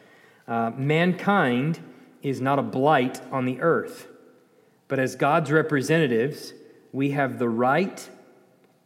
Uh, 0.48 0.72
mankind 0.76 1.80
is 2.24 2.42
not 2.42 2.58
a 2.58 2.64
blight 2.64 3.22
on 3.32 3.46
the 3.46 3.62
earth, 3.62 4.08
but 4.88 5.00
as 5.00 5.16
God's 5.16 5.52
representatives, 5.52 6.54
we 6.92 7.12
have 7.12 7.38
the 7.38 7.50
right 7.50 8.10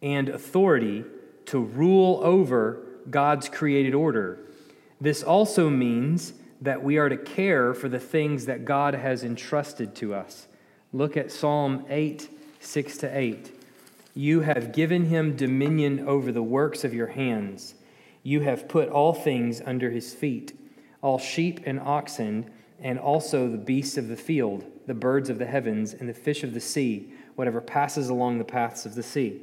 and 0.01 0.27
authority 0.29 1.05
to 1.45 1.59
rule 1.59 2.19
over 2.23 2.81
God's 3.09 3.47
created 3.47 3.93
order. 3.93 4.39
This 4.99 5.23
also 5.23 5.69
means 5.69 6.33
that 6.59 6.83
we 6.83 6.97
are 6.97 7.09
to 7.09 7.17
care 7.17 7.73
for 7.73 7.87
the 7.89 7.99
things 7.99 8.45
that 8.45 8.65
God 8.65 8.93
has 8.93 9.23
entrusted 9.23 9.95
to 9.95 10.13
us. 10.13 10.47
Look 10.93 11.15
at 11.15 11.31
Psalm 11.31 11.85
8, 11.89 12.29
6 12.59 12.97
to 12.97 13.17
8. 13.17 13.60
You 14.13 14.41
have 14.41 14.73
given 14.73 15.05
him 15.05 15.35
dominion 15.35 16.07
over 16.07 16.31
the 16.31 16.43
works 16.43 16.83
of 16.83 16.93
your 16.93 17.07
hands. 17.07 17.75
You 18.23 18.41
have 18.41 18.67
put 18.67 18.89
all 18.89 19.13
things 19.13 19.61
under 19.65 19.89
his 19.89 20.13
feet 20.13 20.53
all 21.01 21.17
sheep 21.17 21.61
and 21.65 21.79
oxen, 21.79 22.49
and 22.79 22.99
also 22.99 23.49
the 23.49 23.57
beasts 23.57 23.97
of 23.97 24.07
the 24.07 24.15
field, 24.15 24.63
the 24.85 24.93
birds 24.93 25.29
of 25.29 25.39
the 25.39 25.45
heavens, 25.45 25.93
and 25.93 26.07
the 26.07 26.13
fish 26.13 26.43
of 26.43 26.53
the 26.53 26.59
sea, 26.59 27.11
whatever 27.35 27.59
passes 27.59 28.09
along 28.09 28.37
the 28.37 28.43
paths 28.43 28.85
of 28.85 28.95
the 28.95 29.03
sea. 29.03 29.41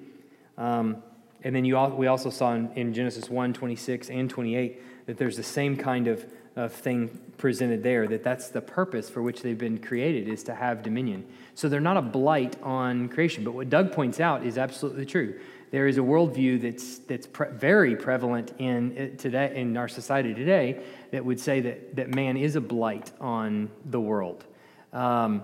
Um, 0.56 1.02
and 1.42 1.54
then 1.54 1.72
all, 1.72 1.90
we 1.90 2.06
also 2.06 2.30
saw 2.30 2.54
in, 2.54 2.70
in 2.72 2.94
Genesis 2.94 3.30
1 3.30 3.52
26 3.52 4.10
and 4.10 4.28
28 4.28 5.06
that 5.06 5.18
there's 5.18 5.36
the 5.36 5.42
same 5.42 5.76
kind 5.76 6.08
of 6.08 6.26
of 6.58 6.72
thing 6.72 7.18
presented 7.38 7.82
there 7.82 8.06
that 8.08 8.24
that's 8.24 8.48
the 8.48 8.60
purpose 8.60 9.08
for 9.08 9.22
which 9.22 9.42
they've 9.42 9.58
been 9.58 9.78
created 9.78 10.28
is 10.28 10.42
to 10.42 10.54
have 10.54 10.82
dominion. 10.82 11.24
So 11.54 11.68
they're 11.68 11.80
not 11.80 11.96
a 11.96 12.02
blight 12.02 12.56
on 12.62 13.08
creation. 13.08 13.44
But 13.44 13.54
what 13.54 13.70
doug 13.70 13.92
points 13.92 14.20
out 14.20 14.44
is 14.44 14.58
absolutely 14.58 15.06
true. 15.06 15.38
There 15.70 15.86
is 15.86 15.98
a 15.98 16.00
worldview 16.00 16.60
that's 16.62 16.98
that's 16.98 17.26
pre- 17.26 17.50
very 17.50 17.94
prevalent 17.94 18.52
in 18.58 19.16
today 19.18 19.52
in 19.54 19.76
our 19.76 19.88
society 19.88 20.34
today 20.34 20.82
that 21.12 21.24
would 21.24 21.38
say 21.38 21.60
that 21.60 21.96
that 21.96 22.14
man 22.14 22.36
is 22.36 22.56
a 22.56 22.60
blight 22.60 23.12
on 23.20 23.70
the 23.84 24.00
world. 24.00 24.44
Um, 24.92 25.42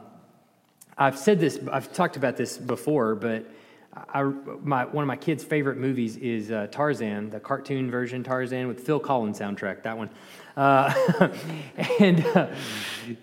i've 0.97 1.19
said 1.19 1.41
this 1.41 1.59
i've 1.73 1.93
talked 1.93 2.17
about 2.17 2.37
this 2.37 2.57
before 2.57 3.15
but 3.15 3.45
I, 3.97 4.23
my, 4.23 4.85
one 4.87 5.03
of 5.03 5.09
my 5.09 5.17
kids' 5.17 5.45
favorite 5.45 5.79
movies 5.79 6.17
is 6.17 6.51
uh, 6.51 6.67
Tarzan, 6.71 7.31
the 7.31 7.39
cartoon 7.39 7.91
version 7.91 8.25
Tarzan 8.25 8.67
with 8.67 8.81
Phil 8.81 8.99
Collins 8.99 9.39
soundtrack. 9.39 9.85
That 9.85 9.97
one, 9.97 10.11
uh, 10.57 10.93
and 12.01 12.25
uh, 12.27 12.49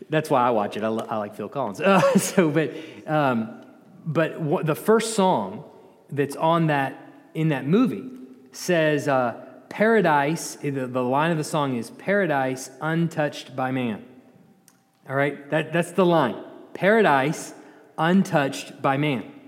that's 0.10 0.30
why 0.30 0.48
I 0.48 0.52
watch 0.52 0.78
it. 0.78 0.84
I, 0.84 0.88
lo- 0.88 1.08
I 1.10 1.18
like 1.18 1.36
Phil 1.36 1.50
Collins. 1.50 1.82
So, 2.22 2.50
but 2.50 2.74
um, 3.06 3.64
but 4.06 4.66
the 4.66 4.76
first 4.76 5.16
song 5.16 5.66
that's 6.10 6.36
on 6.36 6.68
that 6.68 6.96
in 7.34 7.50
that 7.50 7.66
movie 7.66 8.10
says 8.54 9.08
uh, 9.08 9.44
"Paradise." 9.68 10.56
The, 10.56 10.72
the 10.72 11.04
line 11.04 11.32
of 11.32 11.38
the 11.38 11.44
song 11.44 11.76
is 11.76 11.90
"Paradise 11.90 12.70
untouched 12.80 13.56
by 13.56 13.72
man." 13.72 14.06
All 15.10 15.16
right, 15.16 15.50
that, 15.50 15.74
that's 15.74 15.92
the 15.92 16.06
line. 16.06 16.42
Paradise 16.74 17.54
untouched 17.98 18.82
by 18.82 18.96
man 18.96 19.41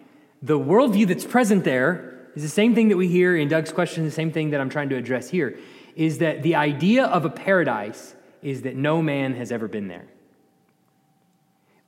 the 0.44 0.60
worldview 0.60 1.08
that's 1.08 1.26
present 1.26 1.64
there 1.64 2.20
is 2.36 2.44
the 2.44 2.50
same 2.50 2.76
thing 2.76 2.90
that 2.90 2.98
we 2.98 3.08
hear 3.08 3.36
in 3.36 3.48
Doug's 3.48 3.72
question, 3.72 4.04
the 4.04 4.12
same 4.12 4.32
thing 4.32 4.50
that 4.50 4.60
I'm 4.60 4.70
trying 4.70 4.90
to 4.90 4.98
address 4.98 5.30
here, 5.30 5.58
is 5.96 6.18
that 6.18 6.44
the 6.44 6.56
idea 6.56 7.06
of 7.06 7.24
a 7.24 7.30
paradise 7.30 8.14
is 8.42 8.64
that 8.64 8.76
no 8.76 9.02
man 9.02 9.36
has 9.36 9.54
ever 9.54 9.70
been 9.70 9.88
there. 9.88 10.06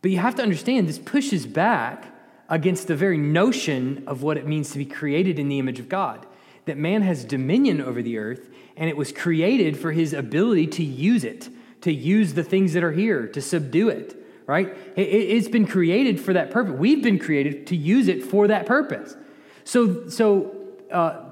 But 0.01 0.11
you 0.11 0.19
have 0.19 0.35
to 0.35 0.41
understand, 0.41 0.87
this 0.87 0.99
pushes 0.99 1.45
back 1.45 2.05
against 2.47 2.87
the 2.87 2.95
very 2.95 3.17
notion 3.17 4.03
of 4.07 4.23
what 4.23 4.37
it 4.37 4.47
means 4.47 4.71
to 4.71 4.77
be 4.77 4.85
created 4.85 5.37
in 5.37 5.49
the 5.49 5.59
image 5.59 5.79
of 5.79 5.89
God. 5.89 6.25
That 6.65 6.77
man 6.77 7.01
has 7.01 7.25
dominion 7.25 7.81
over 7.81 8.01
the 8.01 8.17
earth, 8.17 8.47
and 8.77 8.89
it 8.89 8.95
was 8.95 9.11
created 9.11 9.77
for 9.77 9.91
his 9.91 10.13
ability 10.13 10.67
to 10.67 10.83
use 10.83 11.25
it, 11.25 11.49
to 11.81 11.91
use 11.91 12.35
the 12.35 12.43
things 12.43 12.73
that 12.73 12.83
are 12.83 12.93
here, 12.93 13.27
to 13.27 13.41
subdue 13.41 13.89
it, 13.89 14.24
right? 14.47 14.77
It, 14.95 15.35
has 15.35 15.47
been 15.47 15.65
created 15.65 16.19
for 16.19 16.33
that 16.33 16.51
purpose. 16.51 16.73
We've 16.77 17.01
been 17.01 17.19
created 17.19 17.67
to 17.67 17.75
use 17.75 18.07
it 18.07 18.23
for 18.23 18.47
that 18.47 18.65
purpose. 18.65 19.15
So, 19.63 20.07
so 20.09 20.55
uh, 20.91 21.23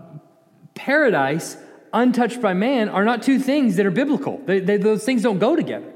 paradise, 0.73 1.57
untouched 1.91 2.41
by 2.41 2.53
man, 2.53 2.89
are 2.89 3.05
not 3.05 3.21
two 3.21 3.39
things 3.39 3.75
that 3.75 3.85
are 3.85 3.91
biblical. 3.91 4.39
They, 4.45 4.59
they, 4.59 4.77
those 4.77 5.03
things 5.03 5.21
don't 5.21 5.39
go 5.39 5.55
together. 5.55 5.91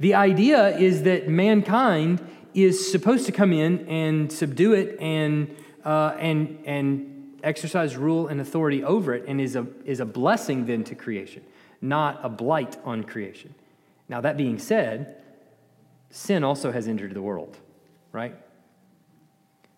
The 0.00 0.14
idea 0.14 0.76
is 0.76 1.02
that 1.04 1.28
mankind 1.28 2.24
is 2.54 2.90
supposed 2.90 3.26
to 3.26 3.32
come 3.32 3.52
in 3.52 3.86
and 3.88 4.32
subdue 4.32 4.74
it 4.74 5.00
and, 5.00 5.56
uh, 5.84 6.14
and, 6.18 6.58
and 6.64 7.38
exercise 7.42 7.96
rule 7.96 8.28
and 8.28 8.40
authority 8.40 8.84
over 8.84 9.14
it 9.14 9.24
and 9.26 9.40
is 9.40 9.56
a, 9.56 9.66
is 9.84 10.00
a 10.00 10.06
blessing 10.06 10.66
then 10.66 10.84
to 10.84 10.94
creation. 10.94 11.42
not 11.80 12.20
a 12.22 12.28
blight 12.28 12.76
on 12.84 13.04
creation. 13.04 13.54
Now, 14.08 14.20
that 14.22 14.36
being 14.36 14.58
said, 14.58 15.16
sin 16.10 16.44
also 16.44 16.72
has 16.72 16.88
entered 16.88 17.14
the 17.14 17.22
world, 17.22 17.56
right? 18.12 18.34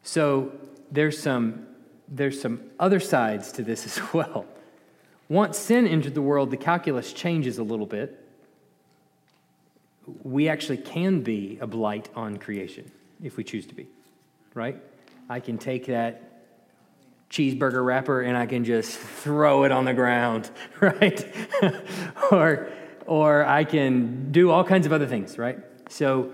So 0.03 0.53
there's 0.91 1.21
some, 1.21 1.67
there's 2.09 2.41
some 2.41 2.63
other 2.79 3.01
sides 3.01 3.53
to 3.53 3.63
this 3.63 3.85
as 3.99 4.13
well. 4.13 4.47
Once 5.29 5.59
sin 5.59 5.87
entered 5.87 6.15
the 6.15 6.23
world, 6.23 6.51
the 6.51 6.57
calculus 6.57 7.13
changes 7.13 7.59
a 7.59 7.63
little 7.63 7.87
bit. 7.87 8.17
We 10.25 10.49
actually 10.49 10.79
can 10.79 11.21
be 11.21 11.59
a 11.61 11.67
blight 11.67 12.09
on 12.17 12.39
creation 12.39 12.91
if 13.23 13.37
we 13.37 13.45
choose 13.45 13.67
to 13.67 13.75
be, 13.75 13.87
right? 14.55 14.77
I 15.29 15.39
can 15.39 15.57
take 15.57 15.87
that 15.87 16.31
cheeseburger 17.31 17.85
wrapper 17.85 18.23
and 18.23 18.37
I 18.37 18.47
can 18.47 18.65
just 18.65 18.99
throw 18.99 19.63
it 19.63 19.71
on 19.71 19.85
the 19.85 19.95
ground, 19.95 20.51
right? 20.81 21.25
or, 22.33 22.69
or 23.07 23.45
I 23.45 23.63
can 23.63 24.33
do 24.33 24.51
all 24.51 24.65
kinds 24.65 24.87
of 24.87 24.93
other 24.93 25.07
things, 25.07 25.39
right? 25.39 25.59
So 25.91 26.33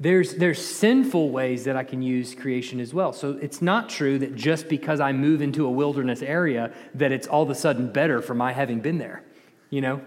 there's, 0.00 0.36
there's 0.36 0.64
sinful 0.64 1.30
ways 1.30 1.64
that 1.64 1.76
I 1.76 1.82
can 1.82 2.02
use 2.02 2.34
creation 2.34 2.78
as 2.78 2.94
well. 2.94 3.12
So 3.12 3.32
it's 3.42 3.60
not 3.60 3.88
true 3.88 4.18
that 4.18 4.36
just 4.36 4.68
because 4.68 5.00
I 5.00 5.12
move 5.12 5.42
into 5.42 5.66
a 5.66 5.70
wilderness 5.70 6.22
area 6.22 6.72
that 6.94 7.10
it's 7.10 7.26
all 7.26 7.42
of 7.42 7.50
a 7.50 7.54
sudden 7.54 7.92
better 7.92 8.22
for 8.22 8.34
my 8.34 8.52
having 8.52 8.80
been 8.80 8.98
there. 8.98 9.24
You 9.70 9.80
know, 9.80 10.00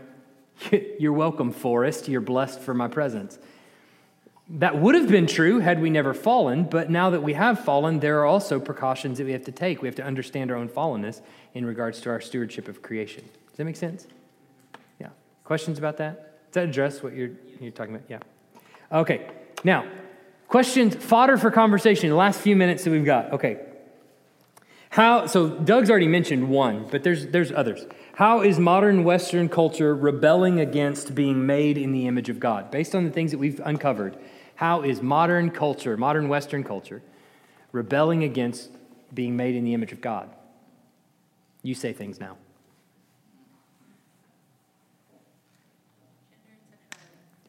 you're 0.99 1.13
welcome, 1.13 1.51
forest. 1.51 2.07
You're 2.07 2.21
blessed 2.21 2.61
for 2.61 2.73
my 2.73 2.87
presence. 2.87 3.37
That 4.55 4.77
would 4.77 4.95
have 4.95 5.09
been 5.09 5.27
true 5.27 5.59
had 5.59 5.81
we 5.81 5.89
never 5.89 6.13
fallen, 6.13 6.65
but 6.65 6.89
now 6.89 7.09
that 7.09 7.23
we 7.23 7.33
have 7.33 7.63
fallen, 7.63 7.99
there 7.99 8.19
are 8.19 8.25
also 8.25 8.59
precautions 8.59 9.17
that 9.17 9.25
we 9.25 9.31
have 9.31 9.45
to 9.45 9.51
take. 9.51 9.81
We 9.81 9.87
have 9.87 9.95
to 9.95 10.03
understand 10.03 10.51
our 10.51 10.57
own 10.57 10.67
fallenness 10.67 11.21
in 11.53 11.65
regards 11.65 12.01
to 12.01 12.09
our 12.09 12.21
stewardship 12.21 12.67
of 12.67 12.81
creation. 12.81 13.23
Does 13.47 13.57
that 13.57 13.65
make 13.65 13.77
sense? 13.77 14.07
Yeah. 14.99 15.09
Questions 15.43 15.77
about 15.77 15.97
that? 15.97 16.49
Does 16.51 16.55
that 16.55 16.69
address 16.69 17.01
what 17.01 17.13
you're, 17.13 17.31
you're 17.59 17.71
talking 17.71 17.95
about? 17.95 18.09
Yeah. 18.09 18.19
Okay. 18.91 19.27
Now, 19.63 19.85
questions, 20.47 20.95
fodder 20.95 21.37
for 21.37 21.51
conversation, 21.51 22.09
the 22.09 22.15
last 22.15 22.41
few 22.41 22.55
minutes 22.55 22.83
that 22.83 22.91
we've 22.91 23.05
got. 23.05 23.33
Okay. 23.33 23.59
How, 24.89 25.25
so 25.25 25.49
Doug's 25.49 25.89
already 25.89 26.09
mentioned 26.09 26.49
one, 26.49 26.87
but 26.91 27.03
there's, 27.03 27.27
there's 27.27 27.51
others. 27.51 27.85
How 28.15 28.41
is 28.41 28.59
modern 28.59 29.05
Western 29.05 29.47
culture 29.47 29.95
rebelling 29.95 30.59
against 30.59 31.15
being 31.15 31.45
made 31.45 31.77
in 31.77 31.93
the 31.93 32.07
image 32.07 32.27
of 32.27 32.41
God? 32.41 32.69
Based 32.69 32.93
on 32.93 33.05
the 33.05 33.11
things 33.11 33.31
that 33.31 33.37
we've 33.37 33.61
uncovered, 33.63 34.17
how 34.55 34.81
is 34.81 35.01
modern 35.01 35.49
culture, 35.49 35.95
modern 35.95 36.27
Western 36.27 36.63
culture, 36.63 37.01
rebelling 37.71 38.25
against 38.25 38.69
being 39.13 39.37
made 39.37 39.55
in 39.55 39.63
the 39.63 39.73
image 39.73 39.93
of 39.93 40.01
God? 40.01 40.29
You 41.63 41.73
say 41.73 41.93
things 41.93 42.19
now. 42.19 42.35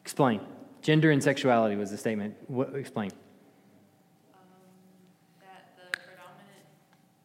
Explain. 0.01 0.39
Gender 0.83 1.11
and 1.11 1.23
sexuality 1.23 1.77
was 1.79 1.91
the 1.91 1.97
statement. 1.97 2.35
What, 2.51 2.75
explain. 2.75 3.07
Um, 4.35 4.43
that 5.39 5.79
the 5.79 5.87
predominant, 5.95 6.67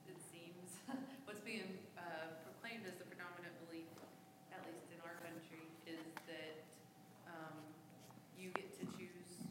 it 0.07 0.15
seems, 0.23 0.79
what's 1.27 1.43
being 1.43 1.67
uh, 1.99 2.39
proclaimed 2.47 2.87
as 2.87 2.95
the 3.03 3.07
predominant 3.11 3.51
belief, 3.67 3.91
at 4.55 4.63
least 4.63 4.87
in 4.95 5.03
our 5.03 5.19
country, 5.27 5.67
is 5.91 5.99
that 6.31 6.63
um, 7.27 7.59
you 8.39 8.55
get 8.55 8.71
to 8.79 8.87
choose 8.95 9.43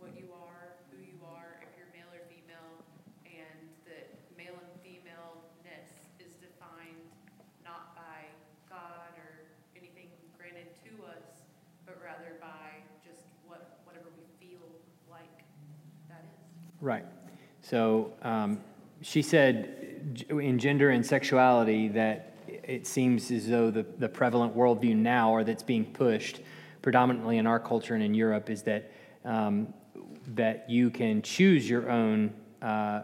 what 0.00 0.16
you 0.16 0.32
are, 0.32 0.80
who 0.88 0.96
you 1.04 1.20
are, 1.28 1.60
if 1.60 1.68
you're 1.76 1.92
male 1.92 2.08
or 2.16 2.24
female, 2.32 2.80
and 3.28 3.60
that 3.84 4.08
male 4.40 4.56
and 4.56 4.72
femaleness 4.80 6.00
is 6.16 6.32
defined 6.40 7.12
not 7.60 7.92
by 7.92 8.24
God 8.72 9.12
or 9.20 9.44
anything 9.76 10.08
granted 10.40 10.72
to 10.88 11.04
us, 11.12 11.44
but 11.84 12.00
rather 12.00 12.40
by 12.40 12.80
just 13.04 13.28
what, 13.46 13.82
whatever 13.82 14.06
we 14.14 14.22
feel 14.38 14.62
like 15.10 15.42
that 16.08 16.22
is. 16.22 16.69
Right. 16.80 17.04
So 17.62 18.12
um, 18.22 18.60
she 19.02 19.22
said 19.22 20.16
in 20.30 20.58
gender 20.58 20.90
and 20.90 21.04
sexuality 21.04 21.88
that 21.88 22.34
it 22.48 22.86
seems 22.86 23.30
as 23.30 23.48
though 23.48 23.70
the, 23.70 23.84
the 23.98 24.08
prevalent 24.08 24.56
worldview 24.56 24.96
now, 24.96 25.30
or 25.30 25.44
that's 25.44 25.62
being 25.62 25.84
pushed 25.84 26.40
predominantly 26.82 27.38
in 27.38 27.46
our 27.46 27.60
culture 27.60 27.94
and 27.94 28.02
in 28.02 28.14
Europe, 28.14 28.48
is 28.48 28.62
that, 28.62 28.90
um, 29.24 29.72
that 30.28 30.68
you 30.68 30.90
can 30.90 31.20
choose 31.22 31.68
your 31.68 31.90
own 31.90 32.32
uh, 32.62 33.02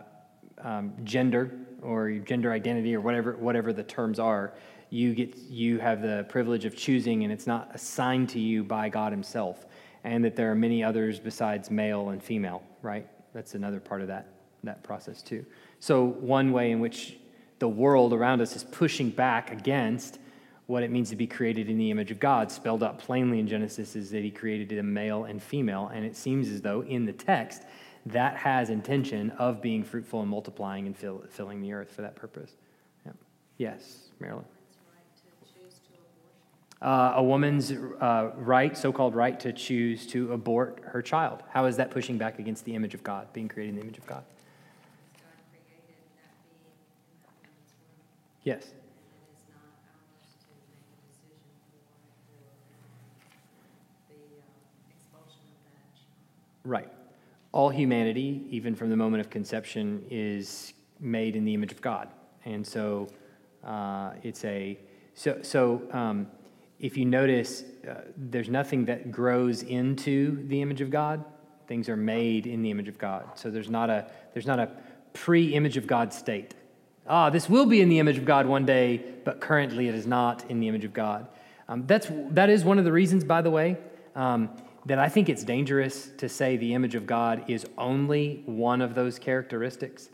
um, 0.63 0.93
gender 1.05 1.53
or 1.83 2.11
gender 2.13 2.53
identity 2.53 2.95
or 2.95 3.01
whatever, 3.01 3.37
whatever 3.37 3.73
the 3.73 3.83
terms 3.83 4.19
are. 4.19 4.55
You, 4.89 5.15
get, 5.15 5.37
you 5.37 5.79
have 5.79 6.01
the 6.01 6.25
privilege 6.29 6.65
of 6.65 6.77
choosing, 6.77 7.25
and 7.25 7.33
it's 7.33 7.47
not 7.47 7.71
assigned 7.75 8.29
to 8.31 8.41
you 8.41 8.65
by 8.65 8.89
God 8.89 9.13
Himself. 9.13 9.67
And 10.05 10.25
that 10.25 10.37
there 10.37 10.51
are 10.51 10.55
many 10.55 10.85
others 10.85 11.19
besides 11.19 11.71
male 11.71 12.11
and 12.11 12.23
female, 12.23 12.63
right? 12.81 13.09
That's 13.37 13.55
another 13.55 13.81
part 13.81 14.01
of 14.01 14.09
that, 14.09 14.29
that 14.65 14.83
process, 14.83 15.21
too. 15.21 15.45
So, 15.79 16.07
one 16.07 16.53
way 16.53 16.71
in 16.71 16.81
which 16.81 17.19
the 17.59 17.69
world 17.69 18.15
around 18.15 18.41
us 18.41 18.57
is 18.57 18.65
pushing 18.65 19.11
back 19.11 19.53
against 19.53 20.19
what 20.65 20.83
it 20.83 20.91
means 20.91 21.11
to 21.11 21.17
be 21.17 21.27
created 21.27 21.69
in 21.69 21.77
the 21.77 21.91
image 21.91 22.11
of 22.11 22.19
God, 22.19 22.51
spelled 22.51 22.83
out 22.83 22.99
plainly 22.99 23.39
in 23.39 23.47
Genesis, 23.47 23.95
is 23.95 24.11
that 24.13 24.23
He 24.23 24.31
created 24.31 24.79
a 24.79 24.83
male 24.83 25.25
and 25.25 25.43
female. 25.43 25.91
And 25.93 26.03
it 26.03 26.17
seems 26.17 26.49
as 26.49 26.63
though 26.63 26.81
in 26.81 27.05
the 27.05 27.13
text, 27.13 27.65
that 28.07 28.39
has 28.39 28.71
intention 28.71 29.29
of 29.33 29.61
being 29.61 29.85
fruitful 29.85 30.23
and 30.23 30.31
multiplying 30.31 30.87
and 30.87 30.97
fill, 30.97 31.23
filling 31.29 31.61
the 31.61 31.75
earth 31.75 31.93
for 31.93 32.01
that 32.01 32.17
purpose. 32.17 32.53
Yeah. 33.05 33.13
Yes, 33.59 34.09
Marilyn. 34.19 34.47
Uh, 36.83 37.15
a 37.17 37.23
woman's 37.23 37.73
uh, 37.73 38.33
right, 38.37 38.77
so 38.77 38.93
called 38.93 39.15
right, 39.15 39.41
to 39.41 39.53
choose 39.53 40.07
to 40.07 40.33
abort 40.33 40.81
her 40.85 41.01
child. 41.01 41.43
How 41.51 41.65
is 41.65 41.77
that 41.79 41.91
pushing 41.91 42.19
back 42.19 42.39
against 42.39 42.65
the 42.67 42.75
image 42.75 42.93
of 42.93 43.03
God, 43.03 43.33
being 43.33 43.49
created 43.49 43.71
in 43.71 43.77
the 43.77 43.83
image 43.83 43.99
of 43.99 44.07
God? 44.07 44.25
Yes. 48.45 48.73
Right. 56.63 56.93
All 57.53 57.71
humanity, 57.71 58.45
even 58.51 58.75
from 58.75 58.91
the 58.91 58.97
moment 58.97 59.21
of 59.21 59.31
conception, 59.31 60.05
is 60.11 60.75
made 61.01 61.37
in 61.37 61.45
the 61.45 61.55
image 61.55 61.73
of 61.73 61.81
God. 61.81 62.09
And 62.45 62.67
so 62.67 63.09
uh, 63.65 64.13
it's 64.23 64.45
a, 64.45 64.79
so, 65.15 65.39
so 65.43 65.83
um, 65.93 66.27
if 66.79 66.97
you 66.97 67.05
notice, 67.05 67.65
uh, 67.89 68.03
there's 68.17 68.49
nothing 68.49 68.85
that 68.87 69.11
grows 69.11 69.63
into 69.63 70.47
the 70.49 70.61
image 70.61 70.81
of 70.81 70.91
God. 70.91 71.25
Things 71.67 71.89
are 71.89 71.97
made 71.97 72.47
in 72.47 72.63
the 72.63 72.71
image 72.71 72.89
of 72.89 72.99
God. 72.99 73.25
So 73.35 73.51
there's 73.51 73.71
not 73.71 73.91
a, 73.91 74.11
there's 74.35 74.47
not 74.47 74.59
a 74.59 74.71
pre 75.13 75.55
image 75.55 75.77
of 75.77 75.87
God 75.87 76.13
state. 76.13 76.55
Ah, 77.09 77.31
this 77.31 77.49
will 77.49 77.67
be 77.67 77.81
in 77.81 77.89
the 77.89 77.99
image 77.99 78.19
of 78.19 78.25
God 78.25 78.47
one 78.47 78.67
day, 78.67 79.03
but 79.25 79.41
currently 79.41 79.89
it 79.89 79.95
is 79.95 80.07
not 80.07 80.49
in 80.51 80.61
the 80.61 80.69
image 80.69 80.85
of 80.85 80.93
God. 80.93 81.29
Um, 81.69 81.87
that's, 81.87 82.09
that 82.31 82.51
is 82.51 82.65
one 82.65 82.79
of 82.79 82.85
the 82.85 82.93
reasons, 82.93 83.25
by 83.25 83.43
the 83.43 83.51
way, 83.51 83.77
um, 84.15 84.51
that 84.87 84.99
I 84.99 85.09
think 85.09 85.29
it's 85.29 85.45
dangerous 85.45 86.11
to 86.19 86.29
say 86.29 86.57
the 86.57 86.75
image 86.75 86.95
of 86.95 87.07
God 87.07 87.45
is 87.49 87.67
only 87.79 88.43
one 88.47 88.81
of 88.81 88.95
those 88.95 89.19
characteristics. 89.19 90.11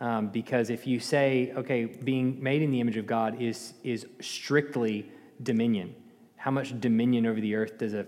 Um, 0.00 0.28
because 0.28 0.68
if 0.68 0.86
you 0.86 1.00
say, 1.00 1.52
okay, 1.56 1.84
being 1.84 2.42
made 2.42 2.62
in 2.62 2.70
the 2.70 2.80
image 2.80 2.96
of 2.96 3.06
God 3.06 3.40
is, 3.40 3.74
is 3.82 4.06
strictly 4.20 5.10
dominion, 5.42 5.94
how 6.46 6.52
much 6.52 6.80
dominion 6.80 7.26
over 7.26 7.40
the 7.40 7.56
earth 7.56 7.76
does 7.76 7.92
a, 7.92 8.06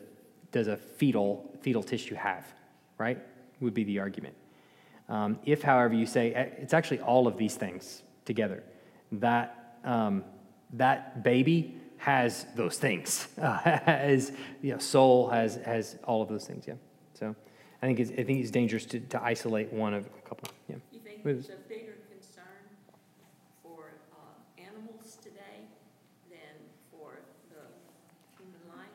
does 0.52 0.68
a 0.68 0.76
fetal, 0.76 1.50
fetal 1.60 1.82
tissue 1.82 2.14
have, 2.14 2.46
right? 2.96 3.18
Would 3.58 3.74
be 3.74 3.82
the 3.82 3.98
argument. 3.98 4.36
Um, 5.08 5.40
if, 5.44 5.60
however, 5.60 5.94
you 5.94 6.06
say 6.06 6.32
eh, 6.32 6.44
it's 6.58 6.72
actually 6.72 7.00
all 7.00 7.26
of 7.26 7.36
these 7.36 7.56
things 7.56 8.04
together, 8.24 8.62
that, 9.10 9.80
um, 9.82 10.22
that 10.74 11.24
baby 11.24 11.74
has 11.96 12.46
those 12.54 12.78
things, 12.78 13.26
uh, 13.42 13.58
has 13.84 14.30
you 14.62 14.72
know, 14.72 14.78
soul, 14.78 15.28
has, 15.30 15.56
has 15.56 15.98
all 16.04 16.22
of 16.22 16.28
those 16.28 16.46
things, 16.46 16.64
yeah. 16.68 16.74
So 17.14 17.34
I 17.82 17.86
think 17.86 17.98
it's, 17.98 18.12
I 18.12 18.22
think 18.22 18.40
it's 18.40 18.52
dangerous 18.52 18.86
to, 18.86 19.00
to 19.00 19.20
isolate 19.20 19.72
one 19.72 19.94
of 19.94 20.06
a 20.06 20.28
couple, 20.28 20.48
yeah. 20.68 20.76
You 20.92 21.00
think 21.00 21.24
there's 21.24 21.48
a 21.48 21.56
bigger 21.68 21.94
concern 22.08 22.44
for 23.64 23.94
uh, 24.12 24.62
animals 24.62 25.18
today 25.20 25.66
than 26.30 26.54
for 26.92 27.18
the 27.50 27.66
human 28.38 28.62
life? 28.68 28.94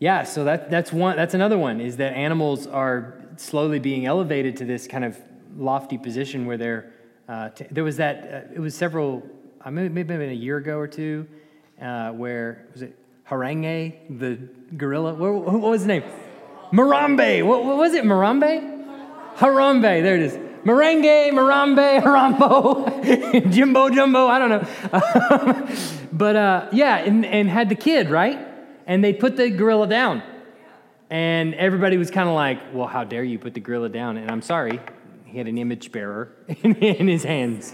Yeah, 0.00 0.22
so 0.22 0.44
that, 0.44 0.70
that's 0.70 0.92
one. 0.92 1.16
That's 1.16 1.34
another 1.34 1.58
one. 1.58 1.80
Is 1.80 1.96
that 1.96 2.12
animals 2.14 2.66
are 2.66 3.20
slowly 3.36 3.80
being 3.80 4.06
elevated 4.06 4.56
to 4.58 4.64
this 4.64 4.86
kind 4.86 5.04
of 5.04 5.18
lofty 5.56 5.98
position 5.98 6.46
where 6.46 6.56
they're. 6.56 6.92
Uh, 7.28 7.50
t- 7.50 7.66
there 7.70 7.84
was 7.84 7.96
that. 7.96 8.16
Uh, 8.32 8.54
it 8.54 8.60
was 8.60 8.74
several. 8.74 9.22
I 9.60 9.70
mean, 9.70 9.92
maybe 9.92 10.16
been 10.16 10.30
a 10.30 10.32
year 10.32 10.58
ago 10.58 10.78
or 10.78 10.86
two, 10.86 11.26
uh, 11.82 12.12
where 12.12 12.68
was 12.72 12.82
it 12.82 12.96
Harangue 13.24 14.18
the 14.20 14.38
gorilla? 14.76 15.14
What, 15.14 15.32
what 15.32 15.60
was 15.60 15.80
his 15.80 15.88
name? 15.88 16.04
Morambe. 16.72 17.44
What, 17.44 17.64
what 17.64 17.76
was 17.76 17.94
it? 17.94 18.04
Morambe. 18.04 18.84
Harambe. 19.36 20.02
There 20.02 20.14
it 20.14 20.22
is. 20.22 20.38
Merengue, 20.64 21.30
Morambe, 21.30 22.02
Harambo, 22.02 23.50
Jimbo 23.50 23.90
Jumbo. 23.90 24.26
I 24.26 24.38
don't 24.38 24.50
know. 24.50 25.68
but 26.12 26.36
uh, 26.36 26.68
yeah, 26.72 26.96
and, 26.98 27.24
and 27.24 27.48
had 27.48 27.68
the 27.68 27.74
kid 27.74 28.10
right 28.10 28.47
and 28.88 29.04
they 29.04 29.12
put 29.12 29.36
the 29.36 29.48
gorilla 29.50 29.86
down. 29.86 30.22
And 31.10 31.54
everybody 31.54 31.96
was 31.96 32.10
kind 32.10 32.28
of 32.28 32.34
like, 32.34 32.58
well, 32.74 32.88
how 32.88 33.04
dare 33.04 33.22
you 33.22 33.38
put 33.38 33.54
the 33.54 33.60
gorilla 33.60 33.88
down? 33.88 34.16
And 34.16 34.28
I'm 34.30 34.42
sorry, 34.42 34.80
he 35.24 35.38
had 35.38 35.46
an 35.46 35.56
image 35.56 35.92
bearer 35.92 36.32
in, 36.62 36.74
in 36.74 37.06
his 37.06 37.22
hands. 37.22 37.72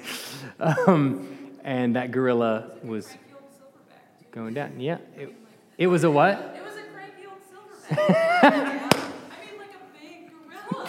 Um, 0.61 1.27
and 1.65 1.97
that 1.97 2.11
gorilla 2.13 2.73
was 2.83 3.07
Cranky 3.07 3.23
old 3.35 3.43
silverback, 3.51 4.19
too. 4.21 4.27
going 4.33 4.55
down. 4.55 4.79
Yeah. 4.79 4.99
It, 5.17 5.35
it 5.79 5.87
was 5.89 6.05
a 6.05 6.11
what? 6.11 6.35
It 6.57 6.63
was 6.65 6.75
a 6.77 6.83
cranky 6.93 7.27
old 7.27 7.41
silverback. 7.51 7.99
I 8.43 9.41
mean, 9.41 9.59
like 9.59 9.71
a 9.71 9.83
big 9.99 10.31
gorilla. 10.31 10.87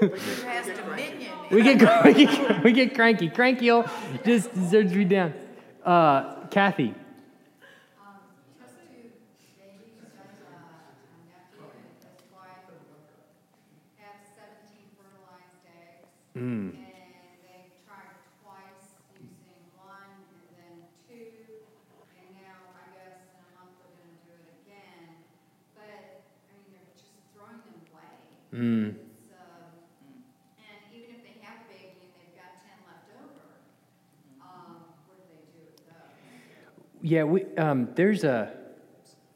Who 0.00 0.46
has 0.46 0.66
dominion? 0.66 1.32
We 1.50 1.62
get, 1.62 2.04
we 2.04 2.14
get, 2.26 2.64
we 2.64 2.72
get 2.72 2.94
cranky. 2.94 3.28
Cranky 3.28 3.70
old 3.70 3.88
just 4.24 4.52
deserves 4.54 4.92
to 4.92 4.98
be 4.98 5.04
down. 5.04 5.34
Uh, 5.84 6.46
Kathy. 6.50 6.88
Um, 6.88 6.94
just 8.60 8.74
to, 8.76 8.82
they 9.58 9.70
used 9.84 10.04
as 10.16 10.38
a, 10.40 10.48
a 10.48 11.20
nephew 11.28 11.64
and 11.68 11.84
his 11.84 12.24
wife 12.32 12.64
had 13.98 14.16
seventeen 14.34 14.88
fertilized 14.96 15.64
eggs. 15.68 16.08
Mm. 16.34 16.42
And 16.42 16.74
they 17.46 17.70
tried 17.86 18.10
twice 18.42 18.98
using 19.14 19.62
one 19.78 20.10
and 20.34 20.50
then 20.58 20.76
two, 21.06 21.30
and 22.18 22.26
now 22.34 22.74
I 22.74 22.90
guess 22.90 23.22
in 23.22 23.38
a 23.38 23.50
month 23.54 23.78
they're 23.78 23.94
gonna 23.94 24.18
do 24.26 24.34
it 24.42 24.50
again. 24.66 25.14
But, 25.78 26.26
I 26.26 26.58
mean, 26.58 26.74
they're 26.74 26.90
just 26.98 27.14
throwing 27.38 27.62
them 27.62 27.78
away. 27.86 28.18
Mm. 28.50 28.98
It's, 28.98 29.30
and 30.58 30.78
even 30.90 31.14
if 31.14 31.22
they 31.22 31.38
have 31.46 31.62
a 31.62 31.70
baby 31.70 32.02
and 32.02 32.10
they've 32.18 32.34
got 32.34 32.58
ten 32.66 32.82
left 32.82 33.14
over, 33.14 33.62
what 35.06 35.14
do 35.14 35.30
they 35.30 35.46
do 35.54 35.62
with 35.70 35.86
those? 35.86 36.18
Yeah, 36.98 37.22
we, 37.22 37.46
um, 37.62 37.94
there's 37.94 38.24
a 38.24 38.58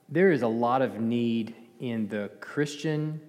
there 0.09 0.33
is 0.33 0.43
a 0.43 0.49
lot 0.49 0.83
of 0.83 0.99
need 0.99 1.55
in 1.79 2.09
the 2.09 2.29
Christian 2.41 3.21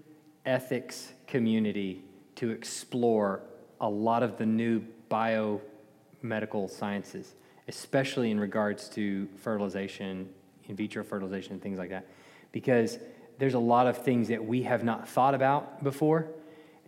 ethics 0.46 1.14
community 1.28 2.02
to 2.38 2.50
explore 2.50 3.42
a 3.82 3.90
lot 3.90 4.24
of 4.24 4.38
the 4.38 4.46
new 4.46 4.82
biomedical 5.10 6.70
sciences, 6.70 7.36
especially 7.68 8.32
in 8.32 8.40
regards 8.40 8.90
to 8.90 9.28
fertilization, 9.38 10.30
in 10.68 10.76
vitro 10.76 11.04
fertilization, 11.04 11.54
and 11.54 11.62
things 11.62 11.80
like 11.80 11.90
that, 11.90 12.06
because 12.52 13.00
there's 13.38 13.54
a 13.54 13.60
lot 13.60 13.88
of 13.88 14.00
things 14.00 14.28
that 14.28 14.44
we 14.44 14.64
have 14.64 14.84
not 14.84 15.08
thought 15.08 15.34
about 15.34 15.84
before, 15.84 16.28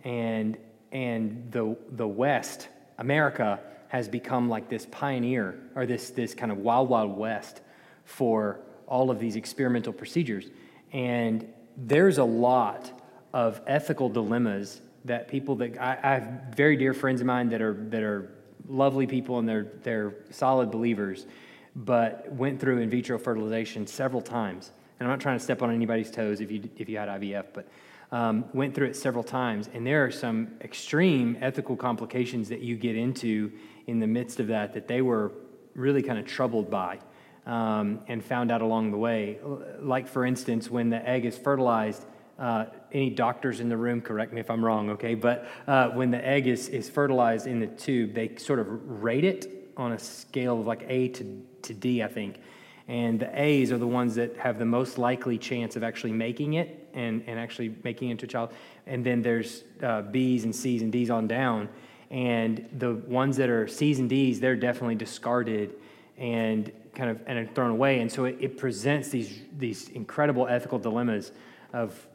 and 0.04 0.56
and 0.90 1.50
the 1.50 1.76
the 1.92 2.06
West, 2.06 2.68
America, 2.98 3.58
has 3.88 4.08
become 4.08 4.48
like 4.48 4.68
this 4.68 4.86
pioneer 4.90 5.58
or 5.74 5.86
this 5.86 6.10
this 6.10 6.34
kind 6.34 6.52
of 6.52 6.58
wild 6.58 6.88
wild 6.88 7.16
west 7.16 7.60
for 8.04 8.60
all 8.86 9.10
of 9.10 9.18
these 9.18 9.36
experimental 9.36 9.92
procedures, 9.92 10.50
and 10.92 11.46
there's 11.76 12.18
a 12.18 12.24
lot 12.24 12.92
of 13.32 13.60
ethical 13.66 14.10
dilemmas 14.10 14.82
that 15.04 15.28
people 15.28 15.56
that 15.56 15.80
I, 15.80 15.98
I 16.02 16.14
have 16.14 16.54
very 16.54 16.76
dear 16.76 16.94
friends 16.94 17.20
of 17.20 17.26
mine 17.26 17.48
that 17.50 17.62
are 17.62 17.74
that 17.90 18.02
are 18.02 18.30
lovely 18.68 19.06
people 19.06 19.38
and 19.38 19.48
they're 19.48 19.68
they're 19.82 20.14
solid 20.30 20.70
believers, 20.70 21.26
but 21.74 22.30
went 22.32 22.60
through 22.60 22.78
in 22.78 22.90
vitro 22.90 23.18
fertilization 23.18 23.86
several 23.86 24.22
times. 24.22 24.70
And 24.98 25.08
I'm 25.08 25.14
not 25.14 25.20
trying 25.20 25.38
to 25.38 25.44
step 25.44 25.62
on 25.62 25.72
anybody's 25.72 26.10
toes 26.10 26.40
if 26.40 26.50
you 26.50 26.68
if 26.76 26.88
you 26.88 26.98
had 26.98 27.08
IVF, 27.08 27.46
but 27.52 27.68
um, 28.12 28.44
went 28.52 28.74
through 28.74 28.88
it 28.88 28.96
several 28.96 29.24
times, 29.24 29.68
and 29.72 29.86
there 29.86 30.04
are 30.04 30.10
some 30.10 30.48
extreme 30.60 31.38
ethical 31.40 31.76
complications 31.76 32.48
that 32.50 32.60
you 32.60 32.76
get 32.76 32.94
into 32.96 33.50
in 33.86 33.98
the 33.98 34.06
midst 34.06 34.38
of 34.38 34.48
that 34.48 34.74
that 34.74 34.86
they 34.86 35.02
were 35.02 35.32
really 35.74 36.02
kind 36.02 36.18
of 36.18 36.26
troubled 36.26 36.70
by 36.70 36.98
um, 37.46 38.00
and 38.08 38.24
found 38.24 38.52
out 38.52 38.62
along 38.62 38.90
the 38.90 38.96
way. 38.96 39.38
Like, 39.80 40.06
for 40.06 40.24
instance, 40.24 40.70
when 40.70 40.90
the 40.90 41.08
egg 41.08 41.24
is 41.24 41.36
fertilized, 41.36 42.04
uh, 42.38 42.66
any 42.92 43.10
doctors 43.10 43.60
in 43.60 43.68
the 43.68 43.76
room, 43.76 44.00
correct 44.00 44.32
me 44.32 44.40
if 44.40 44.50
I'm 44.50 44.64
wrong, 44.64 44.90
okay? 44.90 45.14
But 45.14 45.46
uh, 45.66 45.90
when 45.90 46.10
the 46.10 46.26
egg 46.26 46.46
is, 46.46 46.68
is 46.68 46.88
fertilized 46.88 47.46
in 47.46 47.60
the 47.60 47.66
tube, 47.66 48.14
they 48.14 48.36
sort 48.36 48.58
of 48.58 48.66
rate 49.02 49.24
it 49.24 49.70
on 49.76 49.92
a 49.92 49.98
scale 49.98 50.60
of 50.60 50.66
like 50.66 50.84
A 50.88 51.08
to, 51.08 51.42
to 51.62 51.74
D, 51.74 52.02
I 52.02 52.08
think. 52.08 52.40
And 52.88 53.20
the 53.20 53.40
A's 53.40 53.70
are 53.70 53.78
the 53.78 53.86
ones 53.86 54.14
that 54.16 54.36
have 54.36 54.58
the 54.58 54.64
most 54.64 54.98
likely 54.98 55.38
chance 55.38 55.76
of 55.76 55.82
actually 55.82 56.12
making 56.12 56.54
it 56.54 56.88
and, 56.94 57.22
and 57.26 57.38
actually 57.38 57.74
making 57.84 58.08
it 58.08 58.12
into 58.12 58.26
a 58.26 58.28
child. 58.28 58.52
And 58.86 59.04
then 59.06 59.22
there's 59.22 59.64
uh, 59.82 60.02
B's 60.02 60.44
and 60.44 60.54
C's 60.54 60.82
and 60.82 60.90
D's 60.90 61.10
on 61.10 61.28
down. 61.28 61.68
And 62.10 62.68
the 62.78 62.94
ones 62.94 63.36
that 63.36 63.48
are 63.48 63.68
C's 63.68 63.98
and 63.98 64.10
D's, 64.10 64.40
they're 64.40 64.56
definitely 64.56 64.96
discarded 64.96 65.74
and 66.18 66.70
kind 66.94 67.10
of 67.10 67.20
and 67.26 67.54
thrown 67.54 67.70
away. 67.70 68.00
And 68.00 68.10
so 68.10 68.24
it, 68.24 68.36
it 68.40 68.58
presents 68.58 69.08
these, 69.08 69.40
these 69.56 69.88
incredible 69.90 70.46
ethical 70.46 70.78
dilemmas 70.78 71.32
of 71.72 72.06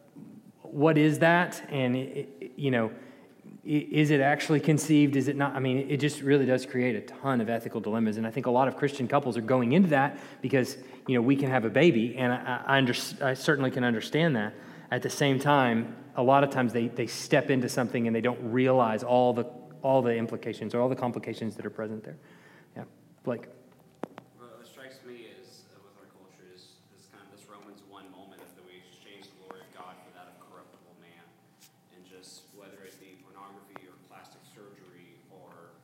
what 0.72 0.98
is 0.98 1.20
that? 1.20 1.62
And, 1.70 1.96
it, 1.96 2.54
you 2.56 2.72
know, 2.72 2.92
is 3.64 4.12
it 4.12 4.22
actually 4.22 4.60
conceived? 4.62 5.16
Is 5.16 5.28
it 5.28 5.36
not? 5.36 5.56
I 5.56 5.60
mean, 5.60 5.90
it 5.90 5.98
just 5.98 6.22
really 6.22 6.46
does 6.46 6.66
create 6.66 6.96
a 6.96 7.02
ton 7.02 7.42
of 7.42 7.50
ethical 7.50 7.82
dilemmas. 7.82 8.18
And 8.18 8.26
I 8.26 8.32
think 8.32 8.46
a 8.46 8.52
lot 8.52 8.68
of 8.68 8.78
Christian 8.78 9.08
couples 9.08 9.36
are 9.38 9.42
going 9.42 9.74
into 9.74 9.90
that 9.90 10.18
because, 10.42 10.78
you 11.06 11.16
know, 11.16 11.22
we 11.22 11.36
can 11.36 11.50
have 11.50 11.66
a 11.66 11.70
baby. 11.70 12.16
And 12.18 12.32
I, 12.32 12.64
I, 12.66 12.78
under, 12.78 12.94
I 13.22 13.34
certainly 13.34 13.72
can 13.72 13.84
understand 13.84 14.36
that. 14.38 14.54
At 14.90 15.02
the 15.02 15.10
same 15.10 15.38
time, 15.38 15.96
a 16.16 16.24
lot 16.24 16.46
of 16.46 16.50
times 16.50 16.72
they, 16.72 16.88
they 16.88 17.08
step 17.08 17.50
into 17.50 17.68
something 17.68 18.08
and 18.08 18.16
they 18.16 18.22
don't 18.22 18.40
realize 18.42 19.04
all 19.04 19.34
the, 19.34 19.46
all 19.82 20.02
the 20.02 20.16
implications 20.16 20.74
or 20.74 20.80
all 20.80 20.88
the 20.88 20.96
complications 20.96 21.56
that 21.58 21.66
are 21.66 21.70
present 21.70 22.06
there. 22.06 22.18
Yeah. 22.76 22.84
Blake. 23.24 23.48
Well, 24.40 24.48
what 24.56 24.66
strikes 24.66 25.00
me 25.06 25.28
is, 25.28 25.68
uh, 25.76 25.84
with 25.84 25.92
our 26.00 26.08
culture, 26.16 26.48
is 26.56 26.80
this 26.96 27.12
kind 27.12 27.20
of 27.20 27.36
this 27.36 27.46
Romans 27.52 27.84
one 27.92 28.08
moment 28.16 28.40
of 28.42 28.48
that 28.56 28.64
we 28.64 28.80
exchange 28.80 29.28
the 29.28 29.36
glory 29.44 29.60
of 29.60 29.72
God 29.76 30.00
for 30.08 30.12
that 30.16 30.32
of 30.32 30.40
corruptible 30.48 30.96
man, 31.04 31.28
and 31.94 32.02
just 32.08 32.48
whether 32.56 32.80
it 32.88 32.96
be 32.98 33.20
pornography 33.28 33.86
or 33.86 33.94
plastic 34.08 34.42
surgery 34.56 35.20
or 35.30 35.76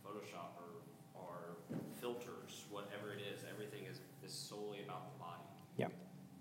Photoshop 0.00 0.56
or, 0.58 0.80
or 1.14 1.60
filters, 2.00 2.64
whatever 2.72 3.12
it 3.12 3.20
is, 3.20 3.44
everything 3.46 3.84
is, 3.84 4.00
is 4.24 4.32
solely 4.34 4.82
about 4.82 5.12
the 5.12 5.16
body, 5.22 5.46
Yeah. 5.76 5.92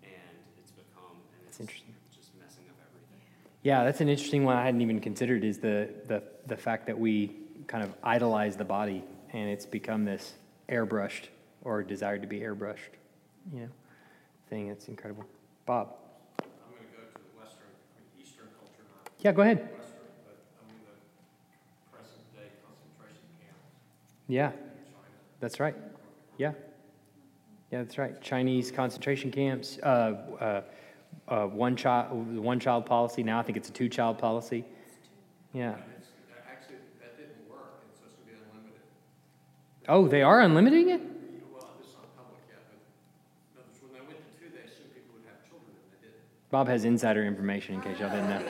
and 0.01 0.35
it's 0.57 0.71
become, 0.73 1.19
and 1.37 1.45
That's 1.45 1.61
it's 1.61 1.69
interesting. 1.69 1.93
just 2.09 2.33
messing 2.41 2.65
up 2.71 2.79
everything. 2.81 3.21
Yeah, 3.65 3.83
that's 3.83 3.99
an 3.99 4.09
interesting 4.09 4.43
one 4.43 4.55
I 4.57 4.63
hadn't 4.63 4.81
even 4.81 4.99
considered 4.99 5.43
is 5.43 5.57
the, 5.57 5.89
the, 6.05 6.21
the 6.45 6.55
fact 6.55 6.85
that 6.85 6.99
we 6.99 7.35
kind 7.65 7.83
of 7.83 7.95
idolize 8.03 8.55
the 8.55 8.63
body 8.63 9.03
and 9.33 9.49
it's 9.49 9.65
become 9.65 10.05
this 10.05 10.35
airbrushed 10.69 11.29
or 11.63 11.81
desired 11.81 12.21
to 12.21 12.27
be 12.27 12.41
airbrushed, 12.41 12.93
you 13.51 13.61
know, 13.61 13.69
thing. 14.51 14.67
It's 14.67 14.87
incredible. 14.87 15.25
Bob. 15.65 15.95
I'm 16.43 16.45
gonna 16.75 16.85
go 16.95 17.01
to 17.07 17.13
the 17.15 17.39
Western, 17.41 17.65
I 17.97 18.01
mean, 18.15 18.23
Eastern 18.23 18.45
culture, 18.59 18.83
not 19.03 19.11
Yeah, 19.21 19.31
go 19.31 19.41
ahead. 19.41 19.57
Western, 19.57 19.95
but 20.27 20.37
I 20.61 20.67
mean, 20.71 20.81
the 20.85 21.97
present 21.97 22.21
day 22.35 22.53
concentration 22.67 23.25
camps 23.41 24.13
Yeah, 24.27 24.49
in 24.49 24.53
China. 24.53 24.93
that's 25.39 25.59
right. 25.59 25.75
Yeah. 26.37 26.51
Yeah, 27.71 27.81
that's 27.81 27.97
right. 27.97 28.21
Chinese 28.21 28.69
concentration 28.69 29.31
camps, 29.31 29.79
uh, 29.81 29.87
uh, 30.39 30.61
uh, 31.27 31.45
one 31.47 31.75
child, 31.75 32.37
one 32.37 32.59
child 32.59 32.85
policy. 32.85 33.23
Now 33.23 33.39
I 33.39 33.43
think 33.43 33.57
it's 33.57 33.69
a 33.69 33.71
two 33.71 33.89
child 33.89 34.17
policy. 34.17 34.63
Yeah. 35.53 35.73
And 35.73 35.83
it's, 35.97 36.07
actually, 36.49 36.77
that 36.99 37.17
didn't 37.17 37.49
work, 37.49 37.81
it's 37.91 37.99
gonna 38.01 38.11
be 38.25 38.33
unlimited. 38.51 38.81
Oh, 39.87 40.07
they 40.07 40.21
are 40.21 40.39
unlimiting 40.41 40.93
it? 40.93 41.01
Well, 41.51 41.67
this 41.79 41.87
is 41.89 41.95
not 41.95 42.15
public 42.15 42.41
yet, 42.49 42.59
but, 42.69 42.77
in 43.53 43.59
other 43.59 43.67
words, 43.67 43.79
when 43.81 43.91
they 43.93 44.01
went 44.05 44.19
to 44.19 44.25
two, 44.39 44.49
they 44.53 44.63
assumed 44.69 44.93
people 44.93 45.15
would 45.15 45.25
have 45.25 45.39
children, 45.47 45.71
and 45.73 45.87
they 45.91 45.99
didn't. 46.07 46.51
Bob 46.51 46.67
has 46.67 46.83
insider 46.85 47.23
information 47.25 47.75
in 47.75 47.81
case 47.81 47.97
y'all 47.99 48.09
didn't 48.09 48.29
know. 48.29 48.41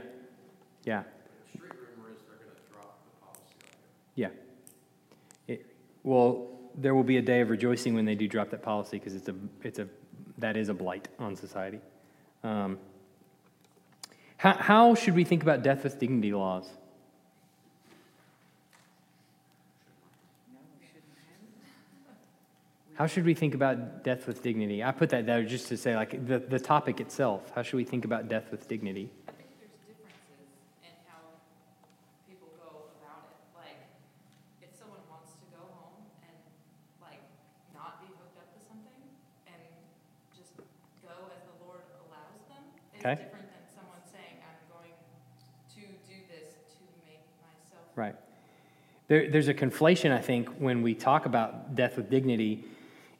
Yeah. 0.85 1.03
yeah. 4.15 4.29
It, 5.49 5.67
well, 6.03 6.49
there 6.77 6.95
will 6.95 7.03
be 7.03 7.17
a 7.17 7.23
day 7.23 7.41
of 7.41 7.51
rejoicing 7.51 7.95
when 7.95 8.05
they 8.05 8.15
do 8.15 8.29
drop 8.29 8.51
that 8.51 8.63
policy 8.63 8.99
because 8.99 9.15
it's 9.15 9.29
a, 9.29 9.35
it's 9.63 9.79
a, 9.79 9.89
that 10.39 10.57
is 10.57 10.69
a 10.69 10.75
blight 10.75 11.09
on 11.19 11.37
society. 11.37 11.81
Um, 12.45 12.79
how, 14.37 14.55
how 14.55 14.95
should 14.95 15.15
we 15.15 15.25
think 15.25 15.43
about 15.43 15.63
death 15.63 15.85
with 15.85 15.99
dignity 15.99 16.33
laws? 16.33 16.69
How 22.95 23.07
should 23.07 23.25
we 23.25 23.33
think 23.33 23.55
about 23.55 24.05
death 24.05 24.27
with 24.27 24.43
dignity? 24.43 24.85
I 24.85 24.93
put 24.93 25.09
that 25.11 25.25
there 25.25 25.43
just 25.45 25.69
to 25.69 25.79
say, 25.79 25.97
like, 25.97 26.27
the, 26.27 26.39
the 26.39 26.61
topic 26.61 27.01
itself. 27.01 27.51
How 27.55 27.63
should 27.63 27.77
we 27.77 27.85
think 27.85 28.05
about 28.05 28.29
death 28.29 28.51
with 28.51 28.69
dignity? 28.69 29.09
I 29.27 29.33
think 29.33 29.49
there's 29.57 29.97
in 30.85 30.93
how 31.09 31.41
people 32.29 32.53
go 32.61 32.93
about 33.01 33.33
it. 33.33 33.41
Like, 33.57 33.81
if 34.61 34.77
someone 34.77 35.01
wants 35.09 35.33
to 35.41 35.47
go 35.57 35.65
home 35.73 36.05
and, 36.21 36.37
like, 37.01 37.25
not 37.73 37.97
be 38.05 38.13
hooked 38.13 38.37
up 38.37 38.53
to 38.53 38.61
something 38.69 39.01
and 39.49 39.61
just 40.37 40.53
go 41.01 41.17
as 41.33 41.41
the 41.49 41.57
Lord 41.65 41.81
allows 42.05 42.45
them, 42.53 42.61
okay. 43.01 43.25
different 43.25 43.49
than 43.57 43.67
someone 43.73 44.05
saying, 44.05 44.37
I'm 44.45 44.61
going 44.69 44.93
to 44.93 45.81
do 45.81 46.21
this 46.29 46.61
to 46.77 46.85
make 47.09 47.25
myself. 47.41 47.89
Right. 47.97 48.21
There, 49.09 49.33
there's 49.33 49.49
a 49.49 49.57
conflation, 49.57 50.13
I 50.13 50.21
think, 50.21 50.53
when 50.61 50.83
we 50.83 50.93
talk 50.93 51.25
about 51.25 51.75
death 51.75 51.97
with 51.97 52.11
dignity 52.13 52.69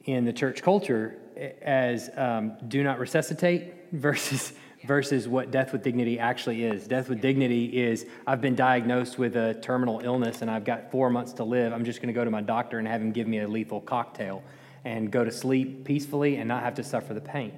in 0.05 0.25
the 0.25 0.33
church 0.33 0.61
culture 0.61 1.17
as 1.61 2.09
um, 2.15 2.53
do 2.67 2.83
not 2.83 2.99
resuscitate 2.99 3.73
versus 3.91 4.53
versus 4.85 5.29
what 5.29 5.49
death 5.49 5.71
with 5.71 5.81
dignity 5.81 6.19
actually 6.19 6.63
is. 6.63 6.87
Death 6.87 7.07
with 7.07 7.21
dignity 7.21 7.65
is 7.81 8.05
I've 8.27 8.41
been 8.41 8.55
diagnosed 8.55 9.17
with 9.17 9.37
a 9.37 9.53
terminal 9.53 10.01
illness 10.01 10.41
and 10.41 10.51
I've 10.51 10.65
got 10.65 10.91
four 10.91 11.09
months 11.09 11.31
to 11.33 11.45
live. 11.45 11.71
I'm 11.71 11.85
just 11.85 12.01
going 12.01 12.07
to 12.07 12.13
go 12.13 12.25
to 12.25 12.31
my 12.31 12.41
doctor 12.41 12.79
and 12.79 12.87
have 12.87 13.01
him 13.01 13.13
give 13.13 13.25
me 13.25 13.39
a 13.39 13.47
lethal 13.47 13.79
cocktail 13.79 14.43
and 14.83 15.09
go 15.09 15.23
to 15.23 15.31
sleep 15.31 15.85
peacefully 15.85 16.35
and 16.35 16.49
not 16.49 16.63
have 16.63 16.75
to 16.75 16.83
suffer 16.83 17.13
the 17.13 17.21
pain. 17.21 17.53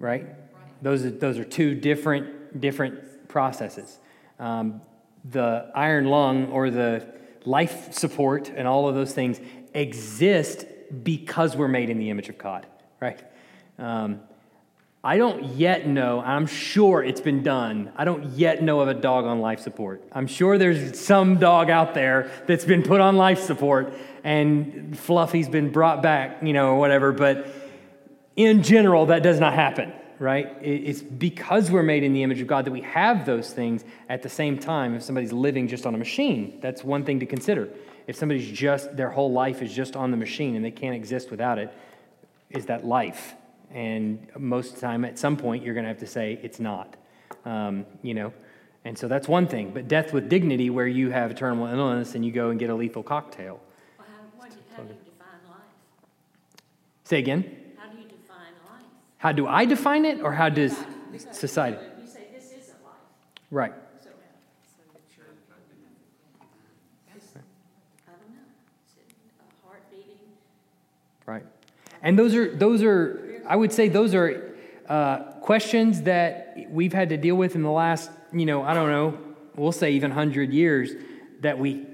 Right? 0.00 0.26
Those 0.82 1.04
are, 1.04 1.10
those 1.10 1.38
are 1.38 1.44
two 1.44 1.74
different 1.76 2.60
different 2.60 3.28
processes. 3.28 3.98
Um, 4.38 4.80
the 5.24 5.70
iron 5.74 6.06
lung 6.06 6.50
or 6.50 6.70
the 6.70 7.06
life 7.44 7.92
support 7.92 8.48
and 8.54 8.66
all 8.66 8.88
of 8.88 8.94
those 8.94 9.12
things 9.12 9.40
exist 9.72 10.66
because 11.02 11.56
we're 11.56 11.68
made 11.68 11.90
in 11.90 11.98
the 11.98 12.10
image 12.10 12.28
of 12.28 12.38
God, 12.38 12.66
right? 13.00 13.20
Um, 13.78 14.20
I 15.02 15.18
don't 15.18 15.44
yet 15.56 15.86
know, 15.86 16.20
I'm 16.20 16.46
sure 16.46 17.02
it's 17.04 17.20
been 17.20 17.42
done. 17.42 17.92
I 17.94 18.06
don't 18.06 18.24
yet 18.30 18.62
know 18.62 18.80
of 18.80 18.88
a 18.88 18.94
dog 18.94 19.26
on 19.26 19.40
life 19.40 19.60
support. 19.60 20.02
I'm 20.12 20.26
sure 20.26 20.56
there's 20.56 20.98
some 20.98 21.36
dog 21.36 21.68
out 21.68 21.92
there 21.92 22.30
that's 22.46 22.64
been 22.64 22.82
put 22.82 23.02
on 23.02 23.16
life 23.16 23.40
support 23.40 23.92
and 24.22 24.98
Fluffy's 24.98 25.50
been 25.50 25.70
brought 25.70 26.02
back, 26.02 26.42
you 26.42 26.54
know, 26.54 26.70
or 26.70 26.78
whatever, 26.78 27.12
but 27.12 27.46
in 28.34 28.62
general, 28.62 29.06
that 29.06 29.22
does 29.22 29.38
not 29.38 29.52
happen, 29.52 29.92
right? 30.24 30.56
It's 30.62 31.02
because 31.02 31.70
we're 31.70 31.82
made 31.82 32.02
in 32.02 32.14
the 32.14 32.22
image 32.22 32.40
of 32.40 32.46
God 32.46 32.64
that 32.64 32.70
we 32.70 32.80
have 32.80 33.26
those 33.26 33.52
things 33.52 33.84
at 34.08 34.22
the 34.22 34.28
same 34.28 34.58
time. 34.58 34.94
If 34.94 35.02
somebody's 35.02 35.32
living 35.32 35.68
just 35.68 35.84
on 35.84 35.94
a 35.94 35.98
machine, 35.98 36.58
that's 36.62 36.82
one 36.82 37.04
thing 37.04 37.20
to 37.20 37.26
consider. 37.26 37.68
If 38.06 38.16
somebody's 38.16 38.50
just, 38.50 38.96
their 38.96 39.10
whole 39.10 39.32
life 39.32 39.60
is 39.60 39.72
just 39.72 39.96
on 39.96 40.10
the 40.10 40.16
machine 40.16 40.56
and 40.56 40.64
they 40.64 40.70
can't 40.70 40.96
exist 40.96 41.30
without 41.30 41.58
it, 41.58 41.72
is 42.50 42.66
that 42.66 42.86
life? 42.86 43.34
And 43.70 44.26
most 44.38 44.70
of 44.70 44.74
the 44.76 44.80
time, 44.80 45.04
at 45.04 45.18
some 45.18 45.36
point, 45.36 45.62
you're 45.62 45.74
going 45.74 45.84
to 45.84 45.88
have 45.88 45.98
to 45.98 46.06
say 46.06 46.38
it's 46.42 46.60
not, 46.60 46.96
um, 47.44 47.84
you 48.02 48.14
know? 48.14 48.32
And 48.84 48.96
so 48.96 49.08
that's 49.08 49.28
one 49.28 49.46
thing. 49.46 49.72
But 49.72 49.88
death 49.88 50.12
with 50.12 50.28
dignity, 50.28 50.70
where 50.70 50.86
you 50.86 51.10
have 51.10 51.34
terminal 51.34 51.66
illness 51.66 52.14
and 52.14 52.24
you 52.24 52.32
go 52.32 52.50
and 52.50 52.58
get 52.58 52.70
a 52.70 52.74
lethal 52.74 53.02
cocktail. 53.02 53.60
Well, 53.98 54.06
how, 54.08 54.46
how 54.76 54.82
do 54.82 54.88
you 54.88 54.94
define 55.04 55.40
life? 55.48 55.60
Say 57.04 57.18
again? 57.18 57.44
How 57.76 57.90
do 57.90 57.96
you 57.96 58.04
define 58.04 58.54
life? 58.70 58.84
How 59.24 59.32
do 59.32 59.46
I 59.46 59.64
define 59.64 60.04
it, 60.04 60.20
or 60.20 60.32
how 60.32 60.50
does 60.50 60.76
Because 61.10 61.34
society? 61.34 61.78
You 61.98 62.06
say 62.06 62.26
this 62.30 62.44
isn't 62.52 62.76
life, 62.84 62.92
Right. 63.50 63.72
so, 64.02 64.10
I 68.06 68.10
don't 68.10 68.34
know, 68.34 68.44
is 68.86 68.96
it 68.98 69.14
a 69.40 69.66
heart 69.66 69.90
beating? 69.90 70.18
Right. 71.24 71.46
And 72.02 72.18
those 72.18 72.34
are 72.34 72.54
those 72.54 72.82
are 72.82 73.40
I 73.48 73.56
would 73.56 73.72
say 73.72 73.88
those 73.88 74.14
are 74.14 74.54
uh, 74.90 75.20
questions 75.40 76.02
that 76.02 76.58
we've 76.68 76.92
had 76.92 77.08
to 77.08 77.16
deal 77.16 77.36
with 77.36 77.54
in 77.54 77.62
the 77.62 77.70
last 77.70 78.10
you 78.30 78.44
know 78.44 78.62
I 78.62 78.74
don't 78.74 78.90
know 78.90 79.16
we'll 79.56 79.72
say 79.72 79.92
even 79.92 80.10
hundred 80.10 80.52
years 80.52 80.90
that 81.40 81.58
we 81.58 81.86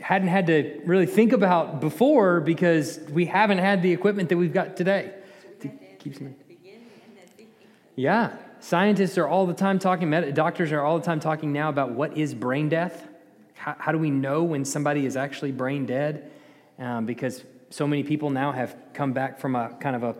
hadn't 0.00 0.28
had 0.28 0.46
to 0.46 0.80
really 0.86 1.04
think 1.04 1.32
about 1.34 1.80
before 1.82 2.40
because 2.40 2.98
we 3.10 3.26
haven't 3.26 3.58
had 3.58 3.82
the 3.82 3.92
equipment 3.92 4.30
that 4.30 4.38
we've 4.38 4.54
got 4.54 4.74
today. 4.74 5.12
So 5.42 5.48
we 5.48 5.50
have 5.52 5.60
to 5.60 5.68
keep 5.98 6.12
answer 6.14 6.18
some- 6.18 6.28
at 6.28 6.38
the 6.38 6.44
beginning 6.54 6.80
and 7.06 7.18
at 7.18 7.36
the 7.36 7.42
end. 7.42 7.50
Yeah, 7.94 8.34
scientists 8.60 9.18
are 9.18 9.28
all 9.28 9.46
the 9.46 9.52
time 9.54 9.78
talking. 9.78 10.08
Med- 10.08 10.34
doctors 10.34 10.72
are 10.72 10.80
all 10.80 10.98
the 10.98 11.04
time 11.04 11.20
talking 11.20 11.52
now 11.52 11.68
about 11.68 11.92
what 11.92 12.16
is 12.16 12.34
brain 12.34 12.70
death. 12.70 13.06
How, 13.54 13.76
how 13.78 13.92
do 13.92 13.98
we 13.98 14.10
know 14.10 14.42
when 14.44 14.64
somebody 14.64 15.04
is 15.04 15.16
actually 15.16 15.52
brain 15.52 15.84
dead? 15.84 16.30
Um, 16.78 17.04
because 17.04 17.44
so 17.68 17.86
many 17.86 18.02
people 18.02 18.30
now 18.30 18.50
have 18.52 18.74
come 18.94 19.12
back 19.12 19.38
from 19.38 19.56
a 19.56 19.74
kind 19.78 19.94
of 19.94 20.02
a 20.04 20.16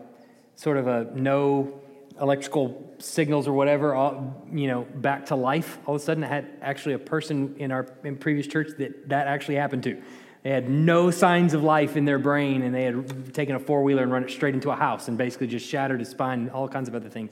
sort 0.55 0.77
of 0.77 0.87
a 0.87 1.09
no 1.15 1.81
electrical 2.21 2.93
signals 2.99 3.47
or 3.47 3.53
whatever, 3.53 3.95
all, 3.95 4.45
you 4.51 4.67
know, 4.67 4.83
back 4.95 5.25
to 5.25 5.35
life. 5.35 5.79
All 5.87 5.95
of 5.95 6.01
a 6.01 6.03
sudden, 6.03 6.23
I 6.23 6.27
had 6.27 6.47
actually 6.61 6.93
a 6.93 6.99
person 6.99 7.55
in 7.57 7.71
our 7.71 7.87
in 8.03 8.17
previous 8.17 8.45
church 8.45 8.69
that 8.77 9.09
that 9.09 9.25
actually 9.25 9.55
happened 9.55 9.81
to. 9.83 9.99
They 10.43 10.51
had 10.51 10.69
no 10.69 11.09
signs 11.09 11.55
of 11.55 11.63
life 11.63 11.97
in 11.97 12.05
their 12.05 12.19
brain, 12.19 12.61
and 12.61 12.75
they 12.75 12.83
had 12.83 13.33
taken 13.33 13.55
a 13.55 13.59
four 13.59 13.81
wheeler 13.81 14.03
and 14.03 14.11
run 14.11 14.25
it 14.25 14.29
straight 14.29 14.53
into 14.53 14.69
a 14.69 14.75
house 14.75 15.07
and 15.07 15.17
basically 15.17 15.47
just 15.47 15.67
shattered 15.67 16.01
his 16.01 16.09
spine 16.09 16.41
and 16.41 16.51
all 16.51 16.67
kinds 16.67 16.87
of 16.87 16.93
other 16.93 17.09
things. 17.09 17.31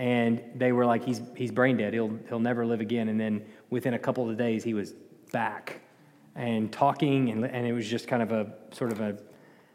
And 0.00 0.40
they 0.54 0.72
were 0.72 0.86
like, 0.86 1.04
he's, 1.04 1.20
he's 1.36 1.50
brain 1.50 1.76
dead. 1.76 1.92
He'll, 1.92 2.18
he'll 2.30 2.40
never 2.40 2.64
live 2.64 2.80
again. 2.80 3.10
And 3.10 3.20
then 3.20 3.44
within 3.68 3.92
a 3.92 3.98
couple 3.98 4.30
of 4.30 4.38
days, 4.38 4.64
he 4.64 4.72
was 4.72 4.94
back 5.30 5.82
and 6.34 6.72
talking, 6.72 7.28
and, 7.28 7.44
and 7.44 7.66
it 7.66 7.74
was 7.74 7.86
just 7.86 8.08
kind 8.08 8.22
of 8.22 8.32
a 8.32 8.50
sort 8.72 8.92
of 8.92 9.00
a, 9.02 9.08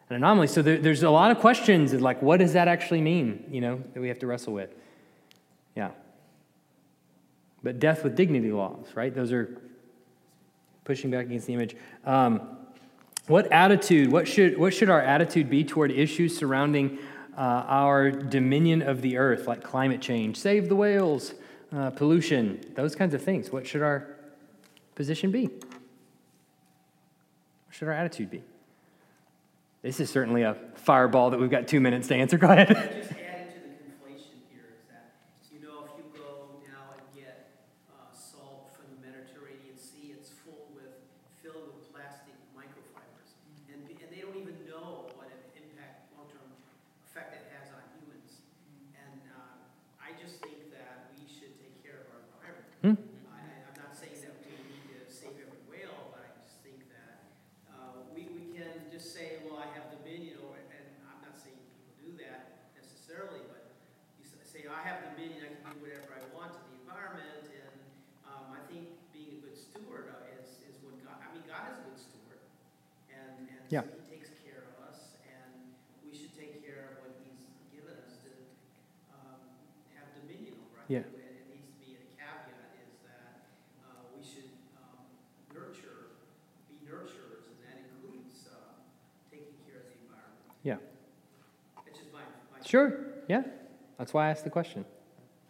an 0.10 0.16
anomaly. 0.16 0.48
So 0.48 0.64
there, 0.64 0.80
there's 0.80 1.04
a 1.04 1.12
lot 1.12 1.30
of 1.30 1.38
questions 1.38 1.94
of 1.94 2.02
like, 2.02 2.24
what 2.24 2.38
does 2.38 2.54
that 2.54 2.68
actually 2.68 3.02
mean, 3.02 3.46
you 3.52 3.62
know, 3.62 3.84
that 3.94 4.00
we 4.00 4.08
have 4.08 4.18
to 4.18 4.26
wrestle 4.26 4.54
with. 4.54 4.74
Yeah. 5.76 5.92
But 7.62 7.78
death 7.78 8.04
with 8.04 8.16
dignity 8.16 8.52
laws, 8.52 8.88
right? 8.96 9.14
Those 9.14 9.32
are 9.32 9.62
pushing 10.86 11.12
back 11.12 11.28
against 11.28 11.46
the 11.46 11.54
image. 11.54 11.76
Um, 12.04 12.42
what 13.28 13.52
attitude, 13.52 14.12
what 14.12 14.28
should, 14.28 14.58
what 14.58 14.74
should 14.74 14.90
our 14.90 15.02
attitude 15.02 15.52
be 15.52 15.64
toward 15.64 15.92
issues 15.92 16.36
surrounding 16.36 16.98
uh, 17.38 17.42
our 17.68 18.12
dominion 18.12 18.82
of 18.82 19.02
the 19.02 19.18
earth, 19.18 19.48
like 19.48 19.64
climate 19.64 20.02
change, 20.02 20.38
save 20.38 20.70
the 20.70 20.76
whales, 20.76 21.34
uh, 21.76 21.90
pollution, 21.92 22.60
those 22.76 22.96
kinds 22.96 23.14
of 23.14 23.22
things? 23.22 23.52
What 23.52 23.68
should 23.68 23.82
our 23.82 24.08
position 24.96 25.32
be? 25.32 25.46
What 25.48 25.64
should 27.72 27.88
our 27.88 27.94
attitude 27.94 28.30
be? 28.32 28.44
This 29.82 30.00
is 30.00 30.10
certainly 30.10 30.42
a 30.44 30.56
fireball 30.76 31.30
that 31.32 31.40
we've 31.40 31.50
got 31.52 31.68
two 31.68 31.80
minutes 31.80 32.08
to 32.08 32.16
answer. 32.16 32.38
Go 32.40 32.48
ahead. 32.50 32.70
Just 32.70 33.12
adding 33.22 33.54
to 33.54 33.60
the 33.62 33.76
conflation 33.86 34.42
here 34.50 34.74
is 34.74 34.82
that, 34.90 35.14
you 35.54 35.60
know, 35.62 35.86
if 35.86 35.94
you 36.00 36.06
go 36.18 36.58
now 36.66 36.96
and 36.98 37.04
get 37.14 37.52
uh, 37.94 38.10
salt 38.16 38.74
from 38.74 38.90
the 38.96 39.00
Mediterranean 39.06 39.78
Sea, 39.78 40.16
it's 40.18 40.32
full 40.42 40.72
with, 40.74 40.90
filled 41.44 41.70
with 41.78 41.86
plastic 41.94 42.34
microfibers. 42.58 43.30
And, 43.70 43.86
and 43.86 44.10
they 44.10 44.26
don't 44.26 44.34
even 44.42 44.58
know 44.66 45.14
what 45.14 45.30
an 45.30 45.38
impact, 45.54 46.10
long-term 46.18 46.50
effect 47.06 47.38
it 47.38 47.46
has 47.54 47.70
on 47.70 47.86
humans. 48.02 48.42
And 48.98 49.22
uh, 49.38 50.02
I 50.02 50.18
just 50.18 50.42
think 50.42 50.74
that 50.74 51.14
we 51.14 51.30
should 51.30 51.54
take 51.62 51.78
care 51.86 52.10
of 52.10 52.10
our 52.10 52.22
environment. 52.26 52.74
Hmm. 52.82 52.98
I, 53.30 53.38
I- 53.38 53.70
I'm 53.70 53.78
not 53.86 53.94
saying 53.94 54.18
that 54.26 54.34
we 54.42 54.50
need 54.50 54.82
to 54.98 55.06
save 55.14 55.38
every 55.38 55.62
whale, 55.70 56.10
but 56.10 56.26
I 56.26 56.30
just 56.42 56.58
think 56.66 56.90
that 56.90 57.30
uh, 57.70 58.02
we, 58.18 58.26
we 58.34 58.50
can 58.58 58.90
just 58.90 59.14
say, 59.14 59.46
well, 59.46 59.62
I 59.62 59.70
have 59.78 59.94
dominion 59.94 60.38
over, 60.44 60.58
it," 60.60 60.68
and 60.72 60.88
I'm 61.08 61.22
not 61.26 61.36
saying 61.40 61.58
people 61.60 61.94
do 62.00 62.10
that 62.26 62.72
necessarily, 62.78 63.42
but 63.52 63.74
you 64.22 64.26
s- 64.28 64.38
say, 64.48 64.66
I 64.70 64.82
have 64.86 65.02
dominion, 65.14 65.44
I 65.48 65.52
can 65.52 65.76
do 65.76 65.84
whatever 65.84 66.14
I 66.16 66.24
want 66.36 66.54
to 66.56 66.60
the 66.72 66.76
environment, 66.84 67.48
and 67.52 67.74
um, 68.28 68.54
I 68.56 68.62
think 68.72 68.96
being 69.12 69.40
a 69.40 69.50
good 69.50 69.58
steward 69.58 70.12
uh, 70.14 70.36
is, 70.40 70.62
is 70.68 70.76
what 70.86 70.96
God, 71.04 71.18
I 71.20 71.28
mean, 71.36 71.44
God 71.48 71.68
is 71.74 71.78
a 71.82 71.86
good 71.90 72.00
steward. 72.00 72.40
And, 73.12 73.50
and 73.52 73.64
Yeah. 73.74 73.84
He 74.08 74.16
takes 74.20 74.32
care 74.46 74.64
of 74.72 74.76
us, 74.88 75.18
and 75.26 75.74
we 76.06 76.12
should 76.16 76.32
take 76.38 76.62
care 76.64 76.96
of 76.96 77.04
what 77.04 77.12
He's 77.26 77.44
given 77.74 77.96
us 78.06 78.20
to 78.24 78.32
um, 79.16 79.42
have 79.98 80.08
dominion 80.22 80.56
over. 80.62 80.80
I 80.84 80.88
Yeah. 80.88 81.04
think 81.04 81.18
it 81.20 81.44
it 81.44 81.48
needs 81.52 81.68
to 81.72 81.78
be 81.82 81.92
a 81.98 82.04
caveat 82.16 82.72
is 82.80 82.94
that 83.10 83.50
uh, 83.84 84.06
we 84.16 84.22
should 84.24 84.54
um, 84.80 85.02
nurture, 85.52 86.14
be 86.70 86.78
nurturers, 86.86 87.50
and 87.52 87.58
that 87.66 87.78
includes 87.90 88.46
uh, 88.52 88.78
taking 89.34 89.56
care 89.66 89.82
of 89.84 89.88
the 89.92 89.98
environment. 90.06 90.46
Yeah. 90.64 90.80
It's 91.88 92.00
just 92.00 92.12
my, 92.14 92.22
my. 92.54 92.60
Sure. 92.76 92.92
Yeah. 93.32 93.48
That's 93.96 94.12
why 94.12 94.28
I 94.28 94.36
asked 94.36 94.44
the 94.44 94.52
question. 94.52 94.84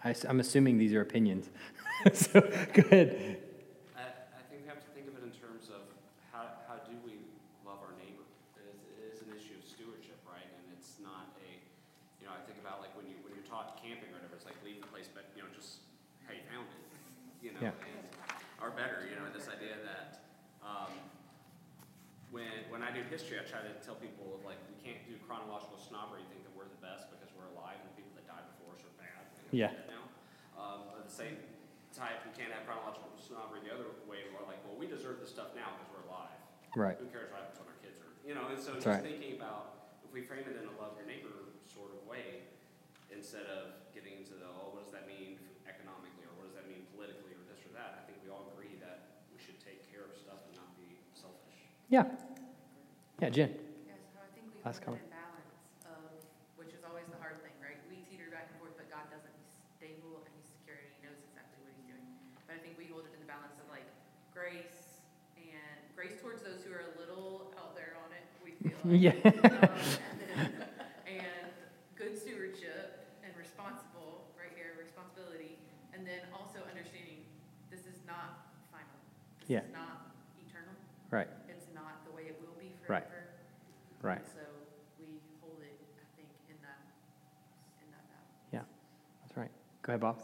I, 0.05 0.13
am 0.29 0.37
assuming 0.37 0.77
these 0.77 0.93
are 0.93 1.01
opinions. 1.01 1.49
so 2.13 2.37
go 2.37 2.85
ahead. 2.85 3.41
I, 3.97 4.13
I 4.37 4.45
think 4.45 4.61
we 4.61 4.69
have 4.69 4.77
to 4.77 4.89
think 4.93 5.09
of 5.09 5.17
it 5.17 5.25
in 5.25 5.33
terms 5.33 5.73
of 5.73 5.89
how, 6.29 6.45
how 6.69 6.77
do 6.85 6.93
we 7.01 7.17
love 7.65 7.81
our 7.81 7.97
neighbor? 7.97 8.21
It 8.61 8.69
is, 8.69 8.77
it 8.93 8.97
is 9.09 9.17
an 9.25 9.33
issue 9.33 9.57
of 9.57 9.65
stewardship, 9.65 10.21
right? 10.29 10.45
And 10.45 10.69
it's 10.77 11.01
not 11.01 11.33
a, 11.41 11.49
you 12.21 12.29
know, 12.29 12.33
I 12.37 12.45
think 12.45 12.61
about 12.61 12.85
like 12.85 12.93
when 12.93 13.09
you, 13.09 13.17
when 13.25 13.33
you're 13.33 13.49
taught 13.49 13.81
camping 13.81 14.13
or 14.13 14.21
whatever, 14.21 14.37
it's 14.37 14.45
like 14.45 14.61
leave 14.61 14.77
the 14.77 14.91
place, 14.93 15.09
but, 15.09 15.25
you 15.33 15.41
know, 15.41 15.49
just 15.49 15.81
how 16.29 16.37
you 16.37 16.45
found 16.45 16.69
it, 16.69 16.85
you 17.41 17.57
know? 17.57 17.73
Yeah. 17.73 17.89
And, 17.89 18.05
or 18.61 18.69
better, 18.69 19.01
you 19.09 19.17
know, 19.17 19.25
this 19.33 19.49
idea 19.49 19.81
that, 19.81 20.29
um, 20.61 20.93
when, 22.35 22.67
when 22.67 22.83
I 22.83 22.91
do 22.91 22.99
history, 23.07 23.39
I 23.39 23.47
try 23.47 23.63
to 23.63 23.71
tell 23.79 23.95
people 23.95 24.43
like, 24.43 24.59
we 24.67 24.75
can't 24.83 24.99
do 25.07 25.15
chronological 25.23 25.79
snobbery, 25.79 26.19
think 26.27 26.43
that 26.43 26.51
we're 26.51 26.67
the 26.67 26.83
best 26.83 27.07
because 27.07 27.31
we're 27.31 27.47
alive 27.55 27.77
and 27.79 27.87
the 27.91 27.95
people 27.95 28.11
that 28.17 28.25
died 28.27 28.43
before 28.57 28.75
us 28.75 28.81
are 28.83 28.95
bad. 28.97 29.23
and 29.23 29.44
we're 29.44 29.44
Yeah. 29.55 29.71
Now, 29.87 30.03
um, 30.59 30.79
at 30.99 31.07
the 31.07 31.15
same 31.15 31.39
type, 31.95 32.19
we 32.27 32.35
can't 32.35 32.51
have 32.51 32.67
chronological 32.67 33.07
snobbery 33.15 33.63
the 33.63 33.71
other 33.71 33.87
way, 34.03 34.27
where 34.35 34.43
like, 34.43 34.59
well, 34.67 34.75
we 34.75 34.83
deserve 34.83 35.23
this 35.23 35.31
stuff 35.31 35.55
now 35.55 35.79
because 35.79 35.95
we're 35.95 36.03
alive. 36.11 36.35
Right. 36.75 36.99
Who 36.99 37.07
cares 37.07 37.31
what 37.31 37.39
happens 37.47 37.63
when 37.63 37.71
our 37.71 37.79
kids 37.79 38.03
are, 38.03 38.11
you 38.27 38.35
know, 38.35 38.51
and 38.51 38.59
so 38.59 38.75
That's 38.75 38.83
just 38.83 38.99
right. 38.99 39.07
thinking 39.07 39.39
about, 39.39 39.95
if 40.03 40.11
we 40.11 40.19
frame 40.19 40.43
it 40.43 40.59
in 40.59 40.67
a 40.67 40.75
love 40.75 40.99
your 40.99 41.07
neighbor 41.07 41.55
sort 41.71 41.95
of 41.95 42.03
way, 42.03 42.43
instead 43.07 43.47
of 43.47 43.79
getting 43.95 44.19
into 44.19 44.35
the, 44.35 44.43
oh, 44.43 44.75
what 44.75 44.83
does 44.83 44.91
that 44.91 45.07
mean 45.07 45.39
economically, 45.63 46.27
or 46.27 46.35
what 46.35 46.51
does 46.51 46.59
that 46.59 46.67
mean 46.67 46.83
politically, 46.91 47.31
or 47.31 47.47
this 47.47 47.63
or 47.63 47.71
that? 47.79 47.95
I 47.95 48.03
think 48.03 48.19
we 48.19 48.27
all 48.27 48.51
agree 48.51 48.75
that 48.83 49.23
we 49.31 49.39
should 49.39 49.55
take 49.63 49.87
care 49.87 50.03
of 50.03 50.11
stuff 50.19 50.43
and 50.51 50.59
not 50.59 50.75
be 50.75 50.99
selfish. 51.15 51.63
Yeah. 51.87 52.11
Yeah, 53.23 53.31
Jen. 53.31 53.55
Yeah, 53.87 53.95
so 54.11 54.19
I 54.19 54.27
think 54.35 54.51
we 54.51 54.59
Last 54.67 54.83
hold 54.83 54.99
comment. 54.99 55.07
it 55.07 55.07
in 55.07 55.15
balance 55.15 55.55
of, 55.87 56.11
which 56.59 56.75
is 56.75 56.83
always 56.83 57.07
the 57.07 57.15
hard 57.23 57.39
thing, 57.39 57.55
right? 57.63 57.79
We 57.87 58.03
teeter 58.11 58.27
back 58.27 58.51
and 58.51 58.59
forth, 58.59 58.75
but 58.75 58.91
God 58.91 59.07
doesn't. 59.07 59.31
He's 59.31 59.55
stable 59.79 60.19
and 60.27 60.31
he's 60.35 60.51
secure 60.51 60.75
and 60.75 60.91
he 60.91 60.99
knows 61.07 61.23
exactly 61.23 61.63
what 61.63 61.71
he's 61.79 61.87
doing. 61.87 62.03
But 62.43 62.59
I 62.59 62.59
think 62.59 62.75
we 62.75 62.91
hold 62.91 63.07
it 63.07 63.15
in 63.15 63.23
the 63.23 63.31
balance 63.31 63.55
of 63.63 63.71
like 63.71 63.87
grace 64.35 64.99
and 65.39 65.79
grace 65.95 66.19
towards 66.19 66.43
those 66.43 66.59
who 66.67 66.75
are 66.75 66.83
a 66.83 66.93
little 66.99 67.55
out 67.55 67.77
there 67.79 67.95
on 68.03 68.11
it, 68.11 68.27
we 68.43 68.51
feel 68.59 68.74
like. 68.74 68.74
Yeah. 68.87 69.13
And 71.07 71.49
good 71.95 72.17
stewardship 72.17 73.07
and 73.23 73.31
responsible, 73.37 74.29
right 74.37 74.51
here, 74.55 74.77
responsibility. 74.77 75.57
And 75.93 76.05
then 76.05 76.19
also 76.33 76.59
understanding 76.69 77.25
this 77.71 77.81
is 77.89 77.97
not 78.05 78.45
final. 78.69 78.93
Yeah. 79.47 79.65
Is 79.65 79.73
not 79.73 80.13
eternal. 80.37 80.75
Right. 81.09 81.27
It's 81.49 81.65
not 81.73 82.05
the 82.05 82.11
way 82.15 82.23
it 82.29 82.37
will 82.41 82.53
be 82.59 82.69
Right. 82.87 83.01
forever. 83.09 83.25
Right. 84.03 84.21
So 84.27 84.43
we 84.99 85.17
hold 85.41 85.57
it, 85.65 85.73
I 85.97 86.05
think, 86.13 86.29
in 86.49 86.57
that, 86.61 86.81
in 87.81 87.89
that 87.89 88.05
balance. 88.05 88.37
Yeah. 88.53 88.65
That's 89.25 89.37
right. 89.37 89.51
Go 89.81 89.93
ahead, 89.97 90.01
Bob. 90.01 90.21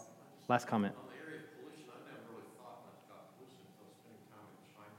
Last 0.49 0.67
comment. 0.67 0.93
On 1.01 1.07
the 1.09 1.17
area 1.17 1.41
of 1.41 1.49
pollution, 1.57 1.89
I 1.89 1.97
never 2.13 2.29
really 2.29 2.45
thought 2.61 2.85
much 2.85 3.01
about 3.09 3.33
pollution 3.39 3.57
until 3.73 3.89
spending 3.89 4.21
time 4.29 4.45
in 4.53 4.61
China. 4.69 4.93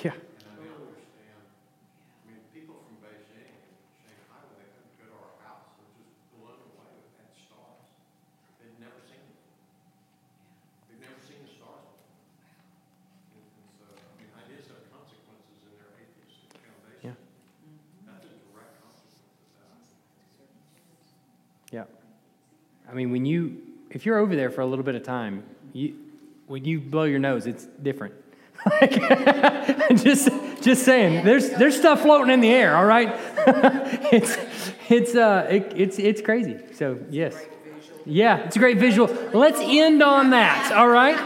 Yeah. 0.00 0.16
And 0.16 0.56
I 0.56 0.64
now 0.64 0.78
understand, 0.88 1.42
I 1.44 2.32
mean, 2.32 2.40
people 2.54 2.76
from 2.86 2.96
Beijing 3.04 3.52
and 3.52 3.76
Shanghai, 4.00 4.40
when 4.48 4.56
they 4.60 4.68
come 4.72 4.86
to 4.86 4.96
go 5.00 5.06
to 5.12 5.16
our 5.20 5.34
house, 5.44 5.66
they're 5.76 5.92
just 5.98 6.14
blown 6.36 6.60
away 6.72 6.92
with 7.00 7.12
that 7.20 7.32
stars. 7.36 7.84
They've 8.60 8.76
never 8.80 9.00
seen 9.04 9.18
it. 9.24 9.36
They've 10.88 11.02
never 11.04 11.18
seen 11.24 11.40
the 11.44 11.50
stars 11.52 11.84
before. 11.84 12.20
And 13.34 13.44
and 13.44 13.68
so, 13.80 13.86
I 13.88 14.12
mean, 14.20 14.28
it 14.30 14.60
is 14.62 14.68
have 14.70 14.84
consequences 14.94 15.58
in 15.64 15.72
their 15.80 15.90
atheistic 15.98 16.54
foundation. 16.60 17.16
Yeah. 17.16 17.18
That's 18.06 18.28
a 18.30 18.36
direct 18.52 18.78
consequence 18.84 19.24
of 19.26 19.58
that. 19.58 19.80
Yeah. 21.74 21.88
I 22.94 22.96
mean, 22.96 23.10
when 23.10 23.26
you, 23.26 23.60
if 23.90 24.06
you're 24.06 24.18
over 24.18 24.36
there 24.36 24.50
for 24.50 24.60
a 24.60 24.66
little 24.66 24.84
bit 24.84 24.94
of 24.94 25.02
time, 25.02 25.42
you, 25.72 25.96
when 26.46 26.64
you 26.64 26.78
blow 26.78 27.02
your 27.02 27.18
nose, 27.18 27.44
it's 27.46 27.66
different. 27.82 28.14
Like, 28.80 28.92
just, 29.96 30.28
just 30.62 30.84
saying, 30.84 31.24
there's, 31.24 31.50
there's 31.50 31.76
stuff 31.76 32.02
floating 32.02 32.32
in 32.32 32.40
the 32.40 32.50
air, 32.50 32.76
all 32.76 32.86
right? 32.86 33.12
it's, 34.12 34.38
it's, 34.88 35.16
uh, 35.16 35.48
it, 35.50 35.72
it's, 35.74 35.98
it's 35.98 36.22
crazy. 36.22 36.56
So, 36.72 37.00
yes. 37.10 37.36
Yeah, 38.06 38.38
it's 38.44 38.54
a 38.54 38.60
great 38.60 38.78
visual. 38.78 39.08
Let's 39.32 39.58
end 39.60 40.00
on 40.02 40.30
that, 40.30 40.72
all 40.72 40.88
right? 40.88 41.18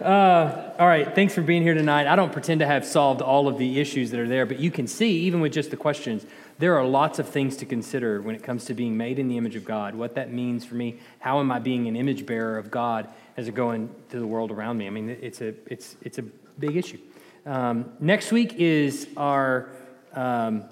Uh, 0.00 0.63
all 0.78 0.88
right, 0.88 1.14
thanks 1.14 1.34
for 1.34 1.42
being 1.42 1.62
here 1.62 1.74
tonight. 1.74 2.08
I 2.08 2.16
don't 2.16 2.32
pretend 2.32 2.58
to 2.58 2.66
have 2.66 2.84
solved 2.84 3.22
all 3.22 3.46
of 3.46 3.58
the 3.58 3.78
issues 3.78 4.10
that 4.10 4.18
are 4.18 4.26
there, 4.26 4.44
but 4.44 4.58
you 4.58 4.72
can 4.72 4.88
see, 4.88 5.20
even 5.20 5.40
with 5.40 5.52
just 5.52 5.70
the 5.70 5.76
questions, 5.76 6.26
there 6.58 6.76
are 6.76 6.84
lots 6.84 7.20
of 7.20 7.28
things 7.28 7.56
to 7.58 7.66
consider 7.66 8.20
when 8.20 8.34
it 8.34 8.42
comes 8.42 8.64
to 8.64 8.74
being 8.74 8.96
made 8.96 9.20
in 9.20 9.28
the 9.28 9.36
image 9.36 9.54
of 9.54 9.64
God, 9.64 9.94
what 9.94 10.16
that 10.16 10.32
means 10.32 10.64
for 10.64 10.74
me, 10.74 10.98
how 11.20 11.38
am 11.38 11.52
I 11.52 11.60
being 11.60 11.86
an 11.86 11.94
image 11.94 12.26
bearer 12.26 12.58
of 12.58 12.72
God 12.72 13.08
as 13.36 13.46
I 13.46 13.52
go 13.52 13.70
into 13.70 14.18
the 14.18 14.26
world 14.26 14.50
around 14.50 14.78
me. 14.78 14.88
I 14.88 14.90
mean, 14.90 15.10
it's 15.10 15.40
a, 15.40 15.54
it's, 15.66 15.96
it's 16.02 16.18
a 16.18 16.22
big 16.22 16.76
issue. 16.76 16.98
Um, 17.46 17.92
next 18.00 18.32
week 18.32 18.54
is 18.54 19.06
our 19.16 19.68
um, 20.12 20.64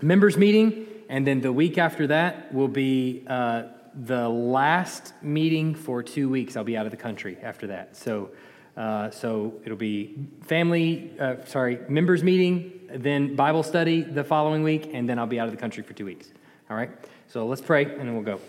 members 0.00 0.38
meeting, 0.38 0.86
and 1.10 1.26
then 1.26 1.42
the 1.42 1.52
week 1.52 1.76
after 1.76 2.06
that 2.06 2.52
will 2.54 2.68
be 2.68 3.24
uh, 3.26 3.64
the 3.94 4.26
last 4.26 5.12
meeting 5.22 5.74
for 5.74 6.02
two 6.02 6.30
weeks. 6.30 6.56
I'll 6.56 6.64
be 6.64 6.78
out 6.78 6.86
of 6.86 6.92
the 6.92 6.98
country 6.98 7.36
after 7.42 7.66
that. 7.66 7.94
So, 7.96 8.30
uh, 8.76 9.10
so 9.10 9.54
it'll 9.64 9.76
be 9.76 10.28
family, 10.42 11.12
uh, 11.20 11.36
sorry, 11.44 11.78
members 11.88 12.22
meeting, 12.22 12.80
then 12.92 13.36
Bible 13.36 13.62
study 13.62 14.02
the 14.02 14.24
following 14.24 14.62
week, 14.62 14.90
and 14.92 15.08
then 15.08 15.18
I'll 15.18 15.26
be 15.26 15.38
out 15.38 15.46
of 15.46 15.52
the 15.52 15.60
country 15.60 15.82
for 15.82 15.92
two 15.92 16.04
weeks. 16.04 16.32
All 16.70 16.76
right. 16.76 16.90
So 17.28 17.46
let's 17.46 17.60
pray, 17.60 17.84
and 17.84 18.00
then 18.00 18.14
we'll 18.14 18.24
go. 18.24 18.40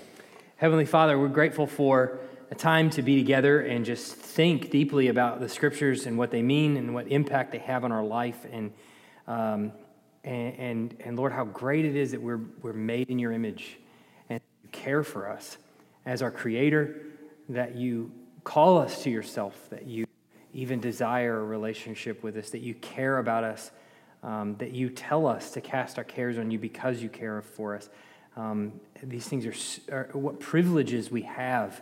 Heavenly 0.57 0.85
Father, 0.85 1.17
we're 1.19 1.27
grateful 1.27 1.67
for 1.67 2.19
a 2.51 2.55
time 2.55 2.89
to 2.91 3.01
be 3.01 3.17
together 3.17 3.61
and 3.61 3.83
just 3.85 4.15
think 4.15 4.69
deeply 4.69 5.07
about 5.07 5.39
the 5.39 5.49
scriptures 5.49 6.05
and 6.05 6.17
what 6.17 6.31
they 6.31 6.41
mean 6.41 6.77
and 6.77 6.93
what 6.93 7.07
impact 7.07 7.51
they 7.51 7.57
have 7.59 7.83
on 7.83 7.91
our 7.91 8.03
life. 8.03 8.45
And, 8.51 8.71
um, 9.27 9.71
and, 10.23 10.59
and, 10.59 10.97
and 11.01 11.17
Lord, 11.17 11.33
how 11.33 11.45
great 11.45 11.85
it 11.85 11.95
is 11.95 12.11
that 12.11 12.21
we're, 12.21 12.41
we're 12.61 12.73
made 12.73 13.09
in 13.09 13.19
your 13.19 13.31
image 13.31 13.79
and 14.29 14.39
you 14.63 14.69
care 14.71 15.03
for 15.03 15.29
us 15.29 15.57
as 16.05 16.21
our 16.21 16.31
creator, 16.31 16.95
that 17.49 17.75
you 17.75 18.11
call 18.43 18.77
us 18.77 19.03
to 19.03 19.09
yourself, 19.09 19.69
that 19.71 19.85
you 19.87 20.05
even 20.55 20.79
desire 20.79 21.39
a 21.39 21.43
relationship 21.43 22.23
with 22.23 22.37
us, 22.37 22.49
that 22.51 22.61
you 22.61 22.73
care 22.75 23.17
about 23.17 23.43
us, 23.43 23.71
um, 24.23 24.55
that 24.57 24.71
you 24.71 24.89
tell 24.89 25.27
us 25.27 25.51
to 25.51 25.61
cast 25.61 25.97
our 25.97 26.03
cares 26.03 26.37
on 26.37 26.49
you 26.49 26.57
because 26.57 27.01
you 27.03 27.09
care 27.09 27.41
for 27.41 27.75
us. 27.75 27.89
Um, 28.37 28.73
these 29.03 29.27
things 29.27 29.45
are, 29.45 29.95
are 29.95 30.09
what 30.13 30.39
privileges 30.39 31.11
we 31.11 31.21
have 31.23 31.81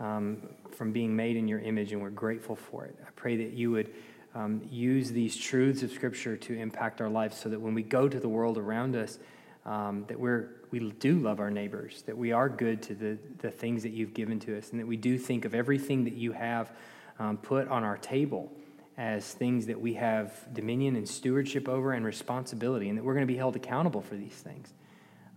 um, 0.00 0.42
from 0.72 0.92
being 0.92 1.14
made 1.14 1.36
in 1.36 1.46
your 1.46 1.60
image, 1.60 1.92
and 1.92 2.02
we're 2.02 2.10
grateful 2.10 2.56
for 2.56 2.84
it. 2.84 2.96
I 3.06 3.10
pray 3.16 3.36
that 3.36 3.52
you 3.52 3.70
would 3.70 3.92
um, 4.34 4.62
use 4.70 5.12
these 5.12 5.36
truths 5.36 5.82
of 5.82 5.90
Scripture 5.90 6.36
to 6.36 6.54
impact 6.54 7.00
our 7.00 7.08
lives 7.08 7.36
so 7.38 7.48
that 7.48 7.60
when 7.60 7.74
we 7.74 7.82
go 7.82 8.08
to 8.08 8.20
the 8.20 8.28
world 8.28 8.58
around 8.58 8.96
us, 8.96 9.18
um, 9.64 10.04
that 10.08 10.18
we're, 10.18 10.48
we 10.70 10.78
do 10.78 11.18
love 11.18 11.40
our 11.40 11.50
neighbors, 11.50 12.02
that 12.06 12.16
we 12.16 12.32
are 12.32 12.48
good 12.48 12.82
to 12.82 12.94
the, 12.94 13.18
the 13.38 13.50
things 13.50 13.82
that 13.82 13.92
you've 13.92 14.14
given 14.14 14.38
to 14.40 14.56
us, 14.56 14.70
and 14.70 14.80
that 14.80 14.86
we 14.86 14.96
do 14.96 15.18
think 15.18 15.44
of 15.44 15.54
everything 15.54 16.04
that 16.04 16.14
you 16.14 16.32
have 16.32 16.72
um, 17.18 17.36
put 17.36 17.68
on 17.68 17.84
our 17.84 17.96
table 17.98 18.52
as 18.96 19.30
things 19.32 19.66
that 19.66 19.80
we 19.80 19.94
have 19.94 20.32
dominion 20.54 20.96
and 20.96 21.08
stewardship 21.08 21.68
over 21.68 21.92
and 21.92 22.04
responsibility, 22.04 22.88
and 22.88 22.96
that 22.96 23.04
we're 23.04 23.14
going 23.14 23.26
to 23.26 23.32
be 23.32 23.36
held 23.36 23.56
accountable 23.56 24.00
for 24.00 24.16
these 24.16 24.34
things. 24.34 24.72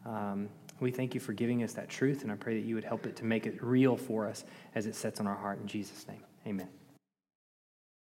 Um, 0.05 0.49
we 0.79 0.91
thank 0.91 1.13
you 1.13 1.19
for 1.19 1.33
giving 1.33 1.61
us 1.63 1.73
that 1.73 1.89
truth, 1.89 2.23
and 2.23 2.31
I 2.31 2.35
pray 2.35 2.55
that 2.59 2.65
you 2.65 2.75
would 2.75 2.85
help 2.85 3.05
it 3.05 3.17
to 3.17 3.25
make 3.25 3.45
it 3.45 3.61
real 3.61 3.97
for 3.97 4.27
us 4.27 4.45
as 4.75 4.85
it 4.85 4.95
sets 4.95 5.19
on 5.19 5.27
our 5.27 5.35
heart. 5.35 5.59
In 5.59 5.67
Jesus' 5.67 6.07
name, 6.07 6.23
amen. 6.47 6.78